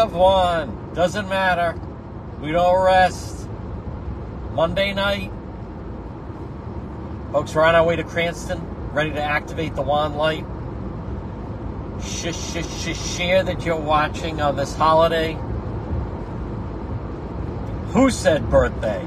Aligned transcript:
Of 0.00 0.14
one. 0.14 0.94
Doesn't 0.94 1.28
matter. 1.28 1.78
We 2.40 2.52
don't 2.52 2.82
rest. 2.82 3.46
Monday 4.52 4.94
night. 4.94 5.30
Folks, 7.32 7.54
we're 7.54 7.64
on 7.64 7.74
our 7.74 7.84
way 7.84 7.96
to 7.96 8.02
Cranston, 8.02 8.66
ready 8.92 9.10
to 9.10 9.22
activate 9.22 9.74
the 9.74 9.82
wand 9.82 10.16
light. 10.16 10.46
Sh- 12.02 12.34
sh- 12.34 12.64
sh- 12.64 13.14
share 13.14 13.42
that 13.42 13.66
you're 13.66 13.76
watching 13.76 14.40
on 14.40 14.56
this 14.56 14.74
holiday. 14.74 15.34
Who 17.90 18.08
said 18.08 18.48
birthday? 18.48 19.04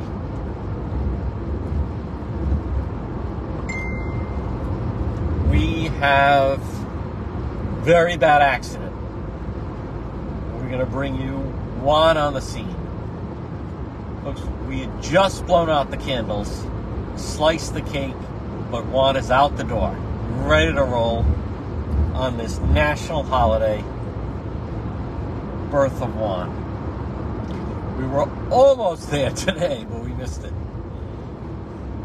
We 5.50 5.88
have 5.98 6.62
very 7.84 8.16
bad 8.16 8.44
accident. 8.44 8.83
Going 10.74 10.86
to 10.88 10.92
bring 10.92 11.22
you 11.22 11.38
one 11.84 12.18
on 12.18 12.34
the 12.34 12.42
scene. 12.42 12.76
Folks, 14.24 14.42
we 14.68 14.80
had 14.80 15.04
just 15.04 15.46
blown 15.46 15.70
out 15.70 15.92
the 15.92 15.98
candles, 15.98 16.66
sliced 17.16 17.76
the 17.76 17.84
cake, 17.84 18.16
but 18.72 18.84
Juan 18.88 19.16
is 19.16 19.30
out 19.30 19.56
the 19.56 19.66
door, 19.66 19.96
ready 20.48 20.74
to 20.74 20.84
roll 20.84 21.20
on 22.16 22.38
this 22.38 22.58
national 22.58 23.22
holiday, 23.22 23.84
birth 25.70 26.02
of 26.02 26.16
Juan. 26.16 26.50
We 28.00 28.08
were 28.08 28.28
almost 28.50 29.12
there 29.12 29.30
today, 29.36 29.86
but 29.88 30.00
we 30.00 30.12
missed 30.14 30.44
it. 30.44 30.54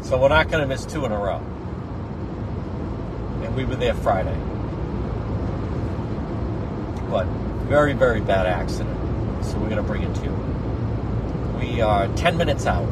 So 0.03 0.21
we're 0.21 0.29
not 0.29 0.47
going 0.51 0.61
to 0.61 0.67
miss 0.67 0.85
two 0.85 1.05
in 1.05 1.11
a 1.11 1.17
row. 1.17 1.39
And 3.43 3.55
we 3.55 3.65
were 3.65 3.77
there 3.77 3.95
Friday. 3.95 4.37
But 7.09 7.25
very, 7.69 7.93
very 7.93 8.19
bad 8.19 8.47
accident. 8.47 8.97
So 9.45 9.59
we're 9.59 9.69
going 9.69 9.77
to 9.77 9.83
bring 9.83 10.01
it 10.01 10.15
to 10.15 10.23
you. 10.23 10.31
We 11.59 11.81
are 11.81 12.07
10 12.15 12.35
minutes 12.35 12.65
out. 12.65 12.89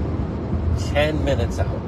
10 0.92 1.26
minutes 1.26 1.58
out. 1.58 1.82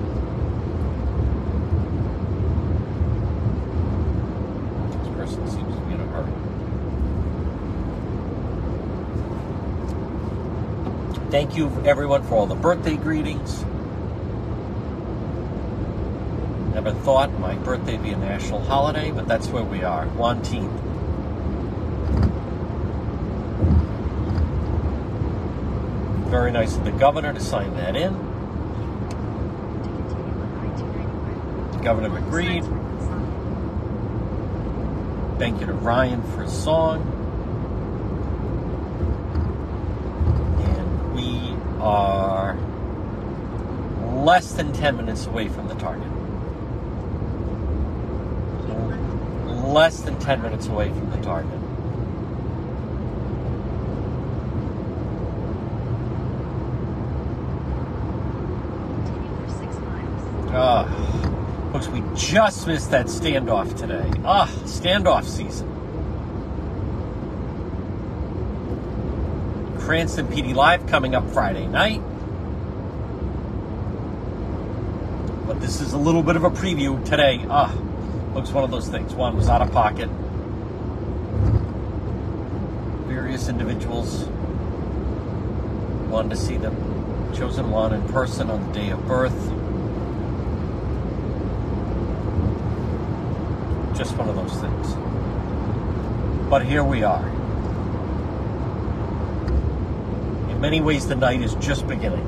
This 4.92 5.08
person 5.16 5.48
seems 5.48 5.76
to 5.76 5.82
be 5.82 5.94
in 5.94 6.02
a 6.02 6.08
hurry. 6.08 6.34
Thank 11.30 11.56
you, 11.56 11.72
everyone, 11.86 12.24
for 12.24 12.34
all 12.34 12.48
the 12.48 12.56
birthday 12.56 12.98
greetings. 12.98 13.64
Never 16.74 16.92
thought 16.92 17.40
my 17.40 17.54
birthday 17.54 17.98
be 17.98 18.10
a 18.10 18.18
national 18.18 18.62
holiday, 18.62 19.12
but 19.12 19.28
that's 19.28 19.48
where 19.50 19.64
we 19.64 19.84
are. 19.84 20.08
One 20.08 20.42
team. 20.42 20.89
Very 26.30 26.52
nice 26.52 26.78
of 26.78 26.86
the 26.86 26.92
governor 26.92 27.34
to 27.34 27.40
sign 27.40 27.76
that 27.76 27.96
in. 27.96 28.14
Governor 31.84 32.16
agreed. 32.18 32.64
Thank 35.40 35.60
you 35.60 35.66
to 35.66 35.74
Ryan 35.74 36.22
for 36.32 36.44
his 36.44 36.54
song. 36.54 37.02
And 40.60 41.16
we 41.16 41.56
are 41.82 42.56
less 44.24 44.52
than 44.52 44.72
10 44.72 44.98
minutes 44.98 45.26
away 45.26 45.48
from 45.48 45.68
the 45.68 45.76
target. 45.76 46.12
Less 49.66 50.02
than 50.02 50.20
10 50.20 50.42
minutes 50.44 50.68
away 50.68 50.90
from 50.90 51.10
the 51.10 51.22
target. 51.22 51.59
Ah, 60.62 60.84
folks, 61.72 61.88
we 61.88 62.04
just 62.18 62.68
missed 62.68 62.92
that 62.92 63.06
standoff 63.06 63.78
today. 63.78 64.12
Ah, 64.26 64.46
standoff 64.66 65.24
season. 65.24 65.70
Cranston 69.80 70.28
PD 70.28 70.54
Live 70.54 70.86
coming 70.88 71.16
up 71.16 71.26
Friday 71.30 71.66
night. 71.66 72.02
But 75.48 75.62
this 75.62 75.80
is 75.80 75.94
a 75.94 75.98
little 75.98 76.24
bit 76.24 76.36
of 76.36 76.44
a 76.44 76.50
preview 76.50 77.02
today. 77.06 77.46
Ah, 77.50 77.74
looks 78.34 78.52
one 78.52 78.66
of 78.66 78.70
those 78.70 78.90
things. 78.90 79.14
One 79.14 79.38
was 79.38 79.48
out 79.48 79.62
of 79.62 79.72
pocket. 79.72 80.10
Various 83.08 83.48
individuals 83.48 84.26
wanted 86.10 86.32
to 86.32 86.36
see 86.36 86.58
the 86.58 86.72
chosen 87.34 87.72
one 87.72 87.94
in 87.94 88.06
person 88.10 88.50
on 88.50 88.68
the 88.68 88.74
day 88.74 88.90
of 88.90 89.08
birth. 89.08 89.59
Just 94.00 94.16
one 94.16 94.30
of 94.30 94.36
those 94.38 94.54
things. 94.62 94.96
But 96.50 96.66
here 96.66 96.86
we 96.86 97.04
are. 97.04 97.28
In 100.50 100.62
many 100.62 100.80
ways, 100.80 101.06
the 101.06 101.16
night 101.16 101.42
is 101.42 101.54
just 101.56 101.86
beginning. 101.86 102.26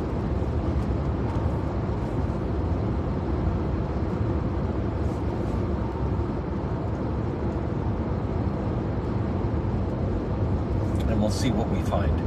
And 11.08 11.22
we'll 11.22 11.32
see 11.32 11.52
what 11.52 11.70
we 11.70 11.82
find. 11.84 12.18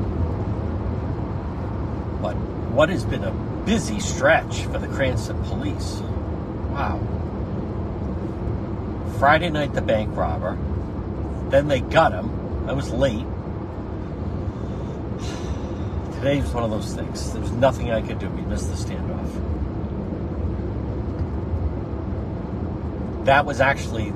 But 2.23 2.35
what 2.73 2.89
has 2.89 3.05
been 3.05 3.25
a 3.25 3.33
busy 3.67 4.01
stretch 4.01 4.63
for 4.63 4.79
the 4.79 4.89
Cranston 4.89 5.45
police? 5.45 6.01
Wow. 6.71 7.24
Friday 9.19 9.51
night, 9.51 9.73
the 9.73 9.81
bank 9.81 10.15
robber. 10.17 10.59
Then 11.51 11.69
they 11.69 11.81
got 11.81 12.13
him. 12.13 12.69
I 12.69 12.73
was 12.73 12.91
late. 12.91 13.25
Today 16.17 16.41
was 16.41 16.53
one 16.53 16.65
of 16.65 16.71
those 16.71 16.95
things. 16.95 17.33
There 17.33 17.41
was 17.41 17.53
nothing 17.53 17.91
I 17.91 18.01
could 18.01 18.19
do. 18.19 18.29
We 18.29 18.43
missed 18.43 18.69
the 18.69 18.77
standoff. 18.77 19.31
That 23.25 23.47
was 23.47 23.61
actually, 23.61 24.13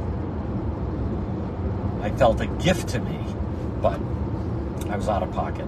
I 2.03 2.11
felt 2.17 2.41
a 2.41 2.47
gift 2.47 2.89
to 2.91 2.99
me, 2.99 3.19
but 3.81 4.01
I 4.91 4.97
was 4.97 5.09
out 5.09 5.23
of 5.23 5.33
pocket. 5.33 5.67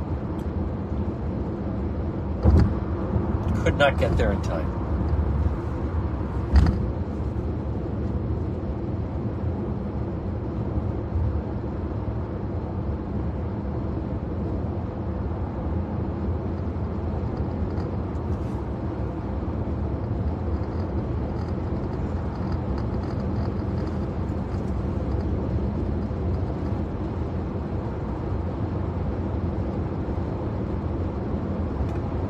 Could 3.65 3.77
not 3.77 3.99
get 3.99 4.17
there 4.17 4.33
in 4.33 4.43
time. 4.43 4.81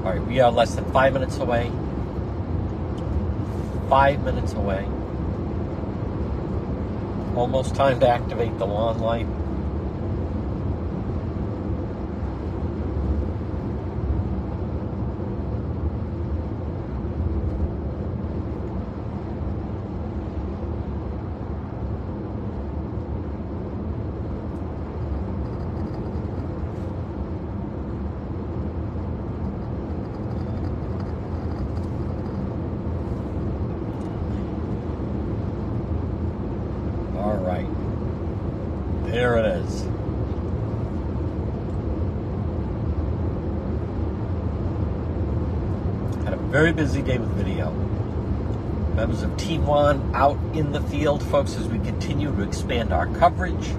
All 0.02 0.16
right, 0.16 0.26
we 0.40 0.44
are 0.44 0.50
less 0.50 0.74
than 0.74 0.90
five 0.90 1.12
minutes 1.12 1.36
away. 1.36 1.70
Five 3.90 4.24
minutes 4.24 4.54
away. 4.54 4.86
Almost 7.36 7.74
time 7.74 8.00
to 8.00 8.08
activate 8.08 8.58
the 8.58 8.66
lawn 8.66 9.00
light. 9.00 9.26
All 37.20 37.36
right. 37.36 37.66
There 39.04 39.36
it 39.36 39.44
is. 39.44 39.82
Had 46.24 46.32
a 46.32 46.38
very 46.50 46.72
busy 46.72 47.00
day 47.00 47.16
with 47.16 47.30
video. 47.30 47.70
Members 48.96 49.22
of 49.22 49.36
Team 49.36 49.66
One 49.66 50.12
out 50.16 50.36
in 50.52 50.72
the 50.72 50.80
field, 50.80 51.22
folks, 51.22 51.54
as 51.54 51.68
we 51.68 51.78
continue 51.78 52.34
to 52.34 52.42
expand 52.42 52.92
our 52.92 53.06
coverage. 53.06 53.72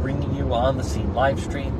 bringing 0.00 0.34
you 0.34 0.54
on 0.54 0.76
the 0.78 0.84
scene 0.84 1.12
live 1.14 1.40
stream. 1.40 1.74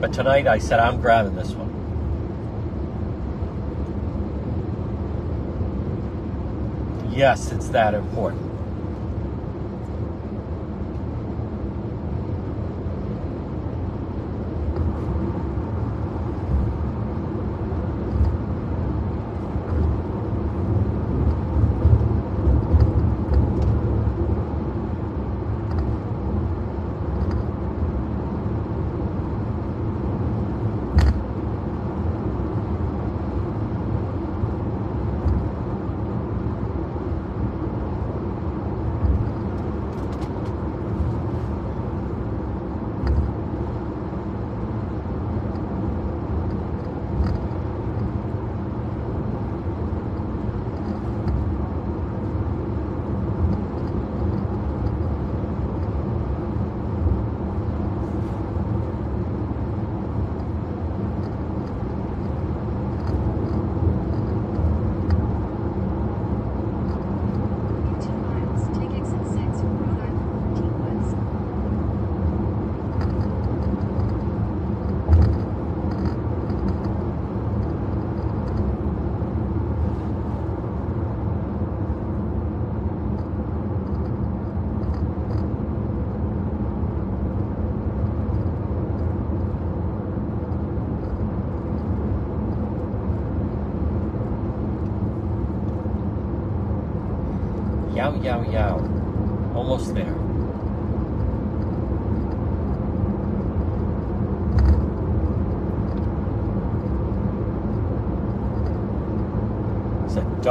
But 0.00 0.12
tonight 0.12 0.46
I 0.46 0.58
said 0.58 0.80
I'm 0.80 1.00
grabbing 1.00 1.36
this 1.36 1.52
one. 1.52 1.70
Yes, 7.12 7.52
it's 7.52 7.68
that 7.68 7.94
important. 7.94 8.43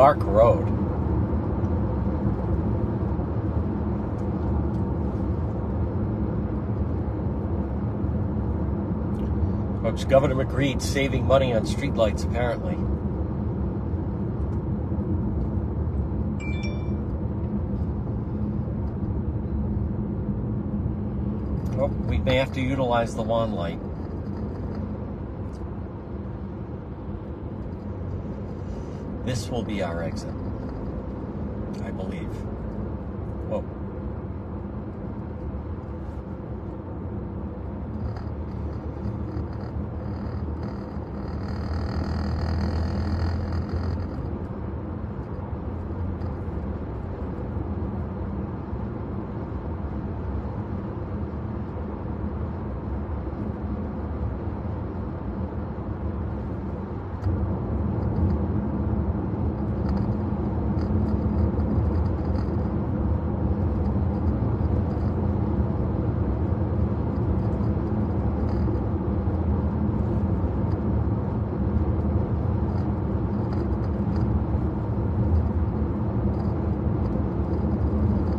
Dark 0.03 0.21
road. 0.23 0.67
Folks, 9.81 10.03
Governor 10.03 10.35
McGreed 10.35 10.81
saving 10.81 11.25
money 11.25 11.53
on 11.53 11.65
streetlights 11.65 12.25
apparently. 12.25 12.73
Oh, 21.81 21.87
we 22.09 22.17
may 22.17 22.35
have 22.35 22.51
to 22.55 22.61
utilize 22.61 23.15
the 23.15 23.23
lawn 23.23 23.53
light. 23.53 23.79
This 29.25 29.49
will 29.49 29.63
be 29.63 29.81
our 29.81 30.03
exit, 30.03 30.33
I 31.83 31.91
believe. 31.91 32.27
Whoa. 33.49 33.63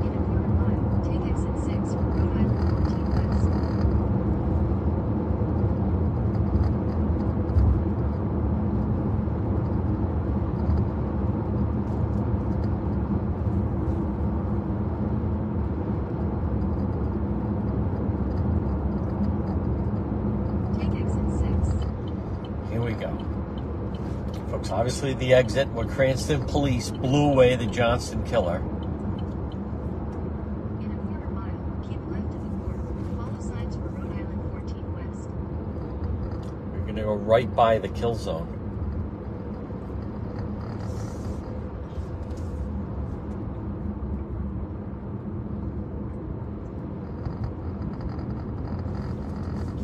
In 0.04 0.12
a 0.12 0.20
quarter 0.26 0.48
mile, 0.48 1.02
take 1.04 1.24
exit 1.30 1.56
6 1.64 1.94
for 1.94 2.00
Rhode 2.00 2.36
Island 2.36 2.58
14 2.70 3.04
West. 3.14 3.44
Take 20.78 20.94
exit 21.00 21.28
6. 21.38 22.70
Here 22.70 22.82
we 22.82 22.92
go. 22.94 23.10
The 25.12 25.34
exit 25.34 25.68
when 25.68 25.88
Cranston 25.88 26.44
police 26.46 26.90
blew 26.90 27.30
away 27.30 27.54
the 27.56 27.66
Johnston 27.66 28.24
killer. 28.24 28.56
In 28.56 28.62
a 30.90 30.96
quarter 30.96 31.28
mile, 31.30 31.86
keep 31.86 32.00
left 32.10 32.24
at 32.24 32.42
the 32.42 32.48
border. 32.50 32.82
Follow 33.16 33.40
signs 33.40 33.76
for 33.76 33.88
Rhode 33.88 34.12
Island 34.12 34.42
14 34.50 34.92
West. 34.94 35.28
We're 36.72 36.80
going 36.80 36.96
to 36.96 37.02
go 37.02 37.14
right 37.14 37.54
by 37.54 37.78
the 37.78 37.88
kill 37.88 38.14
zone. 38.16 38.48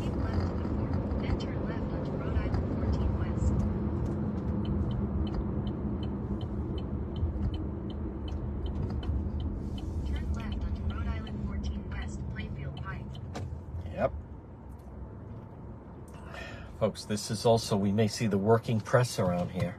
Keep 0.03 0.17
left 0.17 0.43
at 0.43 0.59
the 0.59 0.69
border. 0.69 1.01
Then 1.21 1.39
turn 1.39 1.61
left 1.69 1.93
onto 1.93 2.11
Rhode 2.13 2.37
Island 2.37 2.67
14 2.93 3.19
West. 3.19 3.53
Turn 10.07 10.27
left 10.35 10.59
onto 10.65 10.83
Rhode 10.95 11.07
Island 11.07 11.39
14 11.47 11.85
West, 11.91 12.19
Plainfield 12.35 12.77
Pike. 12.83 13.05
Yep. 13.95 14.13
Folks, 16.91 17.05
this 17.05 17.31
is 17.31 17.47
also, 17.47 17.77
we 17.77 17.93
may 17.93 18.09
see 18.09 18.27
the 18.27 18.37
working 18.37 18.81
press 18.81 19.21
around 19.21 19.53
here. 19.53 19.77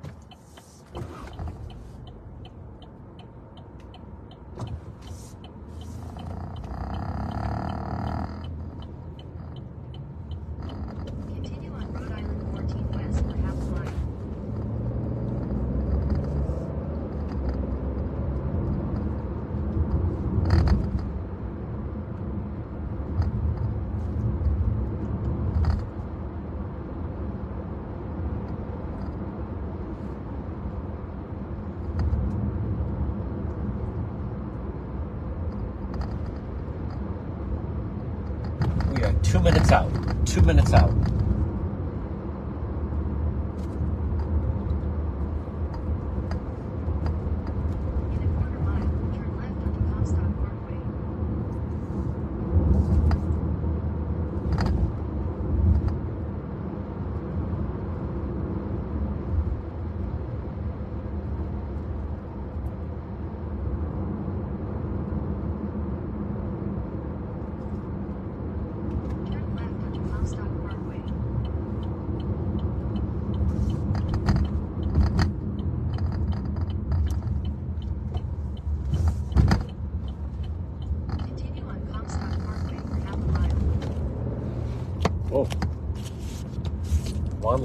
Two 39.24 39.40
minutes 39.40 39.72
out. 39.72 39.92
Two 40.26 40.42
minutes 40.42 40.74
out. 40.74 41.21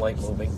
Light 0.06 0.20
moving. 0.20 0.52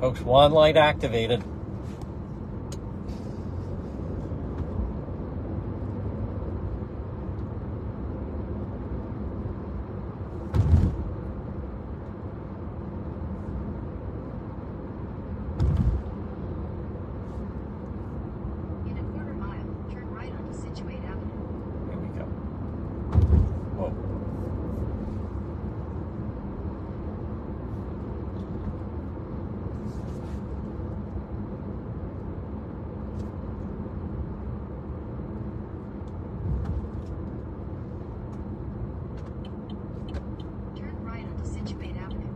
Folks, 0.00 0.20
one 0.20 0.52
light 0.52 0.76
activated. 0.76 1.42
In 18.86 18.96
a 18.96 19.02
quarter 19.12 19.34
mile, 19.34 19.58
turn 19.90 20.08
right 20.10 20.32
onto 20.32 20.52
Scituate 20.56 21.04
Avenue. 21.04 21.90
Here 21.90 21.98
we 21.98 22.08
go. 22.16 22.24
Whoa. 23.76 23.90
Turn 40.76 40.96
right 41.04 41.24
onto 41.24 41.44
Scituate 41.44 41.96
Avenue. 41.96 42.34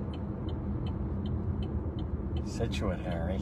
Scituate, 2.47 3.00
Harry. 3.00 3.40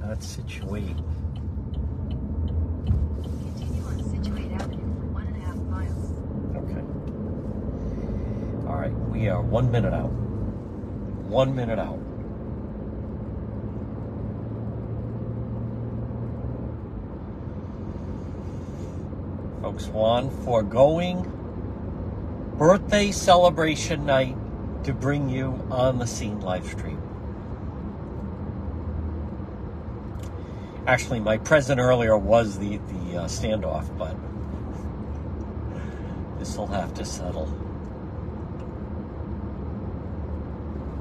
Not 0.00 0.22
situate. 0.22 0.96
Continue 3.22 3.84
on 3.84 4.02
Scituate 4.04 4.52
Avenue 4.52 4.90
for 4.98 5.06
one 5.06 5.26
and 5.26 5.36
a 5.36 5.40
half 5.40 5.56
miles. 5.56 6.12
Okay. 6.56 6.84
All 8.68 8.76
right, 8.76 8.94
we 9.10 9.28
are 9.28 9.40
one 9.40 9.70
minute 9.70 9.94
out. 9.94 10.12
One 11.30 11.54
minute 11.56 11.78
out. 11.78 12.00
Folks, 19.62 19.86
Juan, 19.86 20.28
foregoing 20.44 21.24
birthday 23.02 23.10
celebration 23.18 24.06
night 24.06 24.36
to 24.84 24.92
bring 24.92 25.28
you 25.28 25.60
on 25.72 25.98
the 25.98 26.06
scene 26.06 26.40
live 26.40 26.64
stream. 26.64 27.02
Actually, 30.86 31.18
my 31.18 31.36
present 31.36 31.80
earlier 31.80 32.16
was 32.16 32.60
the 32.60 32.76
the 32.76 33.18
uh, 33.18 33.24
standoff, 33.24 33.86
but 33.98 34.14
this 36.38 36.56
will 36.56 36.68
have 36.68 36.94
to 36.94 37.04
settle. 37.04 37.48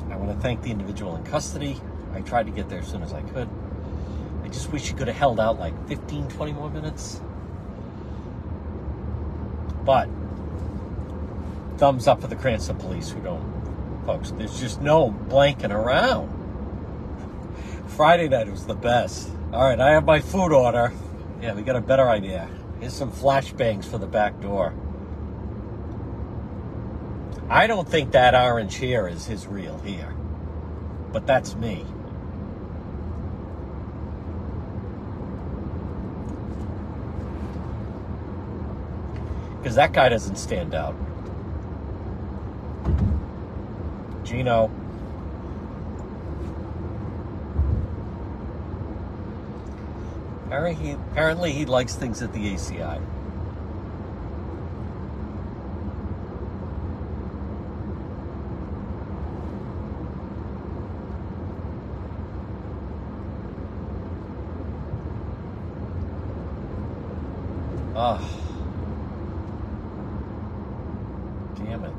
I 0.09 0.15
want 0.15 0.31
to 0.31 0.39
thank 0.41 0.63
the 0.63 0.71
individual 0.71 1.15
in 1.15 1.23
custody. 1.23 1.79
I 2.15 2.21
tried 2.21 2.47
to 2.47 2.51
get 2.51 2.67
there 2.67 2.79
as 2.79 2.87
soon 2.87 3.03
as 3.03 3.13
I 3.13 3.21
could. 3.21 3.47
I 4.43 4.47
just 4.47 4.71
wish 4.71 4.89
you 4.89 4.95
could 4.95 5.07
have 5.07 5.17
held 5.17 5.39
out 5.39 5.59
like 5.59 5.75
15, 5.87 6.29
20 6.29 6.53
more 6.53 6.71
minutes. 6.71 7.21
But 9.85 10.09
thumbs 11.81 12.07
up 12.07 12.21
for 12.21 12.27
the 12.27 12.35
Cranston 12.35 12.77
police 12.77 13.09
who 13.09 13.19
don't, 13.21 14.03
folks. 14.05 14.29
There's 14.29 14.59
just 14.59 14.79
no 14.81 15.09
blanking 15.09 15.71
around. 15.71 16.29
Friday 17.87 18.29
night 18.29 18.51
was 18.51 18.67
the 18.67 18.75
best. 18.75 19.31
All 19.51 19.63
right, 19.63 19.79
I 19.79 19.89
have 19.93 20.05
my 20.05 20.19
food 20.19 20.53
order. 20.53 20.93
Yeah, 21.41 21.55
we 21.55 21.63
got 21.63 21.75
a 21.75 21.81
better 21.81 22.07
idea. 22.07 22.47
Here's 22.79 22.93
some 22.93 23.11
flashbangs 23.11 23.85
for 23.85 23.97
the 23.97 24.05
back 24.05 24.39
door. 24.39 24.75
I 27.49 27.65
don't 27.65 27.89
think 27.89 28.11
that 28.11 28.35
orange 28.35 28.75
here 28.75 29.07
is 29.07 29.25
his 29.25 29.47
real 29.47 29.79
hair, 29.79 30.13
but 31.11 31.25
that's 31.25 31.55
me. 31.55 31.83
Because 39.57 39.73
that 39.77 39.93
guy 39.93 40.09
doesn't 40.09 40.35
stand 40.35 40.75
out. 40.75 40.93
Gino. 44.23 44.71
Apparently 50.45 50.73
he, 50.73 50.91
apparently 50.91 51.51
he 51.53 51.65
likes 51.65 51.95
things 51.95 52.21
at 52.21 52.33
the 52.33 52.53
ACI. 52.53 53.01
Ah. 68.03 68.19
Damn 71.55 71.83
it. 71.83 71.93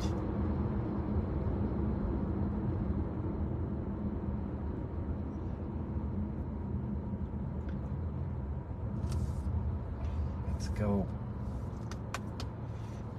Let's 10.53 10.69
go. 10.71 11.07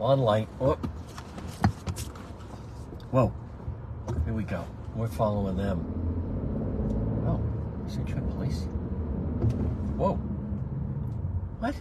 On 0.01 0.12
light. 0.23 0.47
Oh. 0.59 0.75
Whoa. 3.11 3.33
Here 4.25 4.33
we 4.33 4.43
go. 4.43 4.65
We're 4.95 5.07
following 5.07 5.57
them. 5.57 5.79
Oh, 7.27 7.41
Scituate 7.89 8.27
Police. 8.31 8.63
Whoa. 9.97 10.15
What? 11.59 11.75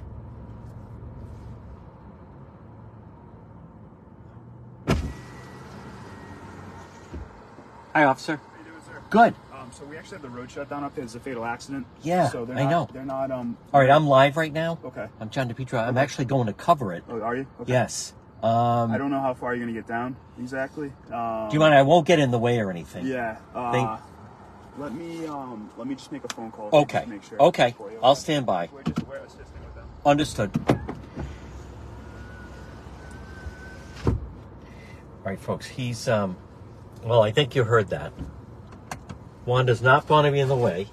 Hi, 7.94 8.04
officer. 8.04 8.36
How 8.36 8.58
you 8.58 8.64
doing, 8.64 8.82
sir? 8.86 9.02
Good. 9.10 9.34
Um, 9.52 9.70
so 9.70 9.84
we 9.84 9.96
actually 9.98 10.16
have 10.16 10.22
the 10.22 10.30
road 10.30 10.50
shut 10.50 10.70
down 10.70 10.82
up 10.82 10.94
there. 10.94 11.04
It's 11.04 11.14
a 11.14 11.20
fatal 11.20 11.44
accident. 11.44 11.86
Yeah, 12.02 12.28
so 12.28 12.44
they're 12.44 12.56
I 12.56 12.64
not, 12.64 12.70
know. 12.70 12.88
They're 12.92 13.04
not. 13.04 13.30
Um. 13.30 13.56
All 13.72 13.80
right, 13.80 13.90
I'm 13.90 14.06
live 14.06 14.36
right 14.36 14.52
now. 14.52 14.78
Okay. 14.84 15.06
I'm 15.20 15.28
John 15.30 15.48
DePetro. 15.52 15.86
I'm 15.86 15.98
actually 15.98 16.24
going 16.24 16.46
to 16.46 16.52
cover 16.54 16.92
it. 16.92 17.04
Oh, 17.08 17.20
are 17.20 17.36
you? 17.36 17.46
Okay. 17.60 17.72
Yes. 17.72 18.14
Um, 18.42 18.90
I 18.90 18.98
don't 18.98 19.10
know 19.10 19.20
how 19.20 19.34
far 19.34 19.54
you're 19.54 19.64
gonna 19.64 19.72
get 19.78 19.86
down 19.86 20.16
exactly. 20.40 20.92
Um, 21.12 21.48
do 21.48 21.54
you 21.54 21.60
mind? 21.60 21.74
I 21.74 21.82
won't 21.82 22.06
get 22.06 22.18
in 22.18 22.30
the 22.32 22.38
way 22.38 22.58
or 22.58 22.70
anything. 22.70 23.06
Yeah. 23.06 23.38
Uh, 23.54 23.72
Thank- 23.72 24.00
let 24.78 24.94
me 24.94 25.26
um. 25.26 25.70
Let 25.76 25.86
me 25.86 25.94
just 25.94 26.10
make 26.10 26.24
a 26.24 26.28
phone 26.34 26.50
call. 26.50 26.70
Okay. 26.72 27.04
Make 27.06 27.22
sure 27.22 27.40
Okay. 27.40 27.74
I'll 28.02 28.16
stand 28.16 28.46
by. 28.46 28.68
We're 28.72 28.82
just 28.82 29.06
we're 29.06 29.16
assisting 29.18 29.44
with 29.64 29.74
them. 29.74 29.86
Understood. 30.04 30.50
All 34.06 34.16
right, 35.24 35.38
folks. 35.38 35.66
He's 35.66 36.08
um. 36.08 36.36
Well, 37.04 37.22
I 37.22 37.30
think 37.32 37.54
you 37.54 37.64
heard 37.64 37.90
that. 37.90 38.12
Juan 39.44 39.66
does 39.66 39.82
not 39.82 40.08
want 40.08 40.24
to 40.26 40.32
be 40.32 40.40
in 40.40 40.48
the 40.48 40.56
way, 40.56 40.88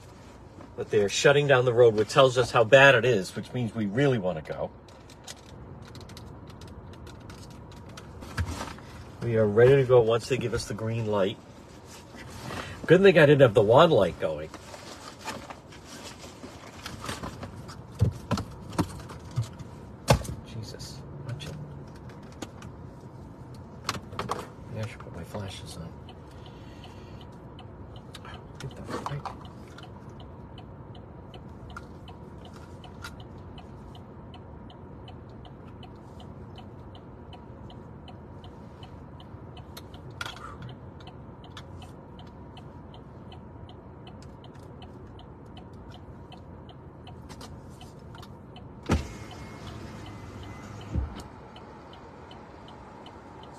but 0.76 0.90
they're 0.90 1.10
shutting 1.10 1.48
down 1.48 1.66
the 1.66 1.74
road, 1.74 1.96
which 1.96 2.10
tells 2.10 2.38
us 2.38 2.52
how 2.52 2.64
bad 2.64 2.96
it 2.96 3.06
is, 3.06 3.36
which 3.36 3.54
means 3.54 3.74
we 3.76 3.86
really 3.86 4.18
want 4.18 4.44
to 4.44 4.52
go. 4.54 4.72
We 9.22 9.36
are 9.38 9.46
ready 9.46 9.76
to 9.76 9.84
go 9.84 10.00
once 10.02 10.30
they 10.30 10.38
give 10.38 10.54
us 10.54 10.66
the 10.66 10.74
green 10.74 11.06
light. 11.08 11.38
Good 12.86 13.02
thing 13.02 13.18
I 13.20 13.26
didn't 13.26 13.42
have 13.42 13.54
the 13.54 13.62
wand 13.62 13.92
light 13.92 14.20
going. 14.20 14.50
Jesus, 20.54 20.98
watch 21.28 21.46
it. 21.46 21.54
Maybe 24.70 24.84
I 24.84 24.88
should 24.88 25.00
put 25.00 25.16
my 25.16 25.24
flashes 25.24 25.78
on. 25.78 25.90
Get 28.60 28.76
the 28.76 28.84
frick? 28.84 29.22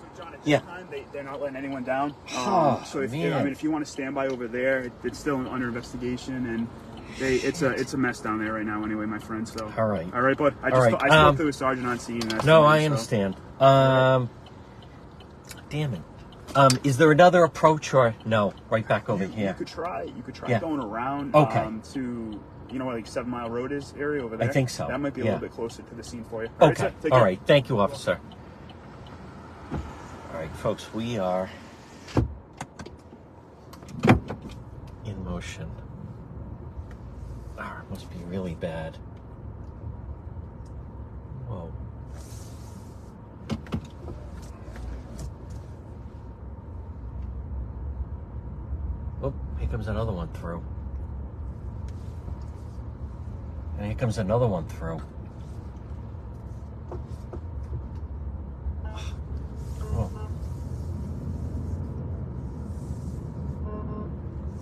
So 0.00 0.06
John, 0.16 0.34
at 0.34 0.40
this 0.40 0.48
Yeah. 0.48 0.60
time 0.60 0.88
they, 0.90 1.04
they're 1.12 1.24
not 1.24 1.40
letting 1.40 1.56
anyone 1.56 1.84
down. 1.84 2.14
Oh, 2.34 2.70
Um, 2.76 2.79
so 2.90 3.00
if 3.00 3.12
I 3.12 3.42
mean 3.42 3.52
if 3.52 3.62
you 3.62 3.70
want 3.70 3.84
to 3.84 3.90
stand 3.90 4.14
by 4.14 4.28
over 4.28 4.48
there, 4.48 4.80
it, 4.80 4.92
it's 5.04 5.18
still 5.18 5.36
under 5.48 5.68
investigation 5.68 6.46
and 6.46 6.68
they 7.18 7.36
it's 7.36 7.62
a 7.62 7.70
it's 7.70 7.94
a 7.94 7.96
mess 7.96 8.20
down 8.20 8.38
there 8.38 8.54
right 8.54 8.66
now 8.66 8.84
anyway, 8.84 9.06
my 9.06 9.18
friend. 9.18 9.46
So 9.48 9.72
All 9.76 9.86
right. 9.86 10.12
all 10.14 10.20
right, 10.20 10.36
bud. 10.36 10.54
I 10.62 10.70
just 10.70 10.80
right, 10.82 10.94
I 10.94 10.98
spoke 10.98 11.12
um, 11.12 11.36
to 11.38 11.48
a 11.48 11.52
sergeant 11.52 11.86
on 11.86 11.98
scene. 11.98 12.20
No, 12.44 12.62
fine, 12.62 12.78
I 12.78 12.78
so- 12.80 12.84
understand. 12.86 13.36
Um, 13.60 14.30
damn 15.68 15.94
it. 15.94 16.02
Um, 16.56 16.70
is 16.82 16.96
there 16.98 17.12
another 17.12 17.44
approach 17.44 17.94
or 17.94 18.14
no? 18.24 18.52
Right 18.70 18.86
back 18.86 19.08
over 19.08 19.24
You, 19.24 19.46
you 19.46 19.54
could 19.54 19.68
try. 19.68 20.02
You 20.02 20.22
could 20.24 20.34
try 20.34 20.48
Yeah. 20.48 20.58
going 20.60 20.80
around 20.80 21.34
Okay. 21.34 21.60
um, 21.60 21.80
to 21.92 22.40
you 22.70 22.78
know 22.78 22.86
where 22.86 22.96
like 22.96 23.06
Seven 23.06 23.30
Mile 23.30 23.50
Road 23.50 23.70
is 23.72 23.94
area 23.98 24.24
over 24.24 24.36
there. 24.36 24.48
I 24.48 24.52
think 24.52 24.68
so, 24.70 24.86
That 24.88 25.00
might 25.00 25.14
be 25.14 25.20
a 25.20 25.24
yeah. 25.24 25.32
little 25.34 25.48
bit 25.48 25.54
closer 25.54 25.82
to 25.82 25.94
the 25.94 26.02
scene 26.02 26.24
for 26.24 26.42
you. 26.42 26.48
All 26.60 26.68
right, 26.68 26.76
Okay. 26.80 26.88
sir, 26.90 26.94
take 27.02 27.12
All 27.12 27.18
care. 27.18 27.24
right. 27.26 27.40
Thank 27.46 27.68
you, 27.68 27.78
officer. 27.78 28.18
All 29.72 30.40
right, 30.40 30.50
folks, 30.56 30.92
we 30.94 31.18
are 31.18 31.48
in 35.04 35.24
motion. 35.24 35.70
Ah, 37.58 37.80
it 37.82 37.90
must 37.90 38.10
be 38.10 38.18
really 38.28 38.49
bad. 38.60 38.96
Whoa. 41.48 41.72
Oh, 49.22 49.34
here 49.58 49.68
comes 49.68 49.88
another 49.88 50.12
one 50.12 50.28
through. 50.28 50.62
And 53.78 53.86
here 53.86 53.94
comes 53.96 54.18
another 54.18 54.46
one 54.46 54.66
through. 54.66 55.00
Oh. 58.84 60.10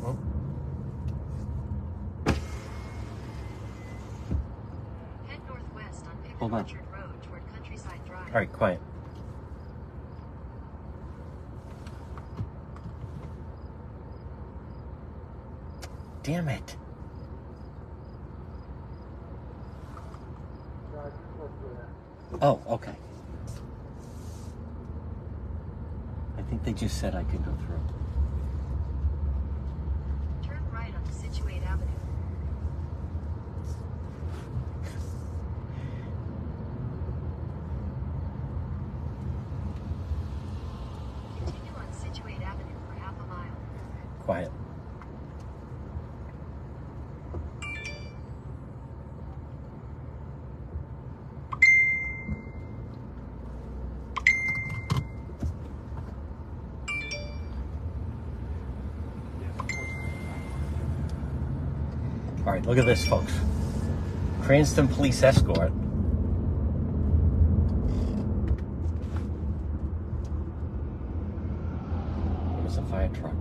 Oh. 0.05 0.17
Head 5.27 5.41
northwest 5.49 6.05
on 6.07 6.17
Pickett 6.23 6.39
Hold 6.39 6.53
on. 6.53 6.59
Orchard 6.61 6.81
Road 6.93 7.23
toward 7.25 7.43
Countryside 7.53 8.01
Drive. 8.07 8.18
All 8.29 8.35
right, 8.35 8.53
quiet. 8.53 8.81
Damn 16.23 16.49
it. 16.49 16.77
Oh, 22.43 22.61
okay. 22.69 22.95
I 26.37 26.43
think 26.43 26.63
they 26.65 26.75
just 26.75 26.99
said 27.01 27.15
I 27.15 27.25
could 27.25 27.43
go 27.45 27.53
through. 27.67 27.81
Turn 30.47 30.63
right 30.71 30.95
on 30.95 31.13
Scituate 31.13 31.63
Avenue. 31.63 31.89
Continue 41.39 41.73
on 41.77 41.93
Scituate 41.93 42.43
Avenue 42.43 42.77
for 42.87 43.01
half 43.01 43.15
a 43.19 43.27
mile. 43.27 43.57
Quiet. 44.21 44.53
Look 62.65 62.79
at 62.79 62.87
this, 62.87 63.07
folks. 63.07 63.33
Cranston 64.43 64.89
Police 64.89 65.23
Escort. 65.23 65.73
There's 72.63 72.79
a 72.79 72.83
fire 72.85 73.09
truck. 73.09 73.35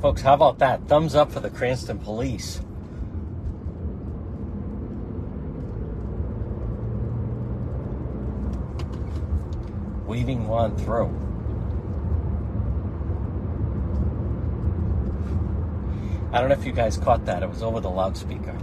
Folks, 0.00 0.22
how 0.22 0.34
about 0.34 0.58
that? 0.60 0.86
Thumbs 0.88 1.14
up 1.14 1.32
for 1.32 1.40
the 1.40 1.50
Cranston 1.50 1.98
Police. 1.98 2.60
Weaving 10.06 10.46
one 10.48 10.76
through. 10.76 11.27
I 16.30 16.40
don't 16.40 16.50
know 16.50 16.56
if 16.56 16.66
you 16.66 16.72
guys 16.72 16.98
caught 16.98 17.24
that. 17.24 17.42
It 17.42 17.48
was 17.48 17.62
over 17.62 17.80
the 17.80 17.88
loudspeaker 17.90 18.56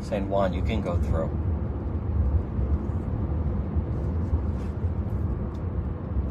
saying, 0.00 0.28
Juan, 0.28 0.52
you 0.52 0.62
can 0.62 0.80
go 0.80 0.96
through. 1.02 1.30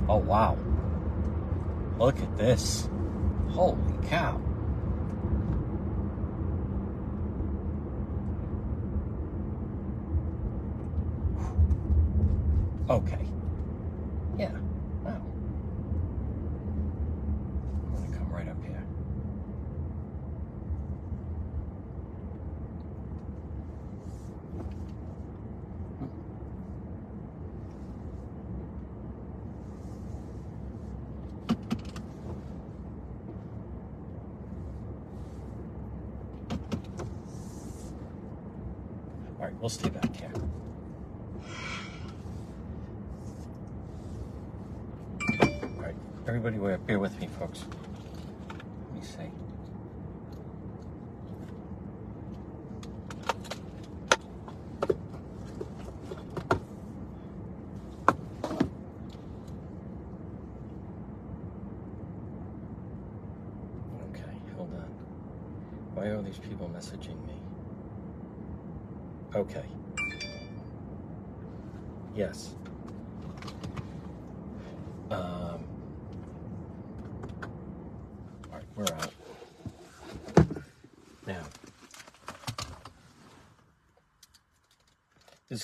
Oh, 0.07 0.17
wow. 0.17 0.57
Look 1.97 2.19
at 2.21 2.37
this. 2.37 2.87
Holy 3.49 3.77
cow. 4.07 4.41
Okay. 12.89 13.25
Yeah. 14.37 14.51
Wow. 15.03 15.21
I'm 17.83 17.95
going 17.95 18.11
to 18.11 18.17
come 18.17 18.31
right 18.31 18.47
up 18.47 18.63
here. 18.63 18.85
All 39.37 39.51
right, 39.51 39.59
we'll 39.59 39.69
stay 39.69 39.89
back 39.89 40.15
here. 40.15 40.31
All 45.41 45.81
right, 45.81 45.95
everybody, 46.27 46.57
bear 46.57 46.77
bear 46.79 46.99
with 46.99 47.19
me, 47.19 47.27
folks. 47.27 47.65
Let 48.49 48.95
me 48.95 49.01
see. 49.03 49.19
Okay, 64.09 64.35
hold 64.55 64.73
on. 64.73 64.89
Why 65.93 66.05
are 66.07 66.21
these 66.21 66.39
people 66.39 66.69
messaging 66.73 67.23
me? 67.27 67.33
Okay. 69.35 69.65
Yes. 72.15 72.55
Um, 75.11 75.59
all 78.49 78.53
right, 78.53 78.63
we're 78.77 78.85
out. 78.85 79.13
Now, 81.27 81.43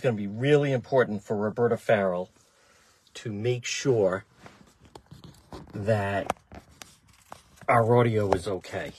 is 0.01 0.03
going 0.03 0.17
to 0.17 0.21
be 0.21 0.27
really 0.27 0.71
important 0.71 1.21
for 1.21 1.37
Roberta 1.37 1.77
Farrell 1.77 2.31
to 3.13 3.31
make 3.31 3.65
sure 3.65 4.25
that 5.75 6.35
our 7.67 7.95
audio 7.95 8.31
is 8.31 8.47
okay. 8.47 8.93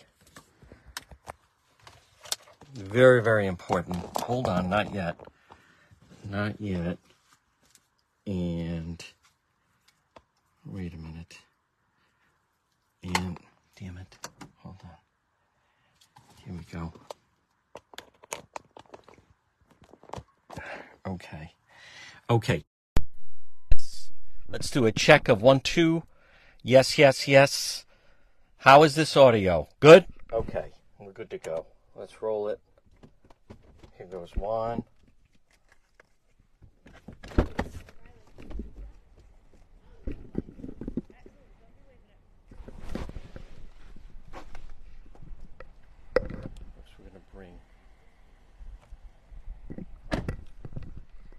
Very, 2.74 3.20
very 3.20 3.48
important. 3.48 3.96
Hold 4.20 4.46
on, 4.46 4.70
not 4.70 4.94
yet. 4.94 5.16
Not 6.30 6.60
yet. 6.60 6.98
And 8.24 9.04
wait 10.64 10.94
a 10.94 10.98
minute. 10.98 11.38
And 13.02 13.40
damn 13.76 13.98
it. 13.98 14.28
Hold 14.58 14.76
on. 14.84 14.90
Here 16.44 16.54
we 16.54 16.62
go. 16.72 16.92
Okay. 21.24 21.52
Okay. 22.28 22.64
Let's 24.48 24.70
do 24.70 24.86
a 24.86 24.92
check 24.92 25.28
of 25.28 25.40
one, 25.40 25.60
two. 25.60 26.02
Yes, 26.62 26.98
yes, 26.98 27.28
yes. 27.28 27.84
How 28.58 28.82
is 28.82 28.94
this 28.96 29.16
audio? 29.16 29.68
Good? 29.80 30.06
Okay. 30.32 30.72
We're 30.98 31.12
good 31.12 31.30
to 31.30 31.38
go. 31.38 31.66
Let's 31.94 32.20
roll 32.22 32.48
it. 32.48 32.58
Here 33.96 34.06
goes 34.06 34.34
one. 34.34 34.82
Next, 46.04 46.90
we're 46.98 47.06
going 47.08 47.14
to 47.14 47.20
bring 47.34 47.54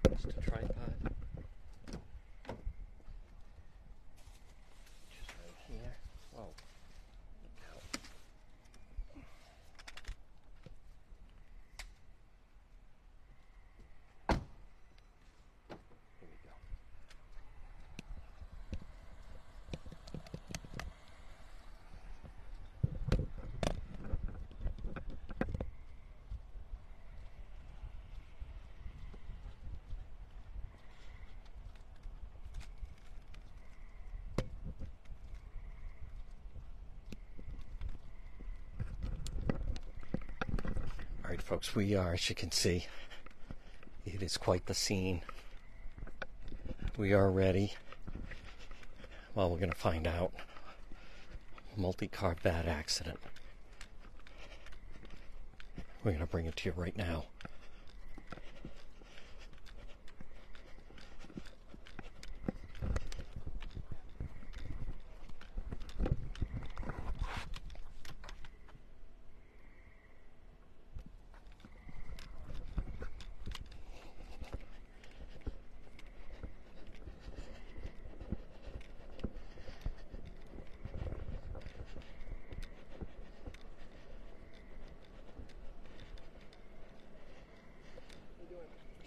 just 0.09 0.25
a 0.25 0.41
tripod. 0.41 0.93
Just 5.09 5.29
right 5.39 5.57
here. 5.67 5.93
Whoa. 6.33 6.43
Ow. 14.29 14.35
Here 16.19 16.27
we 16.29 16.37
go. 16.43 16.53
All 41.23 41.29
right, 41.29 41.41
folks, 41.53 41.75
we 41.75 41.93
are, 41.93 42.13
as 42.13 42.29
you 42.29 42.35
can 42.35 42.51
see, 42.51 42.87
it 44.07 44.23
is 44.23 44.37
quite 44.37 44.65
the 44.65 44.73
scene. 44.73 45.21
We 46.97 47.13
are 47.13 47.29
ready. 47.29 47.75
Well, 49.35 49.51
we're 49.51 49.59
going 49.59 49.69
to 49.69 49.77
find 49.77 50.07
out. 50.07 50.33
Multi 51.77 52.07
car 52.07 52.35
bad 52.41 52.65
accident. 52.65 53.19
We're 56.03 56.13
going 56.13 56.25
to 56.25 56.25
bring 56.25 56.47
it 56.47 56.55
to 56.55 56.69
you 56.69 56.73
right 56.75 56.97
now. 56.97 57.25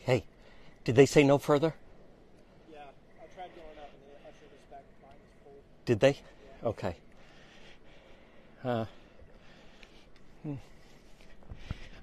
Hey, 0.06 0.22
did 0.96 1.02
they 1.02 1.06
say 1.06 1.24
no 1.24 1.36
further? 1.36 1.74
Yeah, 2.72 2.78
I 3.20 3.26
tried 3.34 3.54
going 3.54 3.76
up 3.76 3.90
and 3.92 4.00
the 4.10 4.26
usher 4.26 4.46
was 4.50 4.62
back 4.70 4.82
was 5.02 5.10
full. 5.44 5.52
Did 5.84 6.00
they? 6.00 6.18
Okay. 6.64 6.96
Uh, 8.64 8.86
hmm. 10.42 10.54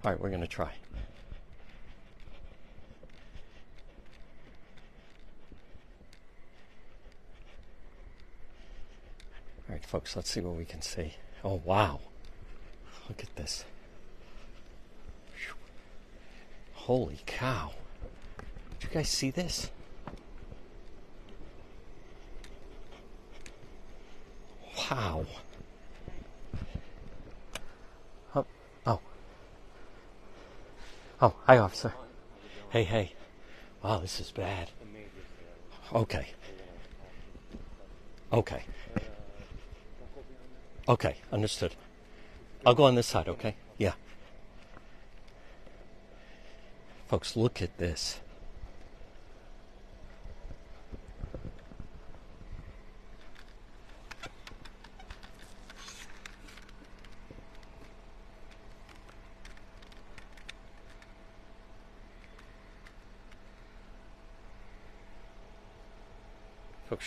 All 0.05 0.11
right, 0.11 0.19
we're 0.19 0.29
going 0.29 0.41
to 0.41 0.47
try. 0.47 0.71
All 9.67 9.69
right, 9.69 9.83
folks, 9.83 10.15
let's 10.15 10.29
see 10.29 10.41
what 10.41 10.55
we 10.55 10.65
can 10.65 10.83
see. 10.83 11.15
Oh, 11.43 11.63
wow. 11.65 11.99
Look 13.09 13.23
at 13.23 13.35
this. 13.35 13.65
Holy 16.73 17.21
cow. 17.25 17.71
You 18.83 18.89
guys 18.91 19.09
see 19.09 19.31
this? 19.31 19.71
Wow. 24.91 25.25
Oh, 28.35 28.45
oh. 28.85 28.99
Oh, 31.21 31.33
hi, 31.45 31.57
officer. 31.57 31.93
Hey, 32.69 32.83
hey. 32.83 33.13
Wow, 33.81 33.99
this 33.99 34.19
is 34.19 34.31
bad. 34.31 34.69
Okay. 35.93 36.27
Okay. 38.31 38.63
Okay, 40.87 41.15
understood. 41.31 41.75
I'll 42.65 42.75
go 42.75 42.83
on 42.83 42.95
this 42.95 43.07
side, 43.07 43.29
okay? 43.29 43.55
Yeah. 43.77 43.93
Folks, 47.07 47.35
look 47.37 47.61
at 47.61 47.77
this. 47.77 48.19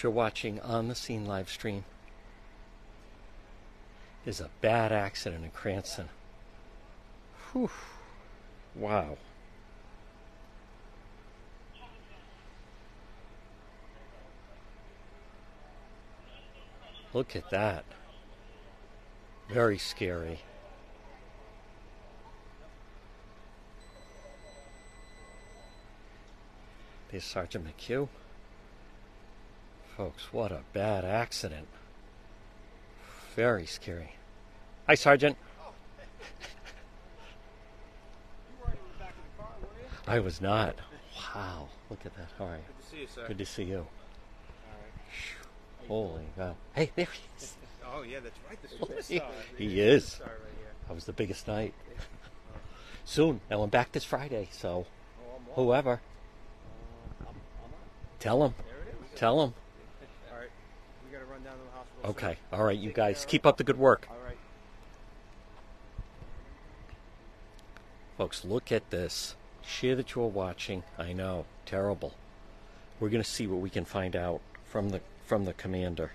You're 0.03 0.13
watching 0.13 0.61
on 0.61 0.89
the 0.89 0.95
scene 0.95 1.27
live 1.27 1.49
stream. 1.49 1.85
is 4.25 4.41
a 4.41 4.51
bad 4.61 4.91
accident 4.93 5.45
in 5.45 5.51
Cranston. 5.51 6.09
Whew. 7.53 7.71
Wow. 8.75 9.17
Look 17.15 17.37
at 17.37 17.49
that. 17.51 17.85
Very 19.49 19.79
scary. 19.79 20.41
There's 27.11 27.25
Sergeant 27.25 27.67
McHugh. 27.67 28.09
Folks, 29.97 30.33
what 30.33 30.53
a 30.53 30.61
bad 30.73 31.05
accident. 31.05 31.67
Very 33.35 33.67
scary. 33.67 34.13
Hi, 34.87 34.95
Sergeant. 34.95 35.37
You 38.51 38.65
weren't 38.65 38.77
even 38.77 38.99
back 38.99 39.15
in 39.17 39.23
the 39.37 39.43
car. 39.43 40.15
I 40.15 40.19
was 40.21 40.41
not. 40.41 40.77
Wow. 41.35 41.69
Look 41.91 42.05
at 42.05 42.15
that. 42.17 42.29
All 42.41 42.47
right. 42.49 42.61
Good 42.67 42.79
to 42.83 42.91
see 42.91 43.01
you, 43.01 43.07
sir. 43.15 43.25
Good 43.29 43.39
to 43.39 43.47
see 43.47 43.63
you. 43.65 43.79
All 43.79 43.87
right. 44.83 45.89
Holy 45.89 46.25
cow. 46.37 46.55
Hey, 46.75 46.91
there 46.97 47.07
he 47.07 47.21
is. 47.39 47.55
Oh 47.99 48.03
yeah, 48.03 48.19
that's 48.21 48.37
right. 48.51 48.59
The 48.63 49.03
He- 49.09 49.23
he 49.69 49.81
is. 49.81 50.21
right. 50.21 50.31
That 50.89 50.95
was 50.95 51.05
the 51.05 51.13
biggest 51.15 51.47
night. 51.49 51.73
Soon. 53.07 53.41
Now 53.49 53.63
I'm 53.63 53.71
back 53.71 53.93
this 53.93 54.05
Friday, 54.05 54.49
so 54.51 54.85
Oh, 55.25 55.63
whoever, 55.65 55.93
Uh, 55.93 55.97
I'm, 57.23 57.27
I'm 57.29 57.71
tell 58.19 58.45
him. 58.45 58.55
Is. 59.15 59.19
Tell 59.19 59.41
him. 59.43 59.55
All 60.31 60.39
right. 60.39 60.49
We 61.07 61.13
gotta 61.13 61.25
run 61.27 61.43
down 61.45 61.55
to 61.57 61.63
the 61.65 61.71
hospital. 61.71 61.95
soon. 61.95 61.96
Okay. 62.07 62.37
All 62.53 62.63
right, 62.63 62.79
you 62.79 62.93
guys. 62.93 63.27
Keep 63.29 63.45
up 63.45 63.57
the 63.57 63.65
good 63.65 63.79
work. 63.79 64.07
All 64.09 64.17
right. 64.25 64.39
Folks, 68.17 68.45
look 68.45 68.71
at 68.71 68.91
this. 68.91 69.35
Share 69.63 69.97
that 69.97 70.15
you're 70.15 70.29
watching. 70.29 70.85
I 70.97 71.13
know. 71.13 71.47
Terrible. 71.65 72.15
We're 73.01 73.09
going 73.09 73.23
to 73.23 73.29
see 73.29 73.49
what 73.49 73.61
we 73.61 73.71
can 73.71 73.85
find 73.85 74.15
out 74.15 74.41
from 74.65 74.91
the 74.91 75.01
from 75.27 75.45
the 75.45 75.53
commander. 75.53 76.13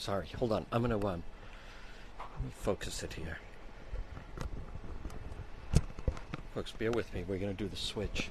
Sorry. 0.00 0.26
Hold 0.38 0.52
on. 0.52 0.66
I'm 0.72 0.82
gonna 0.82 0.96
um, 0.96 1.22
let 2.18 2.44
me 2.44 2.50
focus 2.54 3.02
it 3.02 3.12
here. 3.12 3.38
Folks, 6.54 6.72
bear 6.72 6.90
with 6.90 7.12
me. 7.14 7.24
We're 7.28 7.38
gonna 7.38 7.52
do 7.52 7.68
the 7.68 7.76
switch. 7.76 8.28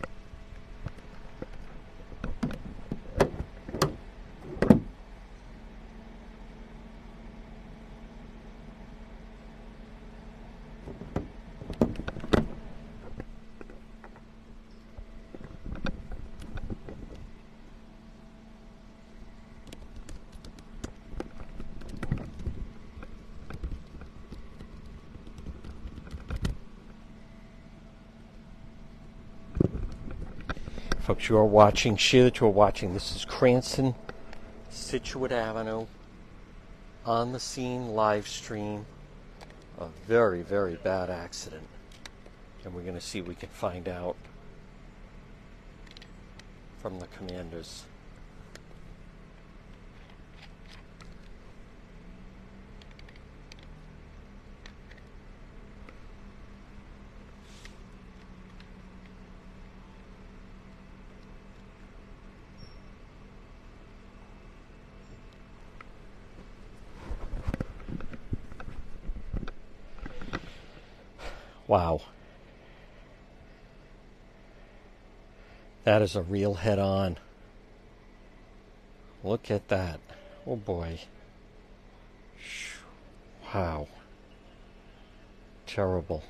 Folks, 31.20 31.28
you 31.28 31.38
are 31.38 31.44
watching, 31.44 31.98
share 31.98 32.24
that 32.24 32.40
you 32.40 32.48
are 32.48 32.50
watching. 32.50 32.94
This 32.94 33.14
is 33.14 33.26
Cranston, 33.26 33.94
Scituate 34.70 35.34
Avenue, 35.34 35.86
on 37.06 37.34
the 37.34 37.40
scene 37.42 37.90
live 37.90 38.26
stream. 38.26 38.86
A 39.80 39.88
very, 40.08 40.44
very 40.44 40.76
bad 40.76 41.10
accident. 41.10 41.68
And 42.64 42.74
we're 42.74 42.84
going 42.84 42.94
to 42.94 43.02
see 43.02 43.20
we 43.20 43.36
can 43.36 43.50
find 43.50 43.90
out 43.90 44.16
from 46.82 47.02
the 47.02 47.08
commanders. 47.08 47.84
Wow. 71.70 72.02
That 75.84 76.02
is 76.02 76.16
a 76.16 76.24
real 76.24 76.56
head 76.56 76.80
on. 76.80 77.18
Look 79.24 79.52
at 79.52 79.68
that. 79.68 80.00
Oh 80.48 80.56
boy. 80.56 81.02
Wow. 83.54 83.88
Terrible. 85.68 86.24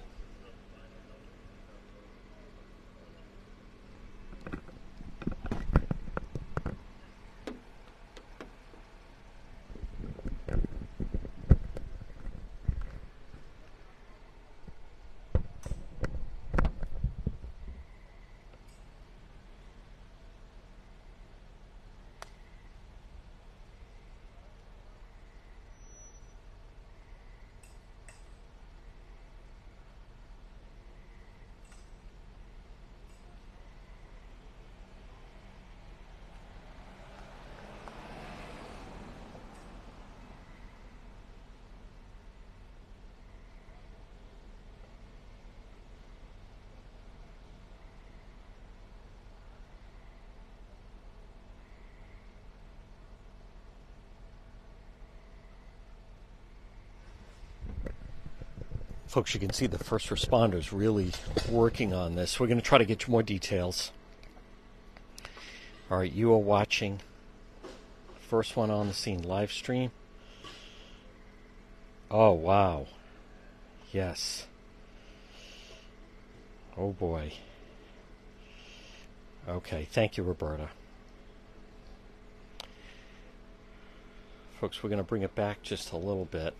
Folks, 59.09 59.33
you 59.33 59.39
can 59.39 59.51
see 59.51 59.65
the 59.65 59.79
first 59.79 60.09
responders 60.09 60.69
really 60.71 61.11
working 61.49 61.95
on 61.95 62.13
this. 62.13 62.39
We're 62.39 62.45
going 62.45 62.59
to 62.59 62.63
try 62.63 62.77
to 62.77 62.85
get 62.85 63.07
you 63.07 63.11
more 63.11 63.23
details. 63.23 63.91
All 65.89 65.97
right, 65.97 66.13
you 66.13 66.31
are 66.31 66.37
watching 66.37 66.99
first 68.19 68.55
one 68.55 68.69
on 68.69 68.87
the 68.87 68.93
scene 68.93 69.23
live 69.23 69.51
stream. 69.51 69.89
Oh, 72.11 72.33
wow. 72.33 72.85
Yes. 73.91 74.45
Oh, 76.77 76.91
boy. 76.91 77.33
Okay, 79.47 79.87
thank 79.91 80.17
you, 80.17 80.23
Roberta. 80.23 80.69
Folks, 84.61 84.83
we're 84.83 84.89
going 84.89 84.97
to 84.97 85.03
bring 85.03 85.23
it 85.23 85.33
back 85.33 85.63
just 85.63 85.93
a 85.93 85.97
little 85.97 86.25
bit. 86.25 86.53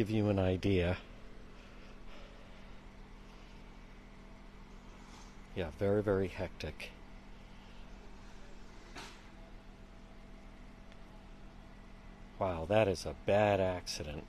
Give 0.00 0.08
you 0.08 0.30
an 0.30 0.38
idea. 0.38 0.96
Yeah, 5.54 5.68
very, 5.78 6.02
very 6.02 6.28
hectic. 6.28 6.88
Wow, 12.38 12.64
that 12.70 12.88
is 12.88 13.04
a 13.04 13.14
bad 13.26 13.60
accident. 13.60 14.24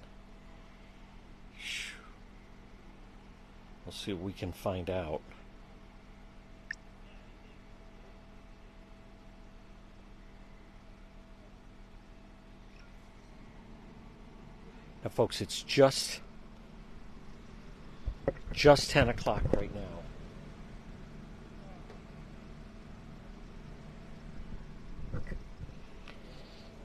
We'll 3.85 3.93
see 3.93 4.11
what 4.11 4.23
we 4.23 4.33
can 4.33 4.51
find 4.51 4.89
out. 4.89 5.21
Now, 15.03 15.09
folks, 15.09 15.41
it's 15.41 15.63
just 15.63 16.21
just 18.53 18.91
10 18.91 19.09
o'clock 19.09 19.43
right 19.55 19.73
now. 19.73 19.81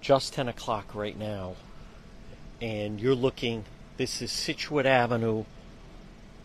Just 0.00 0.34
10 0.34 0.48
o'clock 0.48 0.94
right 0.94 1.18
now. 1.18 1.56
And 2.62 3.00
you're 3.00 3.16
looking, 3.16 3.64
this 3.96 4.22
is 4.22 4.30
Scituate 4.30 4.86
Avenue 4.86 5.44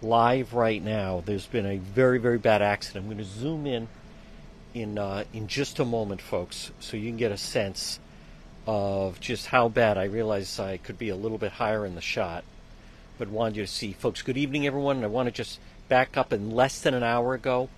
live 0.01 0.53
right 0.53 0.83
now. 0.83 1.21
There's 1.23 1.45
been 1.45 1.67
a 1.67 1.77
very, 1.77 2.17
very 2.17 2.39
bad 2.39 2.61
accident. 2.61 3.05
I'm 3.05 3.11
going 3.11 3.23
to 3.23 3.23
zoom 3.23 3.67
in 3.67 3.87
in, 4.73 4.97
uh, 4.97 5.25
in 5.33 5.47
just 5.47 5.79
a 5.79 5.85
moment, 5.85 6.21
folks, 6.21 6.71
so 6.79 6.97
you 6.97 7.09
can 7.09 7.17
get 7.17 7.31
a 7.31 7.37
sense 7.37 7.99
of 8.67 9.19
just 9.19 9.47
how 9.47 9.69
bad. 9.69 9.97
I 9.97 10.05
realized 10.05 10.59
I 10.59 10.77
could 10.77 10.97
be 10.97 11.09
a 11.09 11.15
little 11.15 11.37
bit 11.37 11.53
higher 11.53 11.85
in 11.85 11.95
the 11.95 12.01
shot, 12.01 12.43
but 13.17 13.29
wanted 13.29 13.57
you 13.57 13.65
to 13.65 13.71
see. 13.71 13.93
Folks, 13.93 14.21
good 14.21 14.37
evening, 14.37 14.67
everyone. 14.67 15.03
I 15.03 15.07
want 15.07 15.27
to 15.27 15.31
just 15.31 15.59
back 15.89 16.15
up 16.17 16.31
in 16.31 16.51
less 16.51 16.79
than 16.79 16.93
an 16.93 17.03
hour 17.03 17.33
ago 17.33 17.69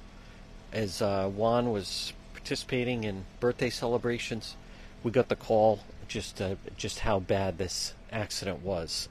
as 0.71 1.01
uh, 1.01 1.29
Juan 1.29 1.71
was 1.71 2.13
participating 2.33 3.03
in 3.03 3.25
birthday 3.39 3.69
celebrations. 3.69 4.55
We 5.03 5.11
got 5.11 5.29
the 5.29 5.35
call 5.35 5.79
just 6.07 6.41
uh, 6.41 6.55
just 6.77 6.99
how 6.99 7.19
bad 7.19 7.57
this 7.57 7.93
accident 8.11 8.61
was. 8.61 9.07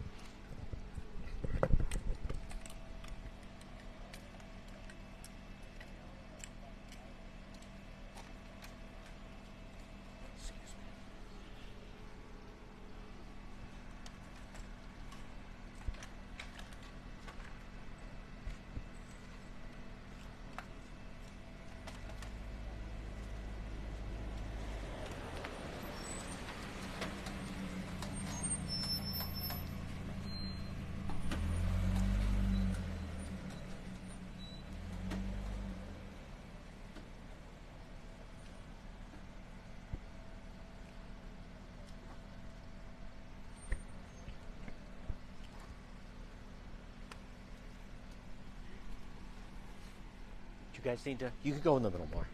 You 50.83 50.91
guys 50.91 51.05
need 51.07 51.19
to. 51.21 51.31
You 51.43 51.53
can 51.53 51.61
go 51.63 51.77
in 51.77 51.83
the 51.83 51.91
middle 51.91 52.09
more. 52.13 52.27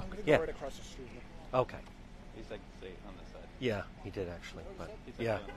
I'm 0.00 0.08
gonna 0.08 0.22
go 0.22 0.30
Yeah. 0.30 0.36
right 0.36 0.48
across 0.48 0.76
the 0.76 0.84
street. 0.84 1.08
here. 1.12 1.22
Okay. 1.54 1.78
He's 2.34 2.50
like, 2.50 2.60
say, 2.80 2.90
on 3.08 3.14
this 3.16 3.32
side. 3.32 3.48
Yeah, 3.60 3.82
he 4.04 4.10
did 4.10 4.28
actually. 4.28 4.64
Oh, 4.68 4.74
but 4.78 4.90
He's 5.06 5.14
like, 5.18 5.24
yeah. 5.24 5.34
on 5.34 5.38
this 5.40 5.46
side. 5.46 5.56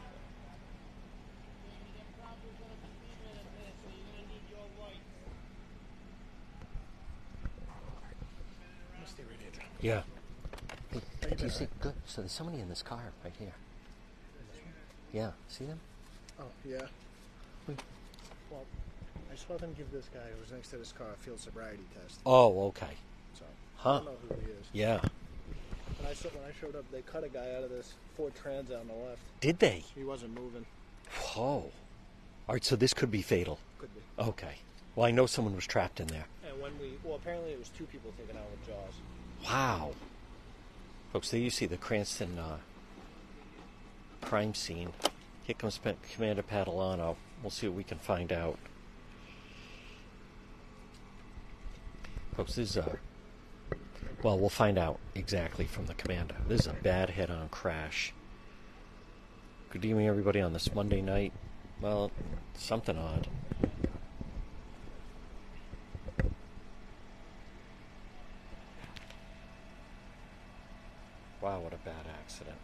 I'm 8.94 9.00
gonna 9.00 9.08
stay 9.08 9.24
right 9.24 9.40
here. 9.40 9.52
Yeah. 9.82 10.02
Hey, 10.92 11.02
How 11.30 11.36
do 11.36 11.44
you 11.44 11.50
see? 11.50 11.68
Good. 11.80 11.94
So 12.06 12.22
there's 12.22 12.32
somebody 12.32 12.60
in 12.60 12.70
this 12.70 12.82
car 12.82 13.02
right 13.24 13.34
here. 13.38 13.54
Yeah. 15.14 15.32
See 15.48 15.66
them? 15.66 15.80
Oh 16.40 16.46
yeah. 16.66 16.82
Wait. 17.68 17.80
Well, 18.52 18.66
I 19.32 19.36
saw 19.36 19.58
them 19.58 19.74
give 19.78 19.92
this 19.92 20.10
guy 20.14 20.20
who 20.34 20.42
was 20.42 20.52
next 20.52 20.70
to 20.70 20.78
this 20.78 20.92
car 20.92 21.08
a 21.14 21.24
field 21.24 21.40
sobriety 21.40 21.84
test. 22.02 22.20
Oh, 22.26 22.68
okay. 22.68 22.98
So 23.34 23.46
huh. 23.78 23.90
I 23.90 23.96
don't 23.98 24.06
know 24.06 24.12
who 24.30 24.36
he 24.46 24.52
is. 24.52 24.66
Yeah. 24.74 25.00
When 25.98 26.10
I 26.10 26.14
saw 26.14 26.30
when 26.30 26.44
I 26.48 26.54
showed 26.60 26.76
up, 26.76 26.86
they 26.92 27.02
cut 27.02 27.24
a 27.24 27.30
guy 27.30 27.56
out 27.56 27.64
of 27.64 27.70
this 27.70 27.94
Ford 28.16 28.34
Transit 28.36 28.76
on 28.76 28.88
the 28.88 28.94
left. 28.94 29.22
Did 29.42 29.60
they? 29.60 29.84
He 29.96 30.04
wasn't 30.04 30.34
moving. 30.40 30.66
Whoa. 31.12 31.72
All 32.48 32.54
right. 32.56 32.64
So 32.64 32.76
this 32.76 32.94
could 32.94 33.12
be 33.12 33.22
fatal. 33.22 33.60
Could 33.78 33.94
be. 33.94 34.02
Okay. 34.24 34.56
Well, 34.96 35.06
I 35.06 35.12
know 35.12 35.26
someone 35.26 35.56
was 35.56 35.68
trapped 35.68 36.00
in 36.00 36.08
there. 36.08 36.26
And 36.50 36.62
when 36.62 36.72
we 36.80 36.94
well, 37.04 37.16
apparently 37.16 37.52
it 37.52 37.60
was 37.60 37.70
two 37.70 37.86
people 37.86 38.12
taken 38.18 38.38
out 38.38 38.50
with 38.52 38.68
Jaws. 38.68 38.94
Wow. 39.46 39.92
Folks, 41.14 41.32
there 41.32 41.40
you 41.40 41.50
see 41.50 41.66
the 41.66 41.78
Cranston 41.78 42.38
uh, 42.38 42.58
crime 44.22 44.54
scene. 44.54 44.94
Here 45.44 45.56
comes 45.56 45.80
Commander 46.14 46.44
Padalano. 46.44 47.16
We'll 47.42 47.50
see 47.50 47.68
what 47.68 47.78
we 47.78 47.84
can 47.84 47.98
find 47.98 48.32
out. 48.32 48.60
This 52.46 52.58
is 52.58 52.78
a. 52.78 52.98
Well, 54.24 54.40
we'll 54.40 54.50
find 54.50 54.78
out 54.78 54.98
exactly 55.14 55.66
from 55.66 55.88
the 55.88 55.94
commander. 55.94 56.36
This 56.48 56.62
is 56.62 56.68
a 56.68 56.74
bad 56.74 57.10
head 57.10 57.30
on 57.30 57.50
crash. 57.50 58.14
Good 59.72 59.84
evening, 59.84 60.08
everybody, 60.08 60.40
on 60.40 60.54
this 60.54 60.74
Monday 60.74 61.02
night. 61.02 61.34
Well, 61.82 62.12
something 62.54 62.98
odd. 62.98 63.28
Wow, 71.42 71.60
what 71.60 71.74
a 71.74 71.78
bad 71.78 72.06
accident. 72.22 72.59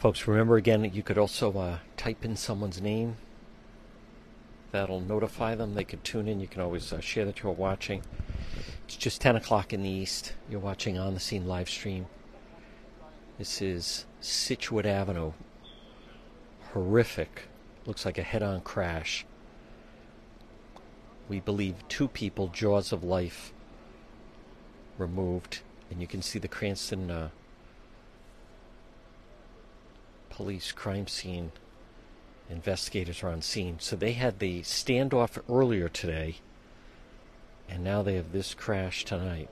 Folks, 0.00 0.26
remember 0.26 0.56
again, 0.56 0.90
you 0.94 1.02
could 1.02 1.18
also 1.18 1.52
uh, 1.58 1.78
type 1.98 2.24
in 2.24 2.34
someone's 2.34 2.80
name. 2.80 3.18
That'll 4.72 5.02
notify 5.02 5.54
them. 5.54 5.74
They 5.74 5.84
could 5.84 6.02
tune 6.02 6.26
in. 6.26 6.40
You 6.40 6.46
can 6.46 6.62
always 6.62 6.90
uh, 6.90 7.00
share 7.00 7.26
that 7.26 7.42
you're 7.42 7.52
watching. 7.52 8.02
It's 8.86 8.96
just 8.96 9.20
10 9.20 9.36
o'clock 9.36 9.74
in 9.74 9.82
the 9.82 9.90
East. 9.90 10.32
You're 10.48 10.58
watching 10.58 10.98
On 10.98 11.12
the 11.12 11.20
Scene 11.20 11.46
live 11.46 11.68
stream. 11.68 12.06
This 13.36 13.60
is 13.60 14.06
Scituate 14.22 14.86
Avenue. 14.86 15.32
Horrific. 16.72 17.42
Looks 17.84 18.06
like 18.06 18.16
a 18.16 18.22
head 18.22 18.42
on 18.42 18.62
crash. 18.62 19.26
We 21.28 21.40
believe 21.40 21.74
two 21.90 22.08
people, 22.08 22.48
jaws 22.48 22.90
of 22.90 23.04
life, 23.04 23.52
removed. 24.96 25.60
And 25.90 26.00
you 26.00 26.06
can 26.06 26.22
see 26.22 26.38
the 26.38 26.48
Cranston. 26.48 27.10
Uh, 27.10 27.28
police 30.40 30.72
crime 30.72 31.06
scene 31.06 31.52
investigators 32.48 33.22
are 33.22 33.28
on 33.28 33.42
scene. 33.42 33.76
So 33.78 33.94
they 33.94 34.12
had 34.12 34.38
the 34.38 34.62
standoff 34.62 35.38
earlier 35.50 35.86
today, 35.90 36.36
and 37.68 37.84
now 37.84 38.00
they 38.00 38.14
have 38.14 38.32
this 38.32 38.54
crash 38.54 39.04
tonight. 39.04 39.50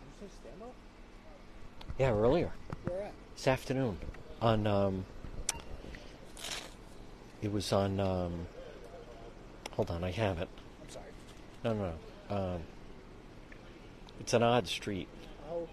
Did 0.00 0.22
you 0.22 0.28
say 0.28 0.34
stand 0.40 0.62
up? 0.62 0.72
Yeah, 1.98 2.12
earlier 2.12 2.50
this 3.34 3.46
afternoon 3.46 3.98
on 4.40 4.66
um, 4.66 5.04
it 7.42 7.52
was 7.52 7.74
on 7.74 8.00
um, 8.00 8.46
hold 9.72 9.90
on, 9.90 10.02
I 10.02 10.12
have 10.12 10.38
it. 10.38 10.48
No, 11.66 11.74
no, 11.74 11.92
no. 12.30 12.36
Um, 12.36 12.60
it's 14.20 14.32
an 14.34 14.44
odd 14.44 14.68
street. 14.68 15.08
Oh, 15.50 15.56
okay. 15.56 15.72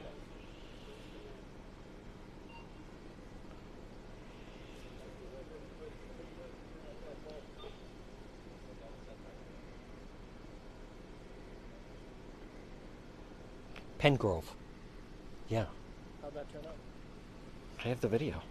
Pengrove. 14.00 14.46
Yeah, 15.48 15.66
How'd 16.24 16.34
that 16.34 16.52
turn 16.52 16.66
out? 16.66 16.76
I 17.86 17.90
have 17.90 18.02
the 18.02 18.08
video. 18.08 18.42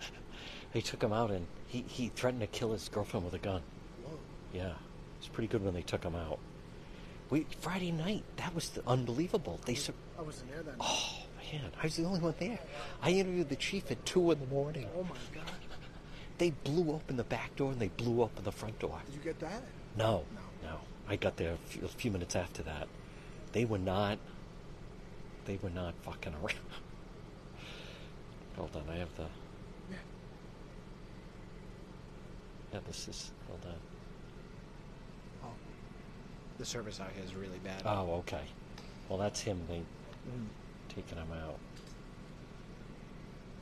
they 0.72 0.80
took 0.80 1.02
him 1.02 1.12
out 1.12 1.32
and 1.32 1.48
he, 1.66 1.84
he 1.88 2.12
threatened 2.14 2.42
to 2.42 2.46
kill 2.46 2.70
his 2.70 2.88
girlfriend 2.88 3.24
with 3.24 3.34
a 3.34 3.38
gun. 3.38 3.62
Whoa. 4.04 4.16
Yeah, 4.54 4.74
it's 5.18 5.26
pretty 5.26 5.48
good 5.48 5.64
when 5.64 5.74
they 5.74 5.82
took 5.82 6.04
him 6.04 6.14
out. 6.14 6.38
We 7.30 7.46
Friday 7.60 7.92
night, 7.92 8.24
that 8.36 8.54
was 8.54 8.70
the, 8.70 8.82
unbelievable. 8.86 9.60
They 9.64 9.74
sur- 9.74 9.92
I 10.18 10.22
wasn't 10.22 10.50
there 10.52 10.62
then. 10.62 10.74
oh 10.80 11.22
man, 11.52 11.70
I 11.80 11.84
was 11.84 11.96
the 11.96 12.04
only 12.04 12.20
one 12.20 12.34
there. 12.38 12.58
I 13.02 13.10
interviewed 13.10 13.48
the 13.48 13.56
chief 13.56 13.90
at 13.90 14.04
two 14.06 14.30
in 14.30 14.40
the 14.40 14.46
morning. 14.46 14.88
Oh 14.96 15.02
my 15.02 15.16
god. 15.34 15.50
They 16.38 16.50
blew 16.50 16.92
open 16.92 17.16
the 17.16 17.24
back 17.24 17.56
door 17.56 17.72
and 17.72 17.80
they 17.80 17.88
blew 17.88 18.22
open 18.22 18.44
the 18.44 18.52
front 18.52 18.78
door. 18.78 19.00
Did 19.06 19.14
you 19.14 19.20
get 19.22 19.40
that? 19.40 19.62
No, 19.96 20.24
no, 20.62 20.78
I 21.08 21.16
got 21.16 21.36
there 21.36 21.52
a 21.52 21.56
few, 21.56 21.84
a 21.84 21.88
few 21.88 22.10
minutes 22.10 22.36
after 22.36 22.62
that. 22.64 22.88
They 23.52 23.64
were 23.64 23.78
not. 23.78 24.18
They 25.46 25.58
were 25.62 25.70
not 25.70 25.94
fucking 26.02 26.34
around. 26.34 26.52
Hold 28.56 28.76
on, 28.76 28.82
I 28.90 28.96
have 28.98 29.14
the. 29.16 29.22
Yeah. 29.90 29.96
Yeah, 32.74 32.80
this 32.86 33.08
is. 33.08 33.30
Hold 33.48 33.60
on. 33.66 33.74
The 36.58 36.64
service 36.64 37.00
out 37.00 37.10
here 37.14 37.24
is 37.24 37.34
really 37.34 37.58
bad. 37.58 37.82
Oh, 37.84 38.14
okay. 38.20 38.42
Well, 39.08 39.18
that's 39.18 39.40
him. 39.40 39.60
They 39.68 39.82
Mm. 40.28 40.48
taking 40.88 41.18
him 41.18 41.30
out 41.32 41.58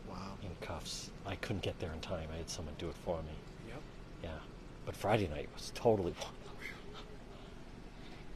Wow. 0.09 0.39
in 0.43 0.55
cuffs. 0.61 1.11
I 1.27 1.37
couldn't 1.37 1.63
get 1.63 1.79
there 1.81 1.93
in 1.93 2.01
time. 2.01 2.29
I 2.33 2.37
had 2.37 2.49
someone 2.49 2.75
do 2.79 2.89
it 2.89 2.95
for 3.05 3.21
me. 3.23 3.35
Yep. 3.69 3.83
Yeah, 4.23 4.39
but 4.87 4.97
Friday 4.97 5.29
night 5.29 5.49
was 5.55 5.73
totally. 5.75 6.15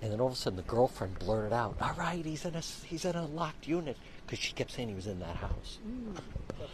And 0.01 0.13
then 0.13 0.21
all 0.21 0.29
of 0.29 0.35
a 0.35 0.37
sudden, 0.37 0.57
the 0.57 0.63
girlfriend 0.63 1.19
blurted 1.19 1.53
out, 1.53 1.77
"All 1.81 1.93
right, 1.95 2.25
he's 2.25 2.45
in 2.45 2.55
a 2.55 2.61
he's 2.61 3.05
in 3.05 3.17
a 3.17 3.27
locked 3.27 3.67
unit," 3.67 3.97
because 4.25 4.39
she 4.39 4.53
kept 4.53 4.71
saying 4.71 4.89
he 4.91 4.95
was 4.95 5.09
in 5.09 5.19
that 5.19 5.35
house. 5.35 5.79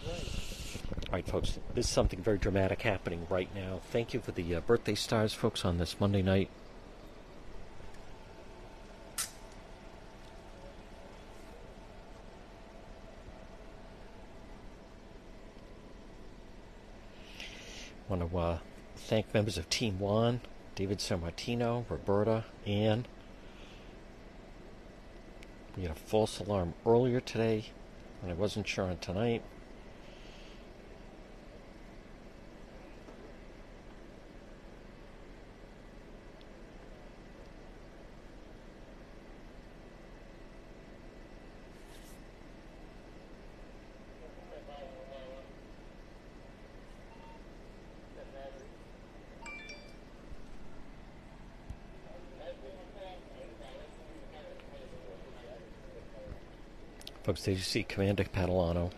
Right. 0.07 0.29
All 1.07 1.13
right, 1.13 1.27
folks, 1.27 1.59
this 1.73 1.87
is 1.87 1.91
something 1.91 2.21
very 2.21 2.37
dramatic 2.37 2.83
happening 2.83 3.27
right 3.31 3.49
now. 3.55 3.81
Thank 3.91 4.13
you 4.13 4.21
for 4.21 4.33
the 4.33 4.57
uh, 4.57 4.61
birthday 4.61 4.95
stars, 4.95 5.33
folks, 5.33 5.65
on 5.65 5.79
this 5.79 5.99
Monday 5.99 6.21
night. 6.21 6.51
want 18.09 18.23
uh, 18.37 18.59
thank 18.97 19.33
members 19.33 19.59
of 19.59 19.69
Team 19.69 19.99
One, 19.99 20.41
David 20.75 20.99
Sammartino, 20.99 21.85
Roberta, 21.89 22.45
Ann. 22.67 23.07
We 25.77 25.83
had 25.83 25.93
a 25.93 25.95
false 25.95 26.39
alarm 26.39 26.75
earlier 26.87 27.21
today, 27.21 27.67
and 28.23 28.31
I 28.31 28.35
wasn't 28.35 28.69
sure 28.69 28.85
on 28.85 28.99
tonight. 28.99 29.43
Folks, 57.25 57.43
did 57.45 57.53
you 57.53 57.63
see 57.63 57.83
Commander 57.85 58.25
Catalano? 58.25 58.91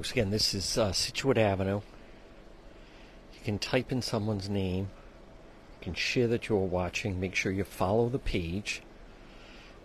Folks, 0.00 0.12
again, 0.12 0.30
this 0.30 0.54
is 0.54 0.78
uh, 0.78 0.92
Scituate 0.92 1.36
Avenue. 1.36 1.82
You 3.34 3.40
can 3.44 3.58
type 3.58 3.92
in 3.92 4.00
someone's 4.00 4.48
name. 4.48 4.88
You 5.74 5.82
can 5.82 5.92
share 5.92 6.26
that 6.28 6.48
you're 6.48 6.56
watching. 6.56 7.20
Make 7.20 7.34
sure 7.34 7.52
you 7.52 7.64
follow 7.64 8.08
the 8.08 8.18
page. 8.18 8.80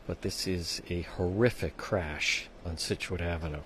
But 0.08 0.22
this 0.22 0.48
is 0.48 0.82
a 0.90 1.02
horrific 1.02 1.76
crash 1.76 2.48
on 2.66 2.78
Scituate 2.78 3.20
Avenue. 3.20 3.60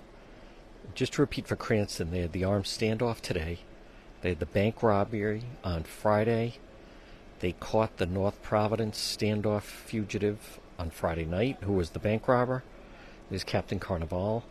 Just 0.92 1.12
to 1.12 1.22
repeat 1.22 1.46
for 1.46 1.54
Cranston, 1.54 2.10
they 2.10 2.18
had 2.18 2.32
the 2.32 2.42
armed 2.42 2.64
standoff 2.64 3.20
today. 3.20 3.60
They 4.20 4.30
had 4.30 4.40
the 4.40 4.46
bank 4.46 4.82
robbery 4.82 5.44
on 5.62 5.84
Friday. 5.84 6.54
They 7.38 7.52
caught 7.52 7.98
the 7.98 8.06
North 8.06 8.42
Providence 8.42 8.98
standoff 8.98 9.62
fugitive 9.62 10.58
on 10.80 10.90
Friday 10.90 11.26
night, 11.26 11.58
who 11.60 11.74
was 11.74 11.90
the 11.90 12.00
bank 12.00 12.26
robber. 12.26 12.64
There's 13.28 13.44
Captain 13.44 13.78
Carnivale. 13.78 14.42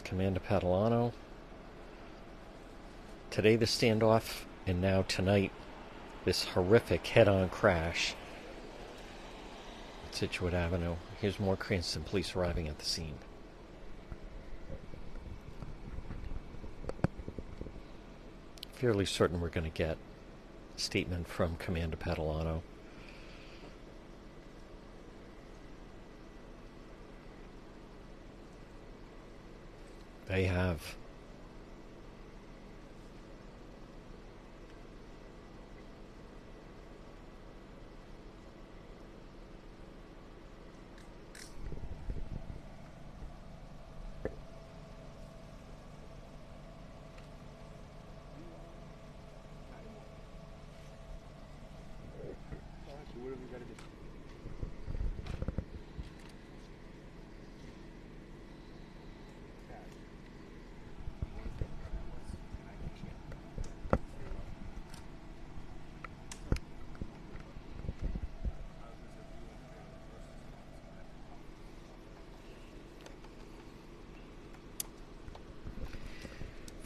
Commander 0.00 0.40
Padalano. 0.40 1.12
Today 3.30 3.56
the 3.56 3.66
standoff, 3.66 4.42
and 4.66 4.80
now 4.80 5.02
tonight 5.02 5.52
this 6.24 6.44
horrific 6.44 7.06
head-on 7.06 7.48
crash 7.48 8.14
at 10.06 10.14
Scituate 10.14 10.54
Avenue. 10.54 10.96
Here's 11.20 11.38
more 11.38 11.56
Cranston 11.56 12.02
police 12.02 12.34
arriving 12.34 12.68
at 12.68 12.78
the 12.78 12.84
scene. 12.84 13.14
Fairly 18.72 19.06
certain 19.06 19.40
we're 19.40 19.48
going 19.48 19.70
to 19.70 19.76
get 19.76 19.98
a 20.76 20.80
statement 20.80 21.28
from 21.28 21.56
Commander 21.56 21.96
Padalano. 21.96 22.62
They 30.30 30.44
have. 30.44 30.99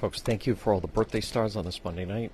Folks, 0.05 0.21
thank 0.21 0.47
you 0.47 0.55
for 0.55 0.75
all 0.75 0.81
the 0.81 0.87
birthday 0.87 1.23
stars 1.23 1.57
on 1.57 1.65
this 1.65 1.83
Monday 1.83 2.05
night. 2.05 2.31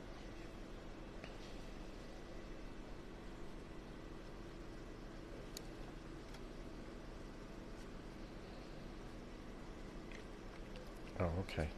Oh, 11.20 11.30
okay. 11.48 11.68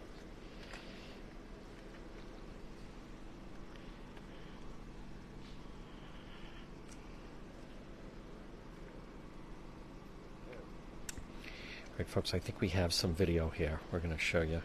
All 11.45 11.99
right, 11.99 12.09
folks, 12.09 12.33
I 12.33 12.39
think 12.39 12.63
we 12.63 12.69
have 12.69 12.95
some 12.95 13.15
video 13.15 13.51
here 13.51 13.81
we're 13.91 13.99
going 13.99 14.15
to 14.15 14.19
show 14.19 14.41
you. 14.41 14.63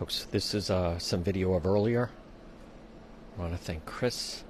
Folks, 0.00 0.19
this 0.30 0.54
is 0.54 0.70
uh, 0.70 0.98
some 0.98 1.22
video 1.22 1.54
of 1.54 1.66
earlier. 1.66 2.10
I 3.36 3.42
want 3.42 3.52
to 3.52 3.58
thank 3.58 3.84
Chris. 3.84 4.44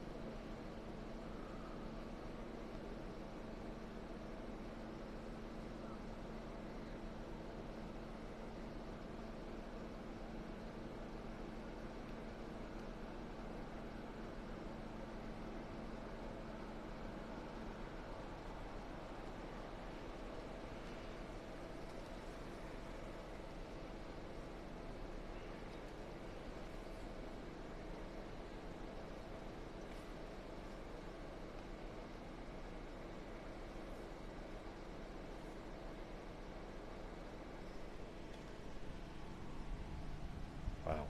Wow. 40.87 41.05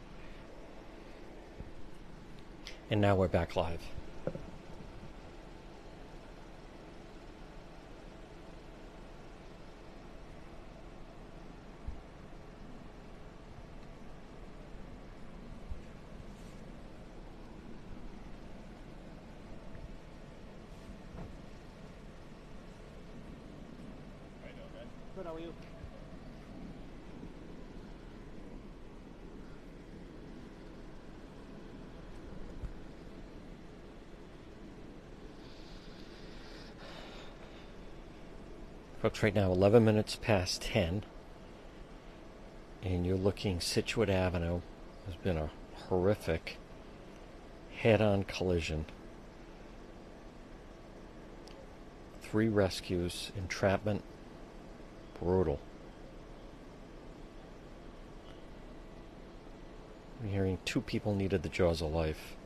And 2.89 2.89
now 3.00 3.14
we're 3.14 3.28
back 3.28 3.56
live. 3.56 3.80
Good, 25.16 25.26
how 25.26 25.34
are 25.34 25.40
you? 25.40 25.52
Folks, 39.20 39.34
right 39.34 39.34
now, 39.34 39.52
11 39.52 39.84
minutes 39.84 40.16
past 40.16 40.62
10, 40.62 41.04
and 42.82 43.04
you're 43.04 43.18
looking 43.18 43.60
Scituate 43.60 44.08
Avenue. 44.08 44.62
There's 45.04 45.18
been 45.18 45.36
a 45.36 45.50
horrific 45.74 46.56
head 47.76 48.00
on 48.00 48.24
collision. 48.24 48.86
Three 52.22 52.48
rescues, 52.48 53.30
entrapment, 53.36 54.04
brutal. 55.20 55.60
I'm 60.22 60.30
hearing 60.30 60.56
two 60.64 60.80
people 60.80 61.14
needed 61.14 61.42
the 61.42 61.50
jaws 61.50 61.82
of 61.82 61.92
life. 61.92 62.36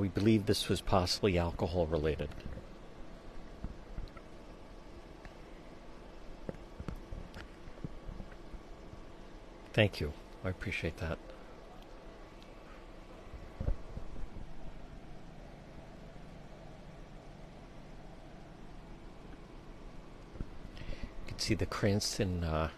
We 0.00 0.08
believe 0.08 0.46
this 0.46 0.70
was 0.70 0.80
possibly 0.80 1.36
alcohol 1.36 1.86
related. 1.86 2.30
Thank 9.74 10.00
you. 10.00 10.14
I 10.42 10.48
appreciate 10.48 10.96
that. 10.96 11.18
You 21.18 21.26
can 21.28 21.38
see 21.38 21.54
the 21.54 21.66
Cranston 21.66 22.42
uh, 22.42 22.70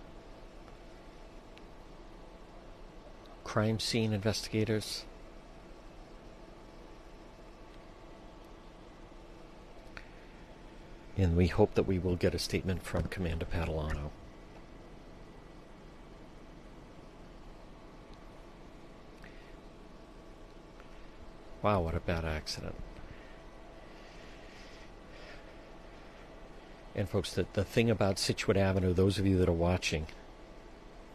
crime 3.45 3.79
scene 3.79 4.13
investigators. 4.13 5.05
And 11.17 11.37
we 11.37 11.47
hope 11.47 11.75
that 11.75 11.83
we 11.85 11.99
will 11.99 12.17
get 12.17 12.35
a 12.35 12.39
statement 12.39 12.85
from 12.85 13.05
Commander 13.05 13.45
Padalano. 13.45 14.11
Wow, 21.63 21.83
what 21.83 21.95
a 21.95 22.01
bad 22.01 22.25
accident. 22.25 22.75
And 26.95 27.09
folks, 27.09 27.33
the, 27.33 27.47
the 27.53 27.65
thing 27.65 27.89
about 27.89 28.19
Scituate 28.19 28.57
Avenue, 28.57 28.93
those 28.93 29.19
of 29.19 29.27
you 29.27 29.39
that 29.39 29.49
are 29.49 29.53
watching, 29.53 30.07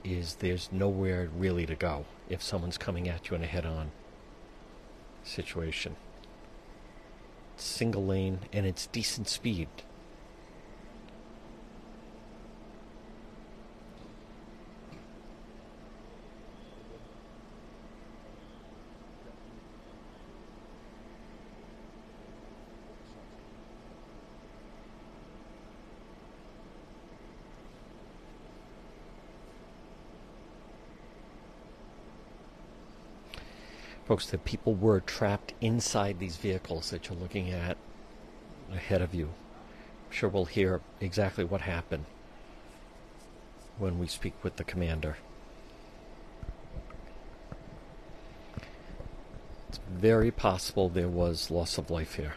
is 0.04 0.36
there's 0.36 0.70
nowhere 0.72 1.30
really 1.36 1.66
to 1.66 1.76
go 1.76 2.06
if 2.30 2.42
someone's 2.42 2.78
coming 2.78 3.10
at 3.10 3.30
you 3.30 3.36
in 3.36 3.44
a 3.44 3.48
head 3.48 3.66
on 3.66 3.92
situation. 5.24 5.96
It's 7.56 7.66
single 7.66 8.06
lane 8.06 8.40
and 8.54 8.66
it's 8.66 8.88
decent 8.88 9.28
speed. 9.28 9.68
Folks, 34.18 34.32
the 34.32 34.40
people 34.40 34.74
were 34.74 35.00
trapped 35.00 35.54
inside 35.62 36.18
these 36.18 36.38
vehicles 36.38 36.90
that 36.90 37.08
you're 37.08 37.20
looking 37.20 37.52
at 37.52 37.78
ahead 38.74 39.00
of 39.00 39.14
you. 39.14 39.26
I'm 39.28 40.12
sure 40.12 40.28
we'll 40.28 40.46
hear 40.46 40.82
exactly 41.00 41.44
what 41.44 41.62
happened 41.62 42.06
when 43.78 44.00
we 44.00 44.08
speak 44.08 44.34
with 44.44 44.56
the 44.56 44.64
commander. 44.64 45.18
It's 49.70 49.80
very 49.88 50.32
possible 50.32 50.90
there 50.90 51.08
was 51.08 51.52
loss 51.52 51.78
of 51.78 51.92
life 51.92 52.16
here. 52.16 52.34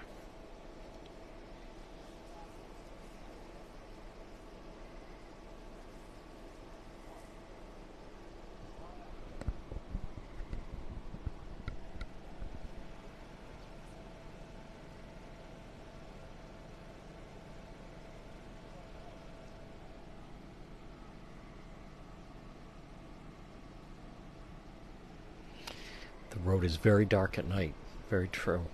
The 26.30 26.38
road 26.60 26.66
is 26.66 26.76
very 26.76 27.06
dark 27.06 27.38
at 27.38 27.48
night. 27.48 27.74
Very 28.10 28.28
true. 28.28 28.66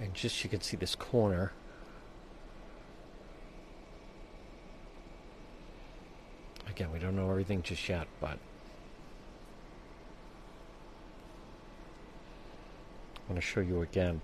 And 0.00 0.14
just 0.14 0.44
you 0.44 0.50
can 0.50 0.60
see 0.60 0.76
this 0.76 0.94
corner. 0.94 1.52
Again, 6.68 6.92
we 6.92 6.98
don't 6.98 7.16
know 7.16 7.30
everything 7.30 7.62
just 7.62 7.88
yet, 7.88 8.06
but 8.20 8.38
I 13.16 13.32
want 13.32 13.36
to 13.36 13.40
show 13.40 13.60
you 13.60 13.82
again 13.82 14.20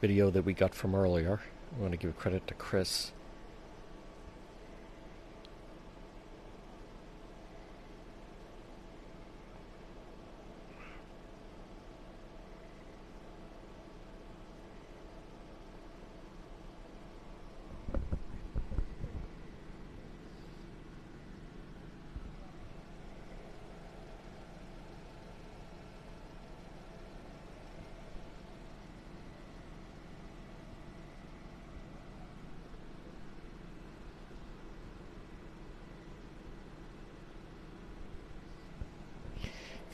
video 0.00 0.30
that 0.30 0.42
we 0.42 0.52
got 0.52 0.74
from 0.74 0.94
earlier. 0.94 1.40
I 1.76 1.80
want 1.80 1.92
to 1.92 1.98
give 1.98 2.16
credit 2.16 2.46
to 2.46 2.54
Chris. 2.54 3.12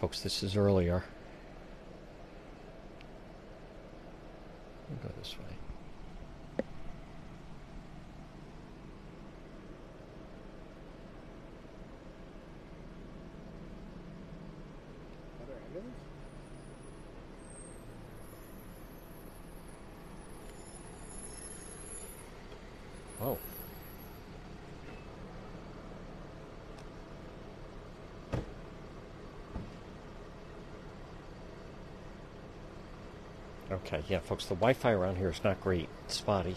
Folks, 0.04 0.13
this 0.24 0.42
is 0.42 0.56
earlier. 0.56 1.04
We'll 4.88 4.98
go 5.02 5.14
this 5.18 5.36
way. 5.38 5.44
Other 15.42 15.58
ambulance? 15.66 15.98
Oh. 23.20 23.38
Yeah, 34.08 34.18
folks, 34.18 34.46
the 34.46 34.54
Wi 34.54 34.72
Fi 34.72 34.90
around 34.92 35.16
here 35.16 35.30
is 35.30 35.42
not 35.44 35.60
great. 35.60 35.88
It's 36.06 36.16
spotty. 36.16 36.56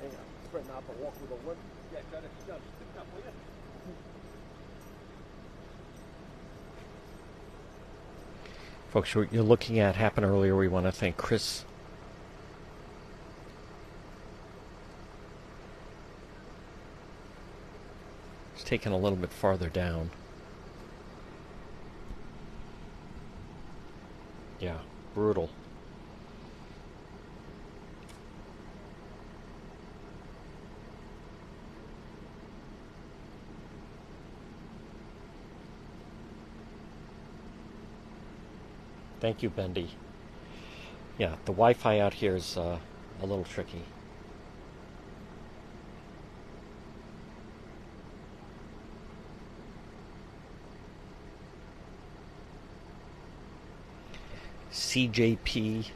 Hang 0.00 0.10
on. 0.10 0.16
Spreading 0.46 0.70
out 0.70 0.86
the 0.86 1.02
walk 1.02 1.14
with 1.20 1.30
a 1.30 1.46
limp. 1.46 1.58
Yeah, 1.92 2.00
try 2.10 2.20
to, 2.20 2.26
try 2.46 2.56
to 2.56 2.62
stick 2.62 2.88
up, 2.98 3.06
will 3.14 3.20
you? 3.20 3.32
Folks, 8.92 9.14
what 9.14 9.32
you're 9.32 9.42
looking 9.42 9.78
at 9.78 9.96
happened 9.96 10.26
earlier. 10.26 10.54
We 10.54 10.68
want 10.68 10.84
to 10.84 10.92
thank 10.92 11.16
Chris. 11.16 11.64
It's 18.52 18.62
taken 18.62 18.92
a 18.92 18.98
little 18.98 19.16
bit 19.16 19.32
farther 19.32 19.70
down. 19.70 20.10
Yeah, 24.60 24.76
brutal. 25.14 25.48
Thank 39.22 39.40
you, 39.40 39.50
Bendy. 39.50 39.88
Yeah, 41.16 41.36
the 41.44 41.52
Wi-Fi 41.52 42.00
out 42.00 42.14
here 42.14 42.34
is 42.34 42.56
uh, 42.56 42.80
a 43.20 43.24
little 43.24 43.44
tricky. 43.44 43.84
CJP 54.72 55.90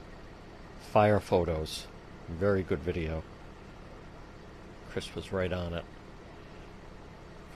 fire 0.93 1.19
photos. 1.19 1.89
Very 2.29 2.63
good 2.63 2.79
video. 2.79 3.25
Chris 4.93 5.13
was 5.17 5.33
right 5.33 5.53
on 5.53 5.75
it. 5.75 5.85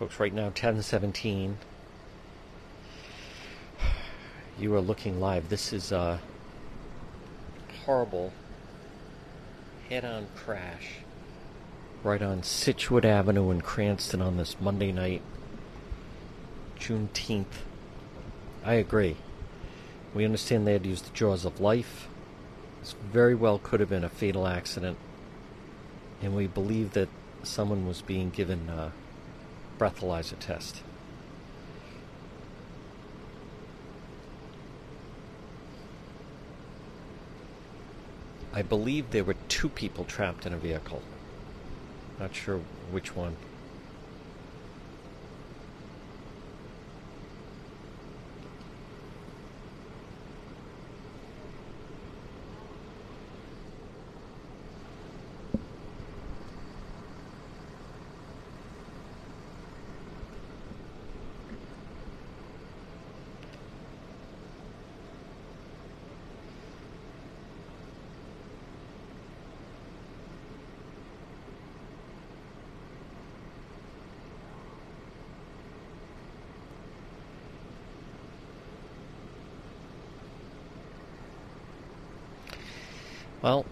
Folks, 0.01 0.19
right 0.19 0.35
now, 0.35 0.47
1017. 0.47 1.59
You 4.61 4.75
are 4.75 4.81
looking 4.83 5.21
live. 5.21 5.49
This 5.49 5.73
is 5.73 5.91
a 5.91 6.21
horrible 7.87 8.31
head 9.89 10.05
on 10.05 10.27
crash 10.37 10.99
right 12.05 12.21
on 12.21 12.43
Scituate 12.43 13.07
Avenue 13.07 13.51
in 13.51 13.63
Cranston 13.63 14.21
on 14.21 14.37
this 14.37 14.61
Monday 14.61 14.93
night, 14.93 15.23
Juneteenth. 16.79 17.65
I 18.63 18.75
agree. 18.75 19.17
We 20.15 20.27
understand 20.27 20.67
they 20.67 20.75
had 20.75 20.85
used 20.85 21.07
the 21.07 21.17
jaws 21.17 21.47
of 21.47 21.59
life. 21.59 22.09
This 22.81 22.95
very 23.11 23.35
well 23.35 23.59
could 23.59 23.81
have 23.81 23.89
been 23.89 24.05
a 24.05 24.11
fatal 24.11 24.47
accident. 24.47 24.99
And 26.21 26.37
we 26.37 26.47
believe 26.47 26.93
that 26.93 27.09
someone 27.43 27.87
was 27.87 28.03
being 28.03 28.29
given 28.29 28.69
a 28.69 28.93
breathalyzer 29.79 30.39
test. 30.39 30.83
I 38.53 38.63
believe 38.63 39.11
there 39.11 39.25
were 39.25 39.37
two 39.49 39.69
people 39.69 40.05
trapped 40.05 40.45
in 40.45 40.53
a 40.53 40.57
vehicle. 40.57 41.03
Not 42.19 42.35
sure 42.35 42.61
which 42.91 43.15
one. 43.15 43.37
Well, 83.43 83.65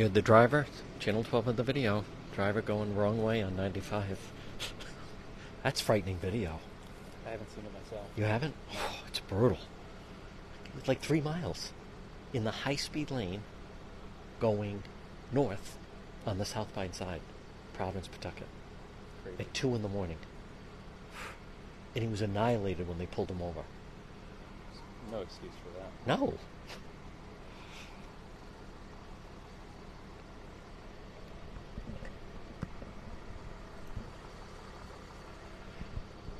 you're 0.00 0.08
the 0.08 0.22
driver, 0.22 0.66
channel 0.98 1.22
12 1.22 1.48
of 1.48 1.56
the 1.56 1.62
video. 1.62 2.06
Driver 2.34 2.62
going 2.62 2.96
wrong 2.96 3.22
way 3.22 3.42
on 3.42 3.54
95. 3.54 4.18
That's 5.62 5.82
frightening 5.82 6.16
video. 6.16 6.58
I 7.26 7.32
haven't 7.32 7.50
seen 7.50 7.66
it 7.66 7.84
myself. 7.84 8.08
You 8.16 8.24
haven't? 8.24 8.54
Oh, 8.72 9.00
it's 9.08 9.20
brutal. 9.20 9.58
It's 10.78 10.88
like 10.88 11.02
three 11.02 11.20
miles 11.20 11.72
in 12.32 12.44
the 12.44 12.50
high 12.50 12.76
speed 12.76 13.10
lane 13.10 13.42
going 14.40 14.84
north 15.32 15.76
on 16.26 16.38
the 16.38 16.46
southbound 16.46 16.94
side, 16.94 17.20
Providence, 17.74 18.08
Pawtucket, 18.08 18.48
Crazy. 19.22 19.36
at 19.38 19.52
2 19.52 19.74
in 19.74 19.82
the 19.82 19.88
morning. 19.88 20.16
And 21.94 22.04
he 22.04 22.08
was 22.08 22.22
annihilated 22.22 22.88
when 22.88 22.98
they 22.98 23.06
pulled 23.06 23.30
him 23.32 23.42
over. 23.42 23.64
No 25.10 25.20
excuse 25.22 25.52
for 25.62 25.78
that. 25.78 25.90
No. 26.06 26.38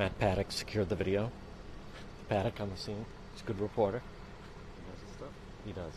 Matt 0.00 0.18
Paddock 0.18 0.50
secured 0.50 0.88
the 0.88 0.94
video. 0.94 1.30
Paddock 2.30 2.58
on 2.58 2.70
the 2.70 2.76
scene. 2.78 3.04
He's 3.34 3.42
a 3.42 3.44
good 3.44 3.60
reporter. 3.60 4.00
He 4.00 4.90
knows 4.90 5.00
his 5.06 5.14
stuff. 5.14 5.28
He 5.66 5.72
does. 5.72 5.92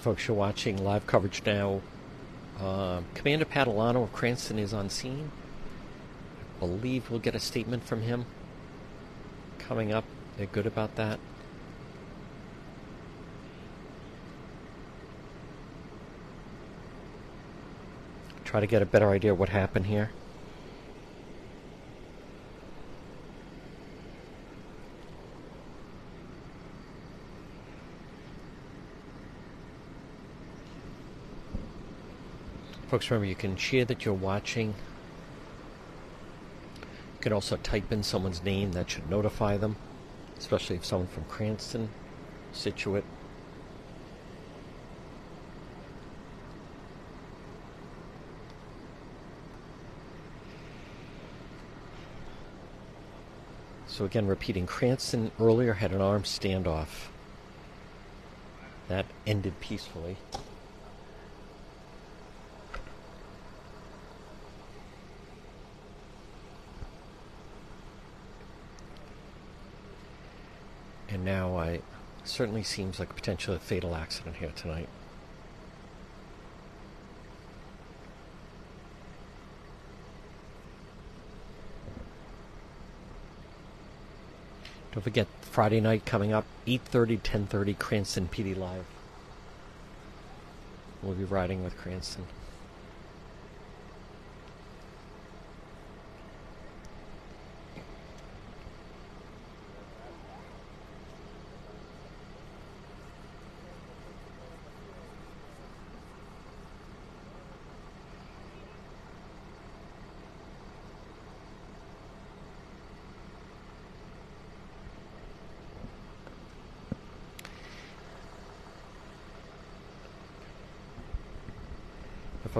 Folks, 0.00 0.26
you're 0.26 0.36
watching 0.36 0.82
live 0.82 1.06
coverage 1.06 1.42
now. 1.44 1.82
Uh, 2.58 3.02
Commander 3.14 3.44
Padalano 3.44 4.04
of 4.04 4.12
Cranston 4.14 4.58
is 4.58 4.72
on 4.72 4.88
scene. 4.88 5.30
I 6.56 6.60
believe 6.60 7.10
we'll 7.10 7.20
get 7.20 7.34
a 7.34 7.40
statement 7.40 7.84
from 7.84 8.00
him 8.00 8.24
coming 9.58 9.92
up. 9.92 10.04
They're 10.38 10.46
good 10.46 10.66
about 10.66 10.96
that. 10.96 11.20
Try 18.44 18.60
to 18.60 18.66
get 18.66 18.80
a 18.80 18.86
better 18.86 19.10
idea 19.10 19.32
of 19.32 19.38
what 19.38 19.50
happened 19.50 19.86
here. 19.86 20.10
Folks, 32.90 33.08
remember 33.08 33.26
you 33.26 33.36
can 33.36 33.56
share 33.56 33.84
that 33.84 34.04
you're 34.04 34.12
watching. 34.12 34.74
You 36.80 37.20
can 37.20 37.32
also 37.32 37.56
type 37.58 37.92
in 37.92 38.02
someone's 38.02 38.42
name 38.42 38.72
that 38.72 38.90
should 38.90 39.08
notify 39.08 39.56
them, 39.56 39.76
especially 40.36 40.74
if 40.74 40.84
someone 40.84 41.06
from 41.06 41.22
Cranston, 41.26 41.88
Scituate, 42.52 43.04
So 53.86 54.04
again, 54.04 54.26
repeating, 54.26 54.66
Cranston 54.66 55.30
earlier 55.38 55.74
had 55.74 55.92
an 55.92 56.00
armed 56.00 56.24
standoff. 56.24 57.08
That 58.88 59.06
ended 59.26 59.60
peacefully. 59.60 60.16
Certainly 72.40 72.62
seems 72.62 72.98
like 72.98 73.10
a 73.10 73.12
potentially 73.12 73.58
fatal 73.58 73.94
accident 73.94 74.34
here 74.36 74.50
tonight. 74.56 74.88
Don't 84.92 85.02
forget 85.02 85.26
Friday 85.42 85.82
night 85.82 86.06
coming 86.06 86.32
up, 86.32 86.46
8:30, 86.66 87.18
10:30, 87.18 87.74
Cranston 87.74 88.26
PD 88.28 88.56
Live. 88.56 88.86
We'll 91.02 91.12
be 91.14 91.24
riding 91.24 91.62
with 91.62 91.76
Cranston. 91.76 92.24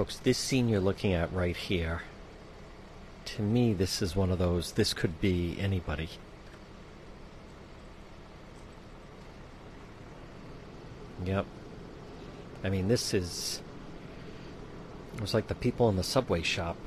folks, 0.11 0.23
this 0.23 0.37
scene 0.37 0.67
you're 0.67 0.79
looking 0.79 1.13
at 1.13 1.31
right 1.33 1.55
here, 1.55 2.01
to 3.25 3.41
me, 3.41 3.73
this 3.73 4.01
is 4.01 4.15
one 4.15 4.31
of 4.31 4.39
those, 4.39 4.73
this 4.73 4.93
could 4.93 5.21
be 5.21 5.57
anybody. 5.59 6.09
Yep. 11.23 11.45
I 12.63 12.69
mean, 12.69 12.87
this 12.87 13.13
is. 13.13 13.61
It 15.15 15.21
was 15.21 15.33
like 15.33 15.47
the 15.47 15.55
people 15.55 15.87
in 15.89 15.95
the 15.95 16.03
subway 16.03 16.41
shop. 16.41 16.77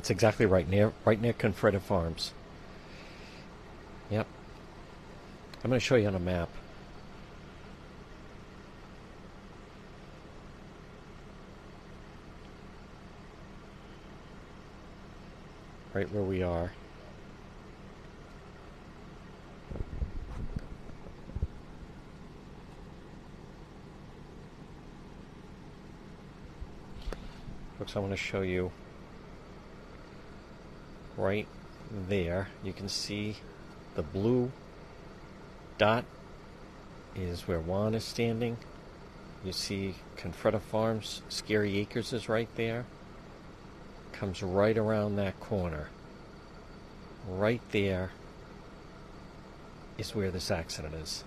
That's 0.00 0.08
exactly 0.08 0.46
right 0.46 0.66
near 0.66 0.94
right 1.04 1.20
near 1.20 1.34
Confreda 1.34 1.78
Farms. 1.78 2.32
Yep. 4.08 4.26
I'm 5.62 5.68
going 5.68 5.78
to 5.78 5.84
show 5.84 5.96
you 5.96 6.06
on 6.06 6.14
a 6.14 6.18
map. 6.18 6.48
Right 15.92 16.10
where 16.14 16.22
we 16.22 16.42
are. 16.42 16.72
Folks, 27.78 27.96
I 27.96 27.98
want 27.98 28.12
to 28.12 28.16
show 28.16 28.40
you 28.40 28.72
right 31.20 31.46
there. 32.08 32.48
You 32.64 32.72
can 32.72 32.88
see 32.88 33.36
the 33.94 34.02
blue 34.02 34.50
dot 35.78 36.04
is 37.14 37.46
where 37.46 37.60
Juan 37.60 37.94
is 37.94 38.04
standing. 38.04 38.56
You 39.44 39.52
see 39.52 39.96
Confreda 40.16 40.60
Farms, 40.60 41.22
Scary 41.28 41.78
Acres 41.78 42.12
is 42.12 42.28
right 42.28 42.48
there. 42.56 42.84
Comes 44.12 44.42
right 44.42 44.76
around 44.76 45.16
that 45.16 45.38
corner. 45.40 45.88
Right 47.28 47.62
there 47.70 48.10
is 49.98 50.14
where 50.14 50.30
this 50.30 50.50
accident 50.50 50.94
is. 50.94 51.24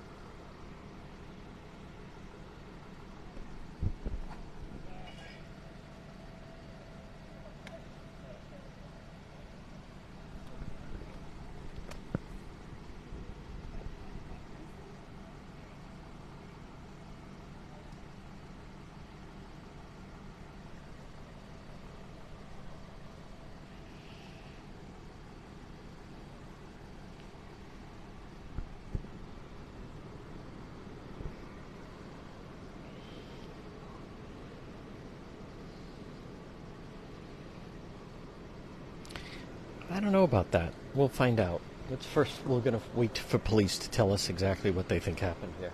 I 39.91 39.99
don't 39.99 40.11
know 40.11 40.22
about 40.33 40.49
that. 40.49 40.73
We'll 40.95 41.09
find 41.09 41.39
out. 41.39 41.61
Let's 41.91 42.07
first, 42.07 42.43
we're 42.47 42.59
going 42.59 42.73
to 42.73 42.81
wait 42.95 43.19
for 43.19 43.37
police 43.37 43.77
to 43.77 43.89
tell 43.91 44.11
us 44.11 44.29
exactly 44.29 44.71
what 44.71 44.87
they 44.87 44.99
think 44.99 45.19
happened 45.19 45.53
here. 45.59 45.71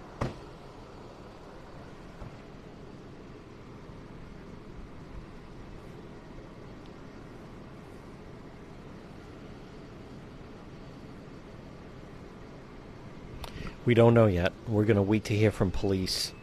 We 13.86 13.94
don't 13.94 14.14
know 14.14 14.28
yet. 14.28 14.52
We're 14.68 14.84
going 14.84 14.98
to 14.98 15.02
wait 15.02 15.24
to 15.26 15.34
hear 15.34 15.52
from 15.52 15.72
police. 15.72 16.34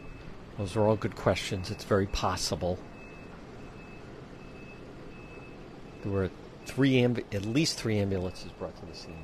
Those 0.57 0.75
are 0.75 0.87
all 0.87 0.95
good 0.95 1.15
questions. 1.15 1.69
It's 1.69 1.83
very 1.83 2.07
possible. 2.07 2.79
There 6.01 6.11
were 6.11 6.31
three 6.77 7.01
amb- 7.01 7.23
at 7.33 7.43
least 7.43 7.75
three 7.75 7.97
ambulances 7.97 8.51
brought 8.51 8.75
to 8.75 8.85
the 8.85 8.93
scene. 8.93 9.15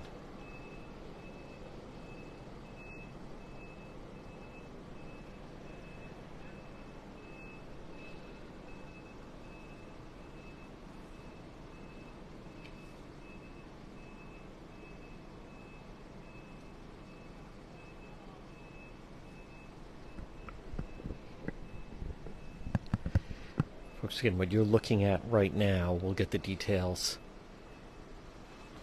again, 24.19 24.37
what 24.37 24.51
you're 24.51 24.63
looking 24.63 25.03
at 25.03 25.21
right 25.29 25.53
now, 25.53 25.99
we'll 26.01 26.13
get 26.13 26.31
the 26.31 26.37
details 26.37 27.17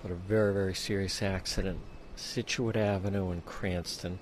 but 0.03 0.11
a 0.11 0.15
very, 0.15 0.53
very 0.53 0.75
serious 0.75 1.23
accident. 1.23 1.81
Scituate 2.17 2.77
Avenue 2.77 3.31
in 3.31 3.43
Cranston. 3.43 4.19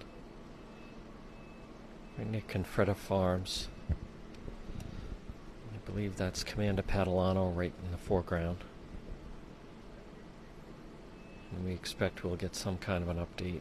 Right 2.17 2.31
near 2.31 2.43
Confreda 2.49 2.95
Farms. 2.95 3.69
I 3.91 5.91
believe 5.91 6.17
that's 6.17 6.45
Commander 6.45 6.83
Padalano 6.83 7.55
right 7.55 7.73
in 7.85 7.93
the 7.93 7.97
foreground. 7.97 8.59
And 11.53 11.65
we 11.65 11.73
expect 11.73 12.25
we'll 12.25 12.37
get 12.37 12.55
some 12.55 12.79
kind 12.79 13.03
of 13.03 13.09
an 13.09 13.17
update. 13.17 13.61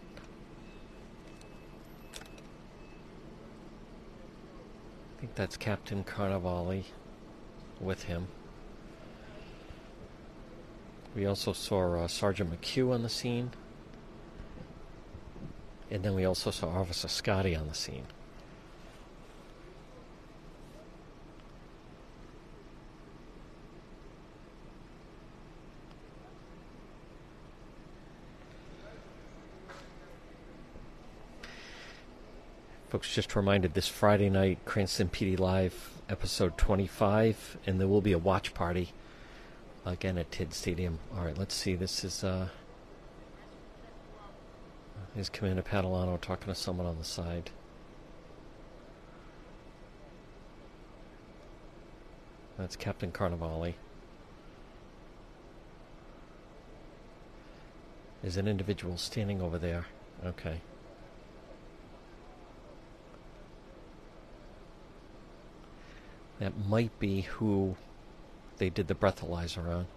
I 5.17 5.21
think 5.21 5.35
that's 5.35 5.57
Captain 5.57 6.03
Carnivale 6.03 6.83
with 7.79 8.03
him. 8.03 8.27
We 11.17 11.25
also 11.25 11.51
saw 11.51 12.03
uh, 12.03 12.07
Sergeant 12.07 12.61
McHugh 12.61 12.93
on 12.93 13.01
the 13.01 13.09
scene. 13.09 13.49
And 15.89 16.03
then 16.03 16.13
we 16.13 16.23
also 16.23 16.51
saw 16.51 16.67
Officer 16.67 17.07
Scotty 17.07 17.55
on 17.55 17.67
the 17.67 17.73
scene. 17.73 18.05
Folks, 32.89 33.11
just 33.11 33.35
reminded 33.35 33.73
this 33.73 33.87
Friday 33.87 34.29
night, 34.29 34.59
Cranston 34.65 35.09
PD 35.09 35.39
Live, 35.39 35.99
episode 36.07 36.59
25, 36.59 37.57
and 37.65 37.81
there 37.81 37.87
will 37.87 38.01
be 38.01 38.13
a 38.13 38.19
watch 38.19 38.53
party 38.53 38.93
again 39.87 40.17
at 40.17 40.31
Tid 40.31 40.53
Stadium. 40.53 40.99
All 41.15 41.23
right, 41.23 41.37
let's 41.37 41.55
see. 41.55 41.75
This 41.75 42.03
is 42.03 42.23
uh, 42.23 42.49
is 45.15 45.29
Commander 45.29 45.61
Padalano 45.61 46.19
talking 46.19 46.53
to 46.53 46.59
someone 46.59 46.85
on 46.85 46.97
the 46.97 47.03
side. 47.03 47.49
That's 52.57 52.75
Captain 52.75 53.11
Carnivale. 53.11 53.75
There's 58.21 58.37
an 58.37 58.47
individual 58.47 58.97
standing 58.97 59.41
over 59.41 59.57
there. 59.57 59.85
Okay. 60.25 60.61
That 66.39 66.53
might 66.67 66.97
be 66.99 67.21
who 67.21 67.75
they 68.57 68.69
did 68.69 68.87
the 68.87 68.95
breathalyzer 68.95 69.67
on. 69.67 69.87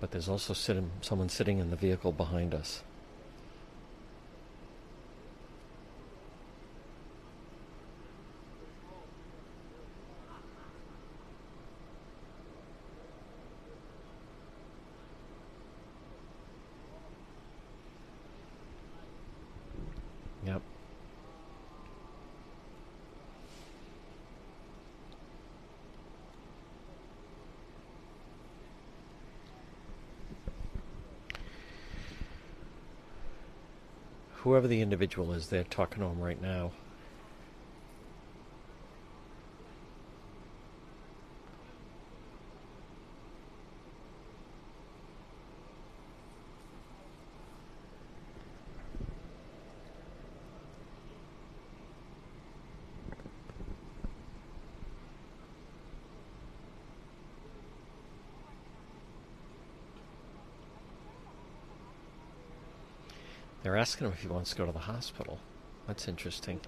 But 0.00 0.10
there's 0.10 0.28
also 0.28 0.52
someone 1.00 1.28
sitting 1.28 1.58
in 1.58 1.70
the 1.70 1.76
vehicle 1.76 2.12
behind 2.12 2.54
us. 2.54 2.82
Yep. 20.46 20.62
Whoever 34.46 34.68
the 34.68 34.80
individual 34.80 35.32
is, 35.32 35.48
they're 35.48 35.64
talking 35.64 36.04
to 36.04 36.08
him 36.08 36.20
right 36.20 36.40
now. 36.40 36.70
They're 63.64 63.75
asking 63.86 64.08
him 64.08 64.12
if 64.14 64.20
he 64.20 64.26
wants 64.26 64.50
to 64.50 64.56
go 64.56 64.66
to 64.66 64.72
the 64.72 64.80
hospital. 64.80 65.38
That's 65.86 66.08
interesting. 66.08 66.58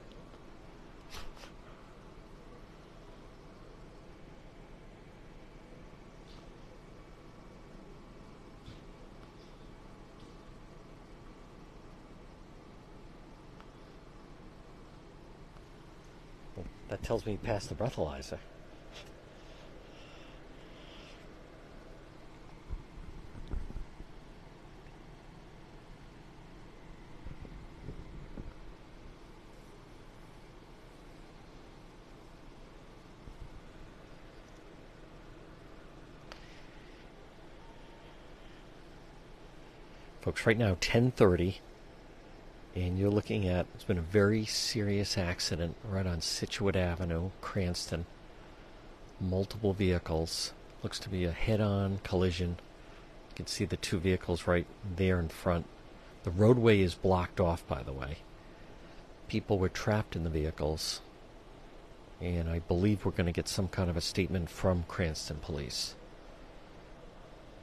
That 16.89 17.03
tells 17.03 17.27
me 17.27 17.33
he 17.33 17.39
passed 17.39 17.69
the 17.69 17.75
breathalyzer. 17.75 18.39
Right 40.49 40.57
now 40.57 40.76
10:30 40.80 41.57
and 42.74 42.99
you're 42.99 43.11
looking 43.11 43.46
at 43.46 43.66
it's 43.74 43.84
been 43.84 43.99
a 43.99 44.01
very 44.01 44.46
serious 44.46 45.18
accident 45.18 45.76
right 45.84 46.07
on 46.07 46.22
Scituate 46.22 46.74
Avenue, 46.74 47.32
Cranston. 47.42 48.07
Multiple 49.20 49.74
vehicles. 49.74 50.55
Looks 50.82 50.99
to 51.01 51.11
be 51.11 51.26
a 51.26 51.32
head-on 51.32 51.99
collision. 51.99 52.57
You 53.28 53.36
can 53.36 53.46
see 53.46 53.66
the 53.66 53.76
two 53.76 53.99
vehicles 53.99 54.46
right 54.46 54.64
there 54.96 55.20
in 55.20 55.28
front. 55.28 55.66
The 56.22 56.30
roadway 56.30 56.80
is 56.80 56.94
blocked 56.94 57.40
off 57.40 57.68
by 57.68 57.82
the 57.82 57.92
way. 57.92 58.20
People 59.28 59.59
were 59.59 59.68
trapped 59.68 60.16
in 60.16 60.24
the 60.24 60.30
vehicles. 60.30 61.03
And 62.22 62.49
I 62.49 62.61
believe 62.61 63.05
we're 63.05 63.12
going 63.12 63.26
to 63.26 63.32
get 63.32 63.49
some 63.49 63.68
kind 63.68 63.90
of 63.90 63.99
a 63.99 64.01
statement 64.01 64.49
from 64.49 64.84
Cranston 64.88 65.40
Police. 65.42 65.94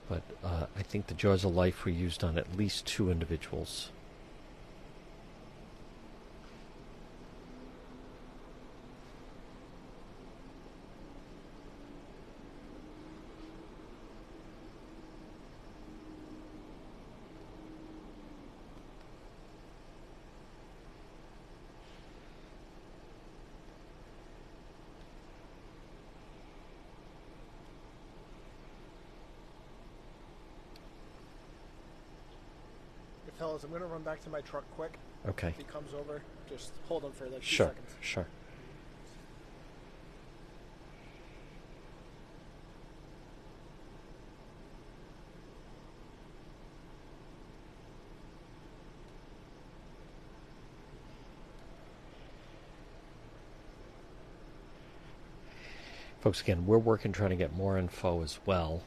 But 0.08 0.22
uh, 0.44 0.68
I 0.78 0.84
think 0.84 1.08
the 1.08 1.16
jaws 1.16 1.44
of 1.44 1.56
life 1.56 1.84
were 1.84 1.92
used 1.92 2.24
on 2.24 2.38
at 2.38 2.56
least 2.56 2.86
two 2.86 3.10
individuals. 3.10 3.90
Hey, 33.26 33.32
fellas, 33.40 33.64
I'm 33.64 33.72
gonna 33.72 33.86
run 33.86 34.04
back 34.16 34.24
to 34.24 34.30
my 34.30 34.40
truck 34.40 34.64
quick. 34.78 34.98
Okay. 35.28 35.50
If 35.50 35.58
he 35.58 35.64
comes 35.64 35.94
over, 35.94 36.22
just 36.50 36.72
hold 36.88 37.04
him 37.04 37.12
for 37.12 37.26
like 37.26 37.42
two 37.42 37.46
Sure. 37.46 37.68
seconds. 37.68 37.90
Sure. 38.00 38.28
Folks, 56.22 56.40
again, 56.42 56.66
we're 56.66 56.78
working 56.78 57.12
trying 57.12 57.32
to 57.32 57.36
get 57.36 57.54
more 57.54 57.78
info 57.78 58.24
as 58.24 58.40
well. 58.46 58.82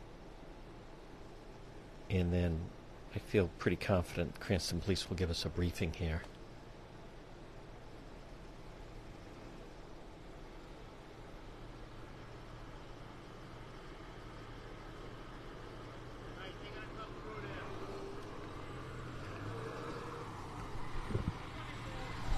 And 2.08 2.32
then 2.32 2.60
I 3.14 3.18
feel 3.18 3.50
pretty 3.58 3.76
confident 3.76 4.38
Cranston 4.38 4.80
Police 4.80 5.08
will 5.08 5.16
give 5.16 5.30
us 5.30 5.44
a 5.44 5.48
briefing 5.48 5.92
here. 5.92 6.22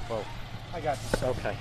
Whoa. 0.09 0.25
I 0.75 0.81
got 0.81 0.99
this. 1.01 1.23
Okay. 1.23 1.57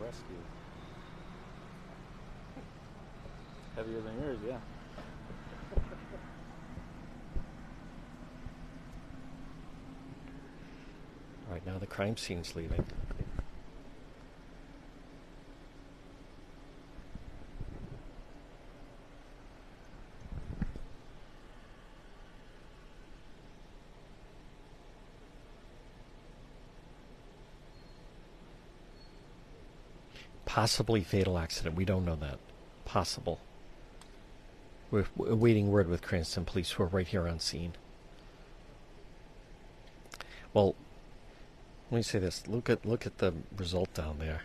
Rescue. 0.00 0.24
Heavier 3.76 4.00
than 4.00 4.20
yours, 4.20 4.38
yeah. 4.46 4.58
All 11.48 11.54
right, 11.54 11.66
now 11.66 11.78
the 11.78 11.86
crime 11.86 12.16
scene's 12.16 12.54
leaving. 12.56 12.84
Possibly 30.60 31.02
fatal 31.02 31.38
accident. 31.38 31.74
We 31.74 31.86
don't 31.86 32.04
know 32.04 32.16
that. 32.16 32.38
Possible. 32.84 33.40
We're 34.90 35.06
awaiting 35.18 35.70
word 35.70 35.88
with 35.88 36.02
Cranston 36.02 36.44
Police, 36.44 36.72
who 36.72 36.82
are 36.82 36.86
right 36.86 37.08
here 37.08 37.26
on 37.26 37.40
scene. 37.40 37.72
Well, 40.52 40.74
let 41.90 41.96
me 41.96 42.02
say 42.02 42.18
this. 42.18 42.46
Look 42.46 42.68
at 42.68 42.84
look 42.84 43.06
at 43.06 43.16
the 43.16 43.32
result 43.56 43.94
down 43.94 44.18
there. 44.18 44.42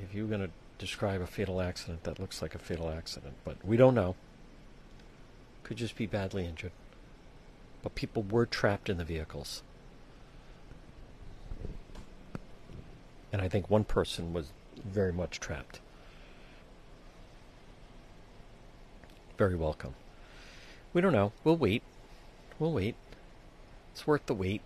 If 0.00 0.14
you're 0.14 0.28
going 0.28 0.40
to 0.42 0.50
describe 0.78 1.20
a 1.20 1.26
fatal 1.26 1.60
accident, 1.60 2.04
that 2.04 2.20
looks 2.20 2.40
like 2.40 2.54
a 2.54 2.60
fatal 2.60 2.88
accident, 2.88 3.34
but 3.44 3.56
we 3.64 3.76
don't 3.76 3.96
know. 3.96 4.14
Could 5.64 5.78
just 5.78 5.96
be 5.96 6.06
badly 6.06 6.46
injured. 6.46 6.70
But 7.82 7.96
people 7.96 8.22
were 8.22 8.46
trapped 8.46 8.88
in 8.88 8.98
the 8.98 9.04
vehicles. 9.04 9.64
And 13.32 13.42
I 13.42 13.48
think 13.48 13.68
one 13.68 13.84
person 13.84 14.32
was 14.32 14.52
very 14.76 15.12
much 15.12 15.40
trapped. 15.40 15.80
Very 19.36 19.56
welcome. 19.56 19.94
We 20.92 21.00
don't 21.00 21.12
know. 21.12 21.32
We'll 21.44 21.56
wait. 21.56 21.82
We'll 22.58 22.72
wait. 22.72 22.94
It's 23.92 24.06
worth 24.06 24.24
the 24.26 24.34
wait. 24.34 24.62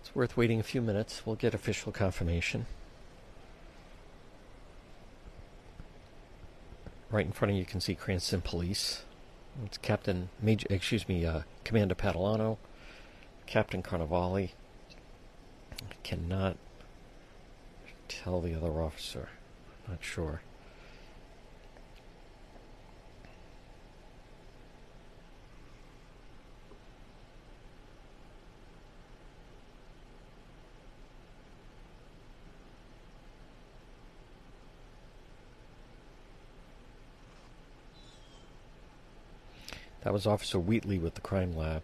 It's 0.00 0.14
worth 0.14 0.36
waiting 0.36 0.60
a 0.60 0.62
few 0.62 0.82
minutes. 0.82 1.24
We'll 1.24 1.36
get 1.36 1.54
official 1.54 1.92
confirmation. 1.92 2.66
Right 7.10 7.24
in 7.24 7.32
front 7.32 7.50
of 7.50 7.56
you, 7.56 7.60
you 7.60 7.66
can 7.66 7.80
see 7.80 7.94
Cranston 7.94 8.40
Police. 8.40 9.04
It's 9.66 9.78
Captain 9.78 10.30
Major, 10.40 10.66
excuse 10.70 11.08
me, 11.08 11.26
uh, 11.26 11.42
Commander 11.62 11.94
Padalano, 11.94 12.56
Captain 13.46 13.82
Carnivale. 13.82 14.50
Cannot 16.02 16.56
tell 18.08 18.40
the 18.40 18.54
other 18.54 18.82
officer. 18.82 19.28
I'm 19.86 19.94
Not 19.94 20.04
sure. 20.04 20.40
That 40.02 40.12
was 40.12 40.26
Officer 40.26 40.58
Wheatley 40.58 40.98
with 40.98 41.14
the 41.14 41.20
crime 41.20 41.56
lab. 41.56 41.82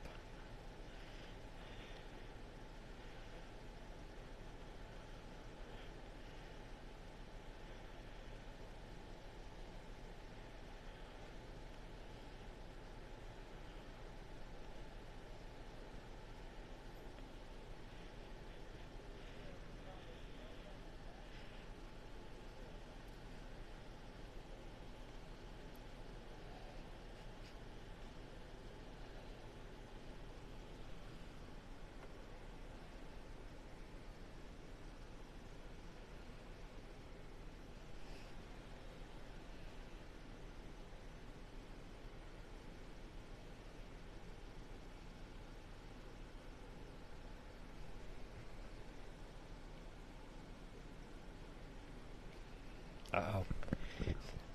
Uh 53.12 53.22
oh. 53.36 53.44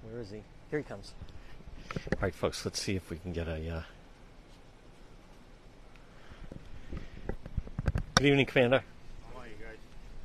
Where 0.04 0.13
is 0.24 0.32
he? 0.32 0.42
Here 0.70 0.80
he 0.80 0.86
comes. 0.86 1.14
All 2.14 2.20
right, 2.22 2.34
folks, 2.34 2.64
let's 2.66 2.82
see 2.82 2.96
if 2.96 3.10
we 3.10 3.18
can 3.18 3.34
get 3.34 3.48
a. 3.48 3.70
Uh... 3.70 3.82
Good 8.16 8.28
evening, 8.28 8.46
Commander. 8.46 8.84
How 9.34 9.42
are 9.42 9.48
you 9.48 9.54
guys? 9.62 9.78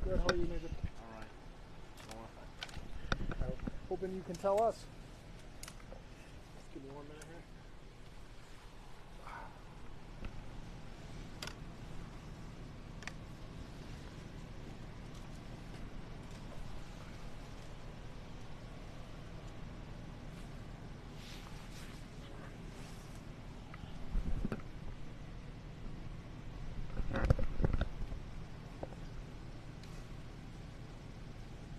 Good, 0.05 0.19
how 0.19 0.27
are 0.27 0.35
you, 0.35 0.47
Major? 0.47 0.69
All 1.01 1.15
right. 1.17 1.27
I'm 3.41 3.51
hoping 3.89 4.15
you 4.15 4.23
can 4.25 4.35
tell 4.35 4.63
us. 4.63 4.85
Give 6.73 6.81
me 6.83 6.89
one 6.91 7.03
minute 7.09 7.25
here. 7.27 7.35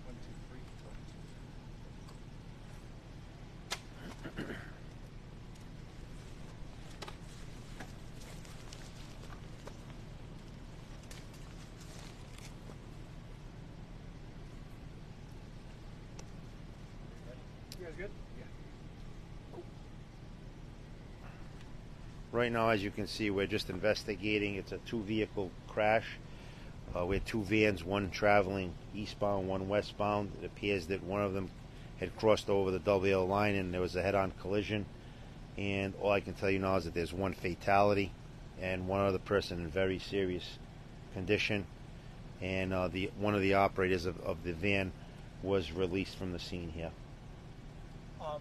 One, 0.07 0.15
two, 0.17 0.35
three, 0.49 0.61
one, 0.85 0.97
two, 1.07 1.21
three. 1.23 1.41
You 17.79 17.87
guys 17.87 17.95
good? 17.97 18.11
Yeah. 18.39 18.45
Right 22.41 22.51
now, 22.51 22.71
as 22.71 22.83
you 22.83 22.91
can 22.91 23.07
see, 23.07 23.29
we're 23.29 23.47
just 23.47 23.69
investigating. 23.69 24.55
It's 24.55 24.73
a 24.73 24.79
two 24.79 25.03
vehicle 25.03 25.51
crash. 25.69 26.07
Uh, 26.97 27.05
we 27.05 27.17
had 27.17 27.27
two 27.27 27.43
vans, 27.43 27.85
one 27.85 28.11
traveling 28.11 28.73
eastbound, 28.95 29.47
one 29.47 29.69
westbound. 29.69 30.33
It 30.41 30.47
appears 30.47 30.87
that 30.87 31.05
one 31.05 31.21
of 31.21 31.35
them 31.35 31.51
had 31.99 32.17
crossed 32.17 32.49
over 32.49 32.71
the 32.71 32.81
yellow 32.81 33.27
line 33.27 33.57
and 33.57 33.75
there 33.75 33.83
was 33.83 33.95
a 33.95 34.01
head 34.01 34.15
on 34.15 34.33
collision. 34.41 34.87
And 35.59 35.93
all 36.01 36.13
I 36.13 36.21
can 36.21 36.33
tell 36.33 36.49
you 36.49 36.59
now 36.59 36.77
is 36.77 36.85
that 36.85 36.95
there's 36.95 37.13
one 37.13 37.35
fatality 37.35 38.11
and 38.59 38.89
one 38.89 39.01
other 39.01 39.19
person 39.19 39.61
in 39.61 39.69
very 39.69 39.99
serious 39.99 40.59
condition. 41.13 41.67
And 42.41 42.73
uh, 42.73 42.89
the 42.89 43.11
one 43.19 43.35
of 43.35 43.43
the 43.43 43.53
operators 43.53 44.07
of, 44.07 44.19
of 44.21 44.45
the 44.45 44.55
van 44.55 44.93
was 45.43 45.73
released 45.73 46.17
from 46.17 46.33
the 46.33 46.39
scene 46.39 46.71
here. 46.71 46.91
Um, 48.19 48.41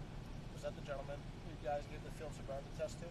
was 0.54 0.62
that 0.62 0.74
the 0.74 0.86
gentleman 0.86 1.18
you 1.50 1.68
guys 1.68 1.82
gave 1.90 2.02
the 2.02 2.18
field 2.18 2.32
sobriety 2.34 2.64
test 2.78 2.98
to? 3.00 3.06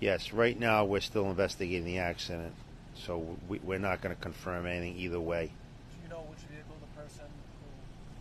Yes, 0.00 0.32
right 0.32 0.58
now 0.58 0.84
we're 0.84 1.00
still 1.00 1.28
investigating 1.28 1.84
the 1.84 1.98
accident, 1.98 2.54
so 2.94 3.36
we, 3.48 3.58
we're 3.58 3.80
not 3.80 4.00
going 4.00 4.14
to 4.14 4.22
confirm 4.22 4.64
anything 4.64 4.96
either 4.96 5.18
way. 5.18 5.46
Do 5.46 6.02
you 6.04 6.08
know 6.08 6.22
which 6.30 6.38
vehicle 6.38 6.76
the 6.80 7.02
person 7.02 7.24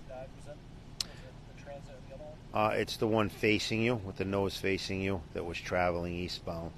who 0.08 0.14
died 0.14 0.28
was 0.36 0.48
in? 0.48 1.08
Was 1.08 1.12
it 1.14 1.56
the 1.56 1.64
transit 1.64 1.94
or 1.94 2.10
the 2.10 2.16
other 2.16 2.24
one? 2.52 2.72
Uh, 2.72 2.76
it's 2.76 2.98
the 2.98 3.06
one 3.06 3.30
facing 3.30 3.84
you, 3.84 3.96
with 3.96 4.18
the 4.18 4.26
nose 4.26 4.58
facing 4.58 5.02
you, 5.02 5.22
that 5.34 5.46
was 5.46 5.60
traveling 5.60 6.16
eastbound. 6.16 6.72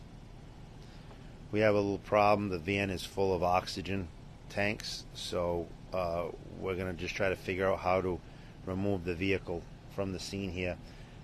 We 1.53 1.61
have 1.61 1.75
a 1.75 1.79
little 1.79 1.99
problem. 1.99 2.49
The 2.49 2.59
van 2.59 2.89
is 2.89 3.05
full 3.05 3.33
of 3.33 3.41
oxygen, 3.41 4.09
tanks. 4.49 5.05
So 5.13 5.65
uh, 5.93 6.25
we're 6.59 6.75
going 6.75 6.93
to 6.93 7.01
just 7.01 7.15
try 7.15 7.29
to 7.29 7.37
figure 7.37 7.71
out 7.71 7.79
how 7.79 8.01
to 8.01 8.19
remove 8.65 9.05
the 9.05 9.15
vehicle 9.15 9.63
from 9.95 10.11
the 10.11 10.19
scene 10.19 10.51
here. 10.51 10.75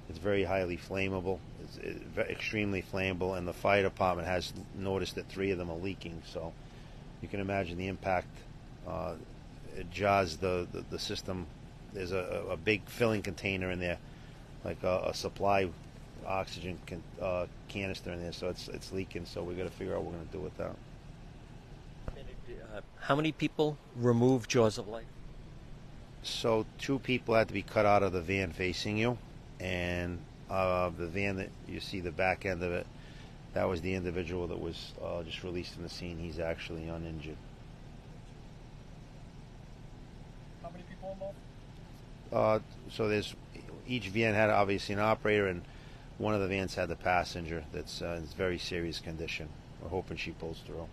It's 0.08 0.18
very 0.18 0.46
highly 0.46 0.78
flammable. 0.78 1.40
Extremely 2.18 2.82
flammable, 2.82 3.38
and 3.38 3.48
the 3.48 3.54
fire 3.54 3.84
department 3.84 4.28
has 4.28 4.54
noticed 4.78 5.16
that 5.16 5.28
three 5.28 5.52
of 5.52 5.58
them 5.58 5.70
are 5.70 5.78
leaking. 5.78 6.22
So 6.32 6.54
you 7.22 7.28
can 7.28 7.40
imagine 7.40 7.78
the 7.78 7.88
impact. 7.88 8.28
Uh, 8.88 9.16
it 9.78 9.92
jars 9.92 10.38
the, 10.38 10.68
the, 10.72 10.86
the 10.90 11.00
system. 11.00 11.48
There's 11.94 12.12
a, 12.12 12.44
a 12.50 12.58
big 12.58 12.88
filling 12.88 13.22
container 13.22 13.72
in 13.72 13.80
there, 13.80 13.98
like 14.64 14.84
a, 14.84 15.08
a 15.08 15.14
supply 15.14 15.70
oxygen 16.26 16.78
can, 16.86 17.04
uh, 17.22 17.46
canister 17.68 18.12
in 18.12 18.22
there. 18.22 18.34
So 18.34 18.50
it's 18.50 18.68
it's 18.68 18.92
leaking. 18.92 19.26
So 19.26 19.44
we 19.44 19.54
got 19.54 19.64
to 19.64 19.70
figure 19.70 19.96
out 19.96 20.04
what 20.04 20.14
we're 20.14 20.18
going 20.18 20.28
to 20.28 20.34
do 20.34 20.40
with 20.40 20.58
that. 20.58 20.76
Uh, 22.76 22.82
how 23.00 23.16
many 23.16 23.32
people 23.32 23.78
removed 23.96 24.50
Jaws 24.50 24.78
of 24.78 24.88
Life? 24.88 25.06
So 26.24 26.66
two 26.80 27.00
people 27.00 27.36
had 27.36 27.48
to 27.48 27.54
be 27.54 27.62
cut 27.62 27.86
out 27.86 28.04
of 28.04 28.12
the 28.12 28.22
van 28.22 28.52
facing 28.52 28.98
you, 28.98 29.18
and 29.60 30.20
uh, 30.50 30.90
the 30.98 31.08
van 31.08 31.38
that 31.38 31.50
you 31.68 31.80
see 31.80 32.00
the 32.00 32.12
back 32.12 32.46
end 32.46 32.64
of 32.64 32.72
it, 32.72 32.86
that 33.54 33.68
was 33.68 33.82
the 33.82 33.94
individual 33.94 34.48
that 34.48 34.60
was 34.60 34.94
uh, 35.04 35.24
just 35.24 35.44
released 35.44 35.74
from 35.74 35.84
the 35.84 35.90
scene. 35.90 36.18
He's 36.20 36.40
actually 36.40 36.88
uninjured. 36.88 37.38
How 40.62 40.70
many 40.70 40.84
people 40.84 41.12
involved? 41.12 41.38
Uh, 42.32 42.60
so 42.92 43.08
there's 43.08 43.34
each 43.88 44.10
van 44.10 44.34
had 44.34 44.50
obviously 44.50 44.94
an 44.94 45.00
operator, 45.00 45.48
and 45.48 45.62
one 46.18 46.34
of 46.34 46.42
the 46.42 46.48
vans 46.48 46.76
had 46.76 46.90
the 46.90 46.96
passenger 46.96 47.64
that's 47.72 48.02
uh, 48.02 48.18
in 48.18 48.24
very 48.38 48.58
serious 48.58 49.00
condition. 49.00 49.48
We're 49.82 49.90
hoping 49.90 50.18
she 50.18 50.32
pulls 50.32 50.60
through. 50.66 50.88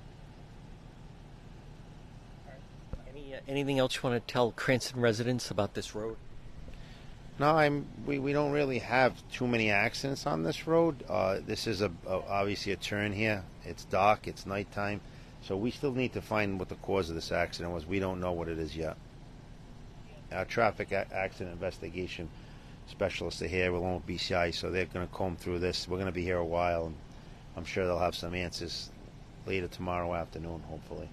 Any, 3.11 3.34
uh, 3.34 3.38
anything 3.48 3.78
else 3.78 3.96
you 3.96 4.03
want 4.03 4.26
to 4.26 4.32
tell 4.32 4.53
Cranston 4.53 5.00
residents 5.00 5.50
about 5.50 5.74
this 5.74 5.94
road? 5.94 6.16
No, 7.43 7.57
I'm. 7.57 7.86
We, 8.07 8.20
we 8.20 8.32
don't 8.32 8.53
really 8.53 8.78
have 8.78 9.20
too 9.32 9.49
many 9.49 9.68
accidents 9.68 10.28
on 10.28 10.45
this 10.45 10.68
road. 10.68 11.03
Uh, 11.09 11.40
this 11.45 11.66
is 11.66 11.80
a, 11.80 11.90
a 12.07 12.20
obviously 12.28 12.70
a 12.70 12.76
turn 12.76 13.12
here. 13.12 13.43
It's 13.64 13.84
dark. 13.86 14.28
It's 14.28 14.47
nighttime, 14.47 15.01
so 15.43 15.57
we 15.57 15.72
still 15.72 15.90
need 15.90 16.12
to 16.12 16.22
find 16.22 16.61
what 16.61 16.68
the 16.68 16.76
cause 16.76 17.09
of 17.09 17.16
this 17.16 17.32
accident 17.32 17.74
was. 17.74 17.84
We 17.84 17.99
don't 17.99 18.20
know 18.20 18.30
what 18.30 18.47
it 18.47 18.61
is 18.61 18.76
yet. 18.76 18.97
Our 20.30 20.45
traffic 20.45 20.93
a- 20.93 21.12
accident 21.12 21.55
investigation 21.55 22.28
specialists 22.86 23.43
are 23.43 23.49
here 23.49 23.72
along 23.74 24.05
with 24.07 24.20
BCI, 24.20 24.55
so 24.55 24.70
they're 24.70 24.84
going 24.84 25.05
to 25.09 25.12
comb 25.12 25.34
through 25.34 25.59
this. 25.59 25.88
We're 25.88 25.97
going 25.97 26.07
to 26.07 26.12
be 26.12 26.22
here 26.22 26.38
a 26.38 26.45
while, 26.45 26.86
and 26.86 26.95
I'm 27.57 27.64
sure 27.64 27.86
they'll 27.86 27.99
have 27.99 28.14
some 28.14 28.36
answers 28.36 28.88
later 29.49 29.66
tomorrow 29.66 30.14
afternoon, 30.14 30.62
hopefully. 30.68 31.09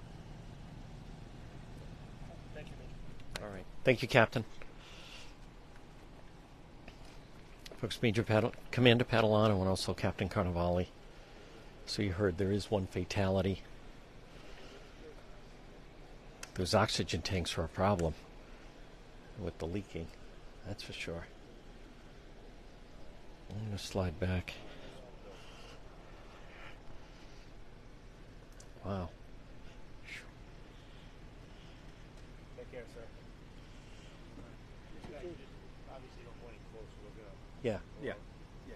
Thank 2.54 2.68
you, 2.68 2.74
Major. 2.80 3.48
All 3.48 3.52
right. 3.52 3.66
Thank 3.84 4.04
you, 4.04 4.08
Captain. 4.08 4.46
Folks, 7.82 8.02
Major 8.02 8.26
Commander 8.72 9.06
Padalano 9.06 9.60
and 9.60 9.70
also 9.70 9.94
Captain 9.94 10.28
Carnivale. 10.28 10.88
So 11.86 12.02
you 12.02 12.12
heard 12.12 12.38
there 12.38 12.52
is 12.52 12.70
one 12.70 12.88
fatality. 12.88 13.62
Those 16.56 16.76
oxygen 16.76 17.22
tanks 17.22 17.58
are 17.58 17.64
a 17.64 17.70
problem 17.70 18.16
with 19.40 19.58
the 19.60 19.66
leaking. 19.66 20.08
That's 20.68 20.84
for 20.84 20.92
sure. 20.92 21.26
I'm 23.50 23.66
going 23.66 23.78
to 23.78 23.78
slide 23.78 24.20
back. 24.20 24.54
Wow. 28.86 29.08
Take 32.58 32.72
care, 32.74 32.84
sir. 32.94 33.02
Obviously, 35.16 36.24
don't 36.26 36.42
go 36.42 36.48
any 36.50 36.60
closer. 36.72 36.96
We're 37.04 37.24
gonna 37.24 37.36
Yeah. 37.62 37.78
Yeah. 38.02 38.14
Yeah. 38.68 38.76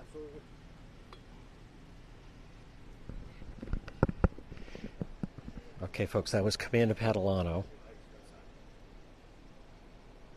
Absolutely. 0.00 0.40
Okay, 5.82 6.06
folks, 6.06 6.30
that 6.30 6.44
was 6.44 6.56
Commander 6.56 6.94
Padalano 6.94 7.64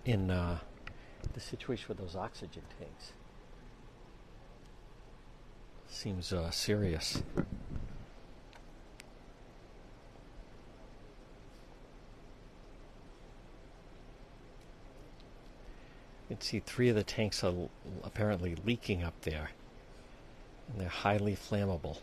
in 0.06 0.32
uh, 0.32 0.57
the 1.34 1.40
situation 1.40 1.86
with 1.88 1.98
those 1.98 2.16
oxygen 2.16 2.64
tanks. 2.80 3.14
Seems 5.88 6.34
uh, 6.34 6.49
serious. 6.52 7.22
You 16.27 16.35
can 16.35 16.41
see 16.41 16.60
three 16.60 16.89
of 16.89 16.95
the 16.95 17.03
tanks 17.03 17.43
are 17.43 17.53
apparently 18.03 18.56
leaking 18.65 19.03
up 19.03 19.14
there, 19.22 19.52
and 20.68 20.81
they're 20.81 20.89
highly 20.89 21.35
flammable. 21.35 21.99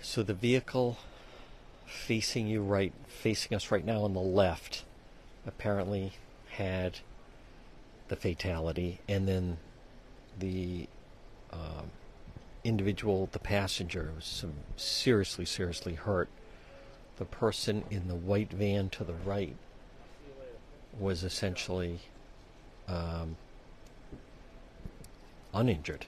So 0.00 0.22
the 0.22 0.34
vehicle 0.34 0.98
facing 1.86 2.46
you 2.46 2.62
right, 2.62 2.92
facing 3.08 3.54
us 3.56 3.70
right 3.70 3.84
now 3.84 4.02
on 4.02 4.14
the 4.14 4.20
left, 4.20 4.84
apparently 5.46 6.12
had 6.50 7.00
the 8.06 8.16
fatality, 8.16 9.00
and 9.08 9.26
then 9.26 9.58
the 10.38 10.88
um, 11.52 11.90
individual, 12.62 13.28
the 13.32 13.38
passenger, 13.38 14.12
was 14.14 14.24
some 14.24 14.54
seriously, 14.76 15.44
seriously 15.44 15.94
hurt. 15.94 16.28
The 17.18 17.24
person 17.24 17.84
in 17.90 18.06
the 18.06 18.14
white 18.14 18.52
van 18.52 18.90
to 18.90 19.02
the 19.02 19.14
right 19.14 19.56
was 20.96 21.24
essentially 21.24 21.98
um, 22.86 23.36
uninjured 25.52 26.06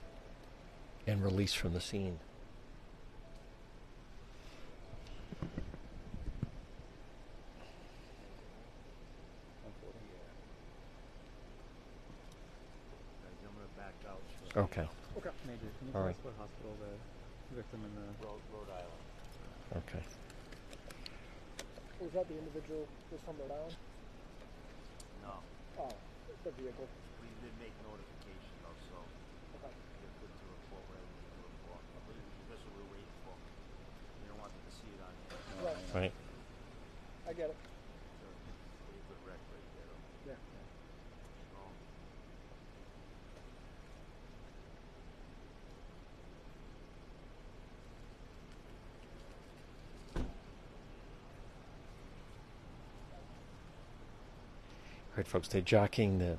and 1.05 1.21
released 1.21 1.57
from 1.57 1.73
the 1.73 1.81
scene. 1.81 2.17
I'm 5.43 5.49
gonna 13.43 13.67
back 13.77 13.93
out. 14.09 14.21
Okay. 14.55 14.87
Okay. 15.17 15.29
Major, 15.45 15.59
can 15.59 15.87
you 15.87 15.93
All 15.93 16.05
right. 16.05 16.15
what 16.23 16.33
hospital 16.39 16.75
the 16.79 17.55
victim 17.55 17.81
in 17.83 17.95
the 17.95 18.25
Rhode 18.25 18.69
Island. 18.71 19.83
Okay. 19.89 20.03
Was 22.01 22.09
that 22.17 22.25
the 22.27 22.33
individual 22.33 22.83
was 23.13 23.21
from 23.21 23.37
Rhode 23.37 23.53
Island? 23.53 23.77
No, 25.21 25.37
Oh, 25.77 25.93
the 26.43 26.51
vehicle. 26.57 26.89
we 27.21 27.29
did 27.45 27.53
make 27.61 27.73
notification 27.85 28.53
though, 28.65 28.79
so 28.89 28.97
Okay. 29.61 29.69
you're 30.01 30.15
good 30.17 30.33
to 30.33 30.45
report 30.49 30.81
whatever 30.89 31.05
you 31.05 31.21
need 31.21 31.37
to 31.37 31.43
report. 31.45 31.81
I 31.93 31.99
believe 32.09 32.25
that's 32.49 32.63
what 32.65 32.73
we're 32.73 32.91
waiting 32.97 33.15
for. 33.21 33.33
We 33.37 34.25
don't 34.33 34.41
want 34.41 34.49
them 34.49 34.65
to 34.65 34.73
see 34.81 34.89
it 34.97 35.01
on 35.05 35.13
here. 35.13 35.37
Right. 35.61 36.09
Right. 36.09 36.13
I 37.29 37.31
get 37.37 37.53
it. 37.53 37.57
So, 37.61 38.25
pretty 38.81 39.01
good 39.05 39.21
wreck 39.29 39.41
right 39.53 39.67
there. 39.77 39.85
though. 39.93 40.01
Yeah. 40.33 40.39
Strong. 41.53 41.73
All 55.10 55.10
right, 55.21 55.27
folks, 55.27 55.47
they're 55.49 55.61
jockeying 55.61 56.17
the 56.17 56.35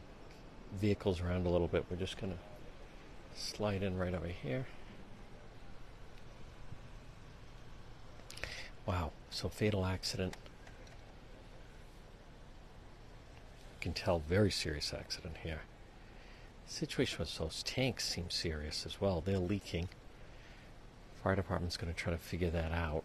vehicles 0.80 1.20
around 1.20 1.46
a 1.46 1.48
little 1.48 1.68
bit. 1.68 1.84
We're 1.88 1.96
just 1.96 2.20
going 2.20 2.32
to 2.32 3.40
slide 3.40 3.84
in 3.84 3.96
right 3.96 4.12
over 4.12 4.26
here. 4.26 4.66
Wow, 8.84 9.12
so 9.30 9.48
fatal 9.48 9.86
accident. 9.86 10.34
You 13.70 13.78
can 13.80 13.92
tell 13.92 14.18
very 14.28 14.50
serious 14.50 14.92
accident 14.92 15.36
here. 15.44 15.60
Situation 16.66 17.20
with 17.20 17.38
those 17.38 17.62
tanks 17.62 18.04
seems 18.04 18.34
serious 18.34 18.84
as 18.84 19.00
well. 19.00 19.22
They're 19.24 19.38
leaking. 19.38 19.90
Fire 21.22 21.36
department's 21.36 21.76
going 21.76 21.94
to 21.94 21.96
try 21.96 22.12
to 22.12 22.18
figure 22.18 22.50
that 22.50 22.72
out. 22.72 23.04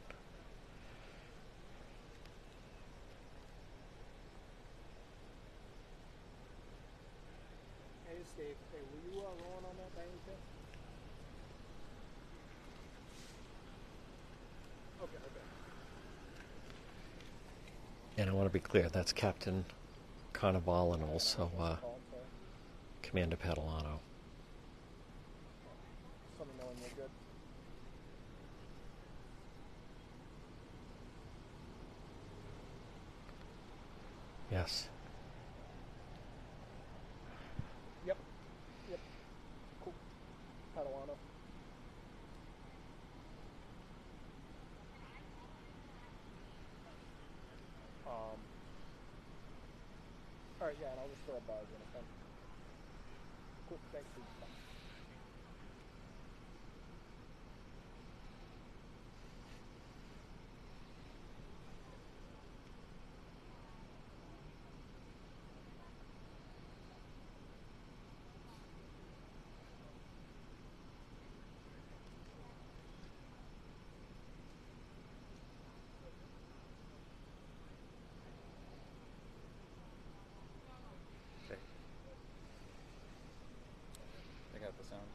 Hey, 8.07 8.15
Steve. 8.33 8.55
Hey, 8.71 8.79
were 8.91 9.13
you 9.13 9.19
uh, 9.19 9.29
rolling 9.43 9.65
on 9.65 9.75
that 9.77 9.95
by 9.95 10.01
any 10.01 10.19
chance? 10.25 10.45
Okay, 15.03 15.17
okay. 15.17 15.45
And 18.17 18.29
I 18.29 18.33
want 18.33 18.47
to 18.47 18.53
be 18.53 18.59
clear, 18.77 18.89
that's 18.89 19.11
Captain 19.11 19.65
Carnival 20.33 20.93
and 20.93 21.03
also 21.03 21.51
uh. 21.59 21.75
Commander 23.01 23.37
Padalano. 23.37 23.99
Yes. 34.51 34.89
Yep. 38.05 38.17
Yep. 38.89 38.99
Cool. 39.83 39.93
Padawana. 40.75 41.15
Um. 48.05 48.13
All 50.59 50.67
right. 50.67 50.75
Yeah, 50.81 50.87
and 51.47 51.55
I'll 51.55 51.55
just 51.55 51.55
throw 51.55 51.55
a 51.55 51.59
buzz 51.59 51.67
in. 51.71 51.81
Okay. 51.95 52.05
Cool. 53.69 53.79
Thanks 53.91 54.07
for 54.13 54.19
your 54.19 54.27
time. 54.39 54.55
I 84.55 84.59
got 84.59 84.75
the 84.77 84.83
sound. 84.89 85.05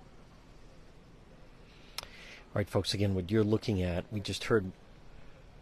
All 2.54 2.60
right, 2.60 2.68
folks, 2.68 2.92
again, 2.92 3.14
what 3.14 3.30
you're 3.30 3.42
looking 3.42 3.82
at, 3.82 4.04
we 4.12 4.20
just 4.20 4.44
heard 4.44 4.72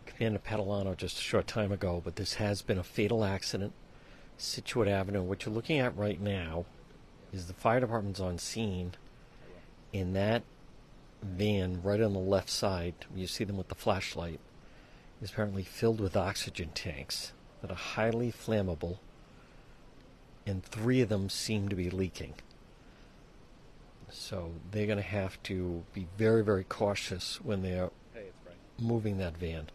Commander 0.06 0.40
Catalano 0.40 0.96
just 0.96 1.18
a 1.18 1.22
short 1.22 1.46
time 1.46 1.70
ago, 1.70 2.02
but 2.04 2.16
this 2.16 2.34
has 2.34 2.62
been 2.62 2.78
a 2.78 2.82
fatal 2.82 3.24
accident. 3.24 3.72
Scituate 4.36 4.88
Avenue. 4.88 5.22
What 5.22 5.46
you're 5.46 5.54
looking 5.54 5.78
at 5.78 5.96
right 5.96 6.20
now 6.20 6.64
is 7.32 7.46
the 7.46 7.52
fire 7.52 7.78
department's 7.78 8.18
on 8.18 8.38
scene. 8.38 8.94
In 9.92 10.14
that 10.14 10.42
van, 11.22 11.80
right 11.80 12.00
on 12.00 12.12
the 12.12 12.18
left 12.18 12.50
side, 12.50 12.94
you 13.14 13.28
see 13.28 13.44
them 13.44 13.56
with 13.56 13.68
the 13.68 13.76
flashlight, 13.76 14.40
is 15.22 15.30
apparently 15.30 15.62
filled 15.62 16.00
with 16.00 16.16
oxygen 16.16 16.70
tanks 16.74 17.30
that 17.62 17.70
are 17.70 17.74
highly 17.74 18.32
flammable, 18.32 18.98
and 20.44 20.64
three 20.64 21.02
of 21.02 21.08
them 21.08 21.28
seem 21.28 21.68
to 21.68 21.76
be 21.76 21.88
leaking. 21.88 22.34
So 24.12 24.53
they're 24.70 24.87
going 24.87 24.99
to 24.99 25.03
have 25.03 25.43
to 25.45 25.85
be 25.95 26.07
very, 26.19 26.43
very 26.45 26.65
cautious 26.65 27.41
when 27.43 27.62
they're 27.62 27.91
Hey, 28.12 28.31
moving 28.78 29.19
that 29.19 29.37
van. 29.37 29.70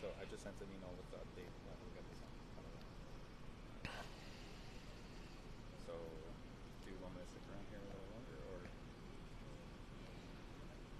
So 0.00 0.08
I 0.20 0.24
just 0.30 0.44
sent 0.44 0.54
an 0.60 0.68
email 0.68 0.92
with 0.92 1.08
the 1.10 1.18
update. 1.18 1.48
Now 1.64 1.76
we 1.82 1.88
got 1.96 2.04
this 2.08 2.20
on. 2.20 2.64
So, 5.88 5.94
do 6.84 6.90
you 6.92 6.98
want 7.00 7.16
me 7.16 7.20
to 7.24 7.28
stick 7.32 7.44
around 7.48 7.64
here 7.72 7.80
a 7.80 7.88
little 7.88 8.08
longer, 8.12 8.38
or 8.52 8.60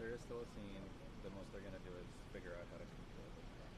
there 0.00 0.16
is 0.16 0.20
still 0.24 0.40
a 0.40 0.48
scene? 0.56 0.84
The 1.24 1.30
most 1.36 1.52
they're 1.52 1.64
gonna 1.64 1.80
do 1.84 1.92
is 2.00 2.08
figure 2.32 2.56
out 2.56 2.64
how 2.72 2.80
to 2.80 2.88
control 2.88 3.28
the 3.36 3.44
truck. 3.52 3.72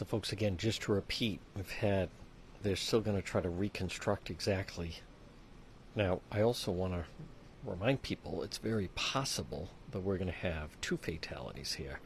So, 0.00 0.06
folks, 0.06 0.32
again, 0.32 0.56
just 0.56 0.80
to 0.82 0.92
repeat, 0.92 1.40
we've 1.54 1.70
had, 1.70 2.08
they're 2.62 2.74
still 2.74 3.02
going 3.02 3.18
to 3.18 3.22
try 3.22 3.42
to 3.42 3.50
reconstruct 3.50 4.30
exactly. 4.30 5.00
Now, 5.94 6.22
I 6.32 6.40
also 6.40 6.72
want 6.72 6.94
to 6.94 7.04
remind 7.62 8.00
people 8.00 8.42
it's 8.42 8.56
very 8.56 8.88
possible 8.94 9.68
that 9.90 10.00
we're 10.00 10.16
going 10.16 10.32
to 10.32 10.32
have 10.32 10.80
two 10.80 10.96
fatalities 10.96 11.74
here 11.74 12.00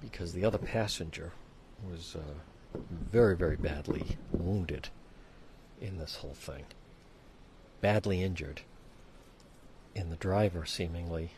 because 0.00 0.34
the 0.34 0.44
other 0.44 0.56
passenger 0.58 1.32
was 1.84 2.14
uh, 2.14 2.78
very, 3.10 3.34
very 3.34 3.56
badly 3.56 4.16
wounded 4.30 4.90
in 5.80 5.98
this 5.98 6.18
whole 6.18 6.34
thing, 6.34 6.66
badly 7.80 8.22
injured, 8.22 8.60
and 9.96 10.12
the 10.12 10.16
driver 10.16 10.64
seemingly 10.64 11.32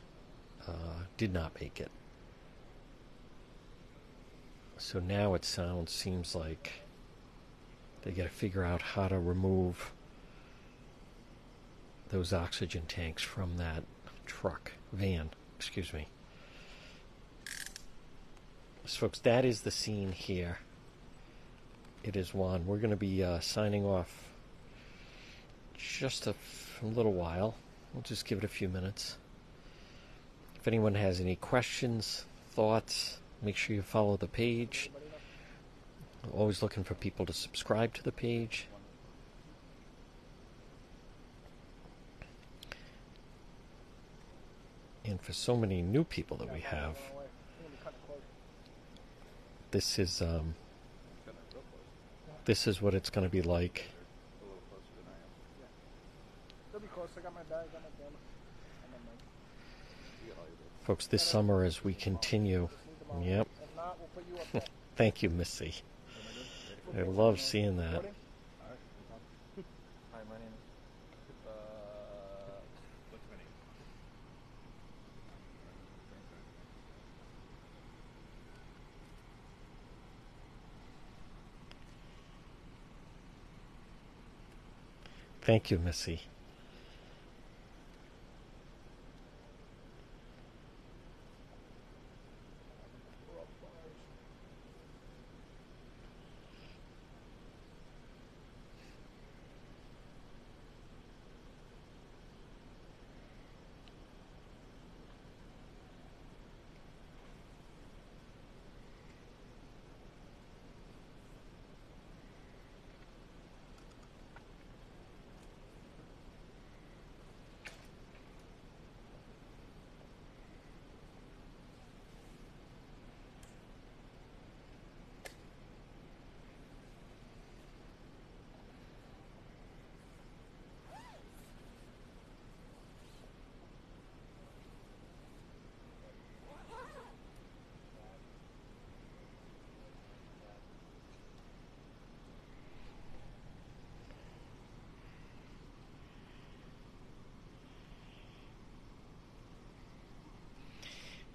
uh, 0.66 1.06
did 1.16 1.32
not 1.32 1.58
make 1.58 1.80
it. 1.80 1.90
So 4.78 5.00
now 5.00 5.34
it 5.34 5.44
sounds 5.44 5.92
seems 5.92 6.34
like 6.34 6.82
they 8.02 8.12
got 8.12 8.22
to 8.22 8.28
figure 8.28 8.64
out 8.64 8.80
how 8.80 9.08
to 9.08 9.18
remove 9.18 9.90
those 12.10 12.32
oxygen 12.32 12.82
tanks 12.86 13.22
from 13.22 13.56
that 13.56 13.82
truck 14.24 14.72
van. 14.92 15.30
Excuse 15.58 15.92
me. 15.92 16.06
So, 18.86 19.00
folks, 19.00 19.18
that 19.18 19.44
is 19.44 19.62
the 19.62 19.70
scene 19.70 20.12
here. 20.12 20.60
It 22.04 22.16
is 22.16 22.32
one. 22.32 22.64
We're 22.66 22.78
going 22.78 22.90
to 22.90 22.96
be 22.96 23.22
uh, 23.22 23.40
signing 23.40 23.84
off 23.84 24.28
just 25.76 26.26
a, 26.26 26.30
f- 26.30 26.80
a 26.82 26.86
little 26.86 27.12
while. 27.12 27.56
We'll 27.92 28.04
just 28.04 28.24
give 28.24 28.38
it 28.38 28.44
a 28.44 28.48
few 28.48 28.68
minutes. 28.68 29.16
If 30.56 30.66
anyone 30.68 30.94
has 30.94 31.20
any 31.20 31.36
questions, 31.36 32.24
thoughts, 32.52 33.18
make 33.42 33.56
sure 33.56 33.74
you 33.76 33.82
follow 33.82 34.16
the 34.16 34.26
page. 34.26 34.90
Always 36.32 36.62
looking 36.62 36.84
for 36.84 36.94
people 36.94 37.24
to 37.26 37.32
subscribe 37.32 37.94
to 37.94 38.02
the 38.02 38.12
page. 38.12 38.68
And 45.04 45.20
for 45.20 45.32
so 45.32 45.56
many 45.56 45.80
new 45.80 46.04
people 46.04 46.36
that 46.36 46.52
we 46.52 46.60
have, 46.60 46.96
this 49.70 49.98
is 49.98 50.20
um, 50.20 50.54
this 52.44 52.66
is 52.66 52.82
what 52.82 52.94
it's 52.94 53.08
going 53.08 53.26
to 53.26 53.30
be 53.30 53.40
like. 53.40 53.86
Folks, 60.82 61.06
this 61.06 61.22
summer 61.22 61.64
as 61.64 61.84
we 61.84 61.94
continue. 61.94 62.68
Just 63.08 63.18
need 63.20 63.30
them 63.30 63.38
all. 63.38 63.38
Yep. 63.38 63.48
If 63.62 63.76
not, 63.76 63.98
we'll 63.98 64.08
put 64.14 64.24
you 64.28 64.60
up. 64.60 64.68
Thank 64.96 65.22
you, 65.22 65.30
Missy. 65.30 65.74
I 65.76 66.92
good? 66.92 66.98
Ready? 66.98 67.08
I 67.08 67.12
love 67.12 67.40
seeing 67.40 67.76
that. 67.76 67.84
Ready? 67.84 67.94
All 67.96 68.02
right. 68.02 68.78
no 68.98 69.04
problem. 69.08 69.64
Hi, 70.12 70.18
my 70.28 70.34
name 70.38 70.52
is. 70.52 71.46
Uh, 71.46 71.50
what's 73.10 73.24
my 73.30 73.36
name? 73.36 73.46
Thank 85.42 85.70
you, 85.70 85.78
Missy. 85.78 86.22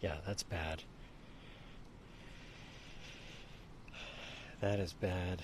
Yeah, 0.04 0.16
that's 0.28 0.44
bad. 0.44 0.84
That 4.60 4.80
is 4.80 4.92
bad. 4.92 5.44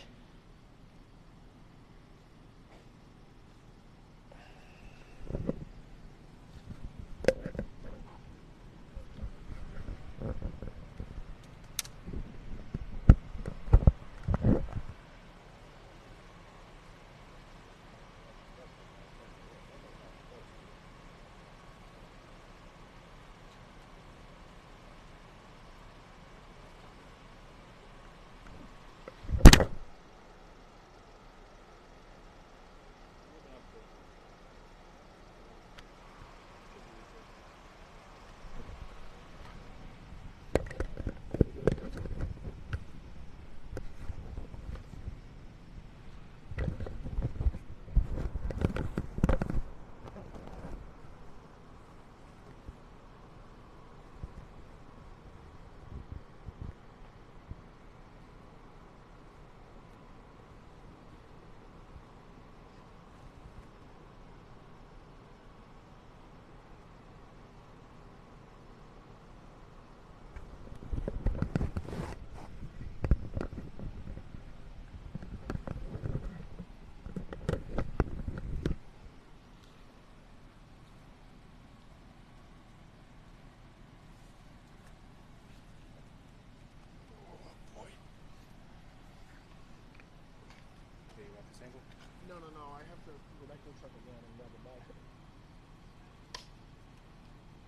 No, 92.29 92.37
no, 92.37 92.45
no. 92.53 92.65
I 92.77 92.85
have 92.85 93.01
to. 93.09 93.13
When 93.41 93.49
I 93.49 93.57
go 93.65 93.73
truck 93.81 93.89
again 93.89 94.21
and 94.21 94.33
grab 94.37 94.53
the 94.53 94.61
bag. 94.61 94.81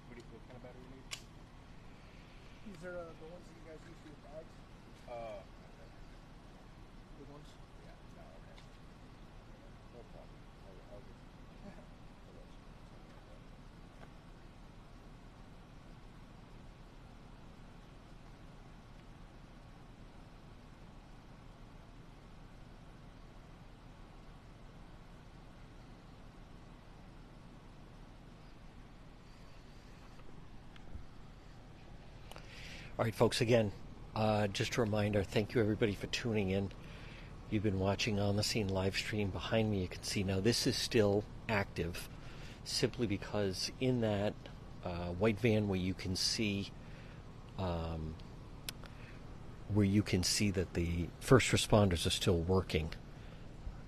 What, 0.06 0.14
do 0.14 0.22
you, 0.22 0.28
what 0.30 0.42
kind 0.46 0.58
of 0.62 0.64
battery 0.70 0.86
you 0.86 1.02
need? 1.02 1.10
These 2.70 2.82
are 2.86 2.94
uh, 2.94 3.10
the 3.10 3.26
ones 3.34 3.42
that 3.42 3.56
you 3.58 3.66
guys 3.66 3.82
use 3.90 3.98
for 4.06 4.14
your 4.14 4.22
bags. 4.22 4.54
Oh, 5.10 5.42
okay. 5.42 5.90
Big 7.18 7.30
ones. 7.34 7.50
Yeah, 7.90 7.98
no, 8.14 8.24
okay. 8.38 8.58
No 9.98 10.02
problem. 10.14 10.38
I'll, 10.70 10.78
I'll 10.94 11.02
just. 11.10 11.22
I'll 11.66 12.38
let 12.38 12.46
you- 12.46 12.62
All 33.02 33.06
right, 33.06 33.16
folks, 33.16 33.42
again, 33.42 33.72
uh, 34.16 34.46
just 34.46 34.78
a 34.78 34.82
reminder 34.82 35.24
thank 35.24 35.56
you 35.56 35.62
everybody 35.62 35.96
for 35.96 36.06
tuning 36.06 36.52
in. 36.52 36.70
You've 37.50 37.64
been 37.64 37.80
watching 37.80 38.20
on 38.20 38.36
the 38.36 38.44
scene 38.44 38.68
live 38.68 38.96
stream. 38.96 39.32
Behind 39.32 39.72
me, 39.72 39.80
you 39.82 39.88
can 39.88 40.04
see 40.04 40.22
now 40.22 40.40
this 40.40 40.68
is 40.68 40.76
still 40.76 41.24
active 41.50 42.08
simply 42.64 43.08
because 43.08 43.72
in 43.80 44.02
that 44.02 44.36
uh, 44.86 45.08
white 45.18 45.40
van 45.40 45.68
where 45.68 45.80
you 45.80 45.96
can 45.96 46.16
see 46.16 46.70
um, 47.58 48.14
where 49.74 49.84
you 49.84 50.04
can 50.04 50.22
see 50.22 50.52
that 50.52 50.76
the 50.76 51.08
first 51.20 51.50
responders 51.50 52.06
are 52.06 52.12
still 52.12 52.38
working 52.38 52.92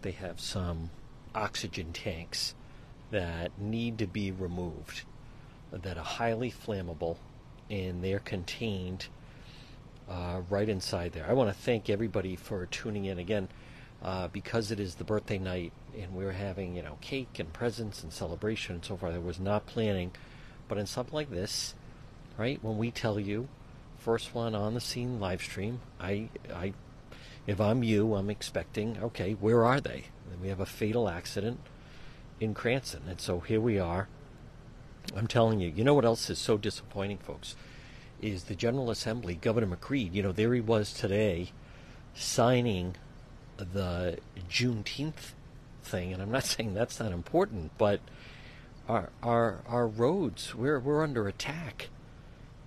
they 0.02 0.10
have 0.10 0.40
some 0.40 0.90
oxygen 1.36 1.94
tanks 1.94 2.56
that 3.12 3.52
need 3.60 4.00
to 4.00 4.08
be 4.08 4.32
removed 4.32 5.04
that 5.72 6.00
are 6.00 6.04
highly 6.04 6.52
flammable 6.52 7.18
and 7.74 8.04
they're 8.04 8.20
contained 8.20 9.08
uh, 10.08 10.42
right 10.50 10.70
inside 10.70 11.12
there. 11.14 11.26
I 11.28 11.34
want 11.34 11.50
to 11.50 11.56
thank 11.56 11.90
everybody 11.90 12.36
for 12.36 12.68
tuning 12.68 13.06
in 13.06 13.18
again 13.18 13.48
uh, 14.04 14.28
because 14.28 14.70
it 14.70 14.80
is 14.80 14.96
the 14.96 15.04
birthday 15.04 15.40
night 15.40 15.72
and 16.00 16.14
we're 16.14 16.34
having 16.34 16.76
you 16.76 16.84
know 16.84 16.98
cake 17.02 17.40
and 17.40 17.52
presents 17.52 18.04
and 18.04 18.14
celebration 18.14 18.76
and 18.76 18.86
so 18.86 18.96
forth. 18.96 19.16
I 19.16 19.18
was 19.18 19.40
not 19.40 19.66
planning, 19.66 20.12
but 20.68 20.78
in 20.78 20.86
something 20.86 21.16
like 21.16 21.32
this, 21.32 21.74
right? 22.38 22.60
When 22.62 22.78
we 22.78 22.92
tell 22.92 23.20
you, 23.20 23.48
first 23.98 24.36
one 24.36 24.54
on 24.54 24.76
the 24.76 24.82
scene 24.82 25.20
live 25.20 25.42
stream, 25.42 25.80
I 26.00 26.30
I 26.54 26.74
if 27.48 27.60
I'm 27.60 27.84
you, 27.84 28.14
I'm 28.14 28.30
expecting, 28.30 29.00
okay, 29.02 29.34
where 29.34 29.66
are 29.66 29.82
they? 29.82 30.06
And 30.32 30.42
we 30.42 30.50
have 30.50 30.60
a 30.60 30.66
fatal 30.66 31.10
accident 31.10 31.60
in 32.40 32.54
Cranston. 32.54 33.04
And 33.10 33.20
so 33.20 33.40
here 33.40 33.60
we 33.60 33.80
are. 33.80 34.08
I'm 35.16 35.28
telling 35.28 35.60
you, 35.60 35.70
you 35.70 35.84
know 35.84 35.94
what 35.94 36.06
else 36.06 36.30
is 36.30 36.40
so 36.40 36.58
disappointing, 36.58 37.18
folks? 37.20 37.56
Is 38.22 38.46
the 38.46 38.56
General 38.56 38.90
Assembly, 38.90 39.36
Governor 39.36 39.76
McCreed, 39.76 40.14
you 40.14 40.24
know, 40.24 40.32
there 40.32 40.54
he 40.54 40.62
was 40.62 40.94
today 40.94 41.52
signing 42.16 42.96
the 43.58 44.18
Juneteenth 44.50 45.34
thing. 45.84 46.14
And 46.14 46.22
I'm 46.22 46.32
not 46.32 46.44
saying 46.46 46.74
that's 46.74 47.00
not 47.00 47.12
important, 47.12 47.72
but 47.78 48.00
our, 48.88 49.10
our, 49.22 49.62
our 49.68 49.88
roads, 49.88 50.56
we're, 50.56 50.80
we're 50.80 51.04
under 51.04 51.28
attack 51.28 51.90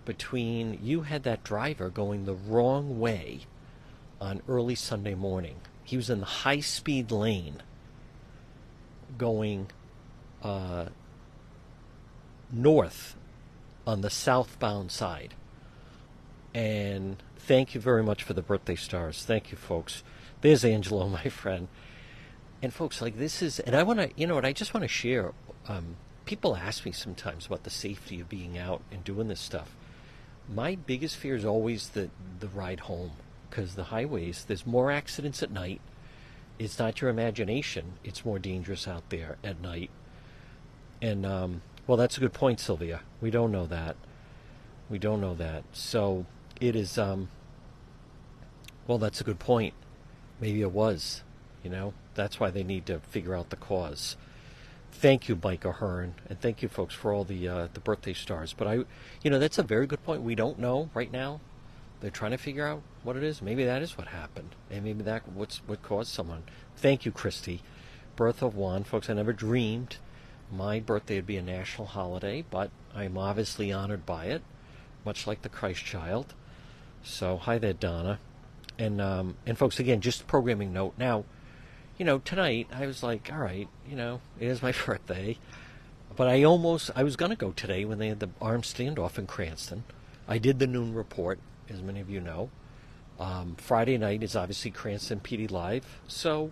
between 0.04 0.78
you 0.82 1.02
had 1.02 1.24
that 1.24 1.42
driver 1.42 1.90
going 1.90 2.24
the 2.24 2.34
wrong 2.34 3.00
way 3.00 3.40
on 4.20 4.40
early 4.48 4.74
Sunday 4.74 5.14
morning. 5.14 5.56
He 5.84 5.96
was 5.96 6.08
in 6.08 6.20
the 6.20 6.26
high 6.26 6.60
speed 6.60 7.10
lane 7.10 7.62
going 9.18 9.68
uh, 10.42 10.86
north 12.52 13.16
on 13.86 14.00
the 14.00 14.10
southbound 14.10 14.90
side. 14.90 15.34
And 16.54 17.22
thank 17.38 17.74
you 17.74 17.80
very 17.80 18.02
much 18.02 18.22
for 18.22 18.32
the 18.32 18.42
birthday 18.42 18.76
stars. 18.76 19.24
Thank 19.24 19.50
you, 19.50 19.56
folks. 19.56 20.02
There's 20.40 20.64
Angelo, 20.64 21.08
my 21.10 21.28
friend. 21.28 21.68
And 22.62 22.72
folks, 22.72 23.02
like 23.02 23.18
this 23.18 23.42
is, 23.42 23.60
and 23.60 23.76
I 23.76 23.82
want 23.82 24.00
to, 24.00 24.10
you 24.16 24.26
know 24.26 24.34
what, 24.34 24.44
I 24.44 24.52
just 24.52 24.72
want 24.72 24.82
to 24.82 24.88
share. 24.88 25.32
Um, 25.68 25.96
people 26.24 26.56
ask 26.56 26.84
me 26.84 26.92
sometimes 26.92 27.46
about 27.46 27.64
the 27.64 27.70
safety 27.70 28.20
of 28.20 28.28
being 28.28 28.58
out 28.58 28.82
and 28.90 29.04
doing 29.04 29.28
this 29.28 29.40
stuff. 29.40 29.76
My 30.48 30.74
biggest 30.74 31.16
fear 31.16 31.34
is 31.34 31.44
always 31.44 31.90
the 31.90 32.10
the 32.38 32.48
ride 32.48 32.80
home 32.80 33.12
because 33.48 33.74
the 33.74 33.84
highways, 33.84 34.44
there's 34.44 34.66
more 34.66 34.92
accidents 34.92 35.42
at 35.42 35.50
night. 35.50 35.80
It's 36.58 36.78
not 36.78 37.00
your 37.00 37.10
imagination; 37.10 37.94
it's 38.04 38.24
more 38.24 38.38
dangerous 38.38 38.86
out 38.86 39.08
there 39.10 39.38
at 39.42 39.60
night. 39.60 39.90
And 41.02 41.26
um, 41.26 41.62
well, 41.86 41.96
that's 41.96 42.16
a 42.16 42.20
good 42.20 42.32
point, 42.32 42.60
Sylvia. 42.60 43.00
We 43.20 43.30
don't 43.30 43.52
know 43.52 43.66
that. 43.66 43.96
We 44.90 44.98
don't 44.98 45.20
know 45.20 45.34
that. 45.34 45.64
So 45.72 46.26
it 46.60 46.74
is. 46.74 46.98
Um, 46.98 47.28
well, 48.86 48.98
that's 48.98 49.20
a 49.20 49.24
good 49.24 49.38
point. 49.38 49.74
Maybe 50.40 50.62
it 50.62 50.72
was. 50.72 51.22
You 51.62 51.70
know, 51.70 51.94
that's 52.14 52.38
why 52.38 52.50
they 52.50 52.62
need 52.62 52.86
to 52.86 53.00
figure 53.00 53.34
out 53.34 53.50
the 53.50 53.56
cause. 53.56 54.16
Thank 54.92 55.28
you, 55.28 55.38
Mike 55.42 55.64
Ahern, 55.64 56.14
and 56.28 56.40
thank 56.40 56.62
you, 56.62 56.68
folks, 56.68 56.94
for 56.94 57.12
all 57.12 57.24
the 57.24 57.48
uh, 57.48 57.68
the 57.74 57.80
birthday 57.80 58.14
stars. 58.14 58.54
But 58.56 58.66
I, 58.66 58.74
you 59.22 59.30
know, 59.30 59.38
that's 59.38 59.58
a 59.58 59.62
very 59.62 59.86
good 59.86 60.02
point. 60.04 60.22
We 60.22 60.34
don't 60.34 60.58
know 60.58 60.90
right 60.94 61.10
now. 61.12 61.40
They're 62.00 62.10
trying 62.10 62.30
to 62.30 62.38
figure 62.38 62.66
out 62.66 62.82
what 63.02 63.16
it 63.16 63.22
is. 63.22 63.42
Maybe 63.42 63.64
that 63.64 63.82
is 63.82 63.98
what 63.98 64.08
happened, 64.08 64.54
and 64.70 64.84
maybe 64.84 65.02
that 65.02 65.28
what's 65.28 65.58
what 65.66 65.82
caused 65.82 66.12
someone. 66.12 66.44
Thank 66.76 67.04
you, 67.04 67.12
Christy. 67.12 67.62
Birth 68.14 68.42
of 68.42 68.54
Juan, 68.54 68.84
folks. 68.84 69.10
I 69.10 69.14
never 69.14 69.32
dreamed 69.32 69.98
my 70.52 70.80
birthday 70.80 71.16
would 71.16 71.26
be 71.26 71.36
a 71.36 71.42
national 71.42 71.88
holiday, 71.88 72.44
but 72.50 72.70
I'm 72.94 73.18
obviously 73.18 73.72
honored 73.72 74.06
by 74.06 74.26
it, 74.26 74.42
much 75.04 75.26
like 75.26 75.42
the 75.42 75.48
Christ 75.48 75.84
Child. 75.84 76.34
So 77.02 77.36
hi 77.36 77.58
there, 77.58 77.72
Donna, 77.72 78.18
and 78.78 79.00
um, 79.00 79.36
and 79.46 79.56
folks. 79.56 79.78
Again, 79.78 80.00
just 80.00 80.22
a 80.22 80.24
programming 80.24 80.72
note. 80.72 80.94
Now, 80.98 81.24
you 81.98 82.04
know, 82.04 82.18
tonight 82.18 82.68
I 82.72 82.86
was 82.86 83.02
like, 83.02 83.30
all 83.32 83.38
right, 83.38 83.68
you 83.88 83.96
know, 83.96 84.20
it 84.40 84.48
is 84.48 84.62
my 84.62 84.72
birthday, 84.86 85.38
but 86.16 86.28
I 86.28 86.42
almost 86.42 86.90
I 86.96 87.02
was 87.02 87.16
gonna 87.16 87.36
go 87.36 87.52
today 87.52 87.84
when 87.84 87.98
they 87.98 88.08
had 88.08 88.20
the 88.20 88.30
armed 88.40 88.64
standoff 88.64 89.18
in 89.18 89.26
Cranston. 89.26 89.84
I 90.28 90.38
did 90.38 90.58
the 90.58 90.66
noon 90.66 90.94
report, 90.94 91.38
as 91.70 91.80
many 91.82 92.00
of 92.00 92.10
you 92.10 92.20
know, 92.20 92.50
Um, 93.20 93.54
Friday 93.56 93.96
night 93.96 94.22
is 94.22 94.34
obviously 94.34 94.70
Cranston 94.72 95.20
PD 95.20 95.50
Live, 95.50 96.00
so 96.08 96.50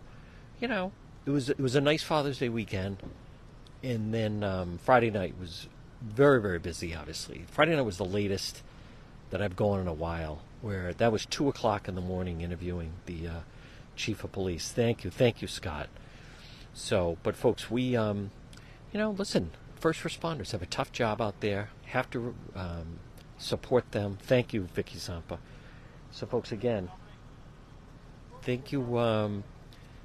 you 0.61 0.69
know 0.69 0.93
it 1.27 1.31
was 1.31 1.51
it 1.51 1.59
was 1.61 1.75
a 1.75 1.81
nice 1.81 2.03
Father's 2.03 2.39
Day 2.39 2.49
weekend, 2.49 2.99
and 3.85 4.13
then 4.13 4.43
um, 4.43 4.79
Friday 4.79 5.11
night 5.11 5.35
was 5.39 5.69
very 6.03 6.41
very 6.41 6.59
busy. 6.59 6.95
Obviously, 6.95 7.45
Friday 7.51 7.75
night 7.75 7.83
was 7.83 7.99
the 7.99 8.05
latest 8.05 8.63
that 9.31 9.43
I've 9.43 9.57
gone 9.57 9.81
in 9.81 9.87
a 9.87 9.95
while. 9.95 10.43
Where 10.63 10.95
that 10.95 11.13
was 11.13 11.27
two 11.27 11.49
o'clock 11.49 11.89
in 11.89 11.95
the 11.95 12.01
morning 12.01 12.41
interviewing 12.41 12.93
the 13.05 13.29
uh, 13.29 13.41
chief 13.97 14.25
of 14.25 14.33
police. 14.33 14.73
Thank 14.73 15.05
you, 15.05 15.11
thank 15.11 15.43
you, 15.43 15.49
Scott. 15.49 15.89
So, 16.73 17.19
but 17.23 17.37
folks, 17.37 17.71
we 17.71 17.97
um, 17.97 18.31
you 18.93 19.01
know, 19.01 19.11
listen, 19.11 19.51
first 19.75 20.03
responders 20.03 20.53
have 20.53 20.63
a 20.63 20.67
tough 20.67 20.93
job 20.93 21.21
out 21.21 21.41
there. 21.41 21.69
Have 21.87 22.09
to 22.11 22.35
um, 22.55 23.01
support 23.39 23.91
them. 23.93 24.19
Thank 24.23 24.55
you, 24.55 24.63
Vicky 24.63 24.99
Zampa. 24.99 25.39
So, 26.11 26.27
folks, 26.27 26.53
again, 26.53 26.89
thank 28.43 28.73
you 28.73 28.99
um, 28.99 29.43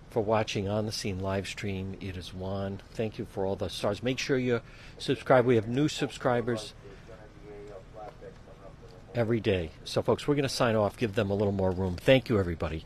for 0.10 0.22
watching 0.24 0.68
on 0.68 0.86
the 0.86 0.92
scene 0.92 1.20
live 1.20 1.48
stream. 1.48 1.96
It 2.02 2.18
is 2.18 2.34
Juan. 2.34 2.82
Thank 2.94 3.20
you 3.20 3.26
for 3.26 3.46
all 3.46 3.56
the 3.56 3.70
stars. 3.70 4.02
Make 4.02 4.20
sure 4.20 4.38
you 4.38 4.62
subscribe. 4.98 5.46
We 5.46 5.56
have 5.56 5.68
new 5.68 5.88
subscribers 5.88 6.74
every 9.14 9.40
day. 9.40 9.72
So, 9.84 10.02
folks, 10.02 10.28
we're 10.28 10.36
going 10.36 10.44
to 10.44 10.50
sign 10.50 10.76
off, 10.76 10.98
give 10.98 11.16
them 11.16 11.30
a 11.30 11.36
little 11.36 11.54
more 11.54 11.72
room. 11.72 11.96
Thank 11.96 12.30
you, 12.30 12.40
everybody. 12.40 12.86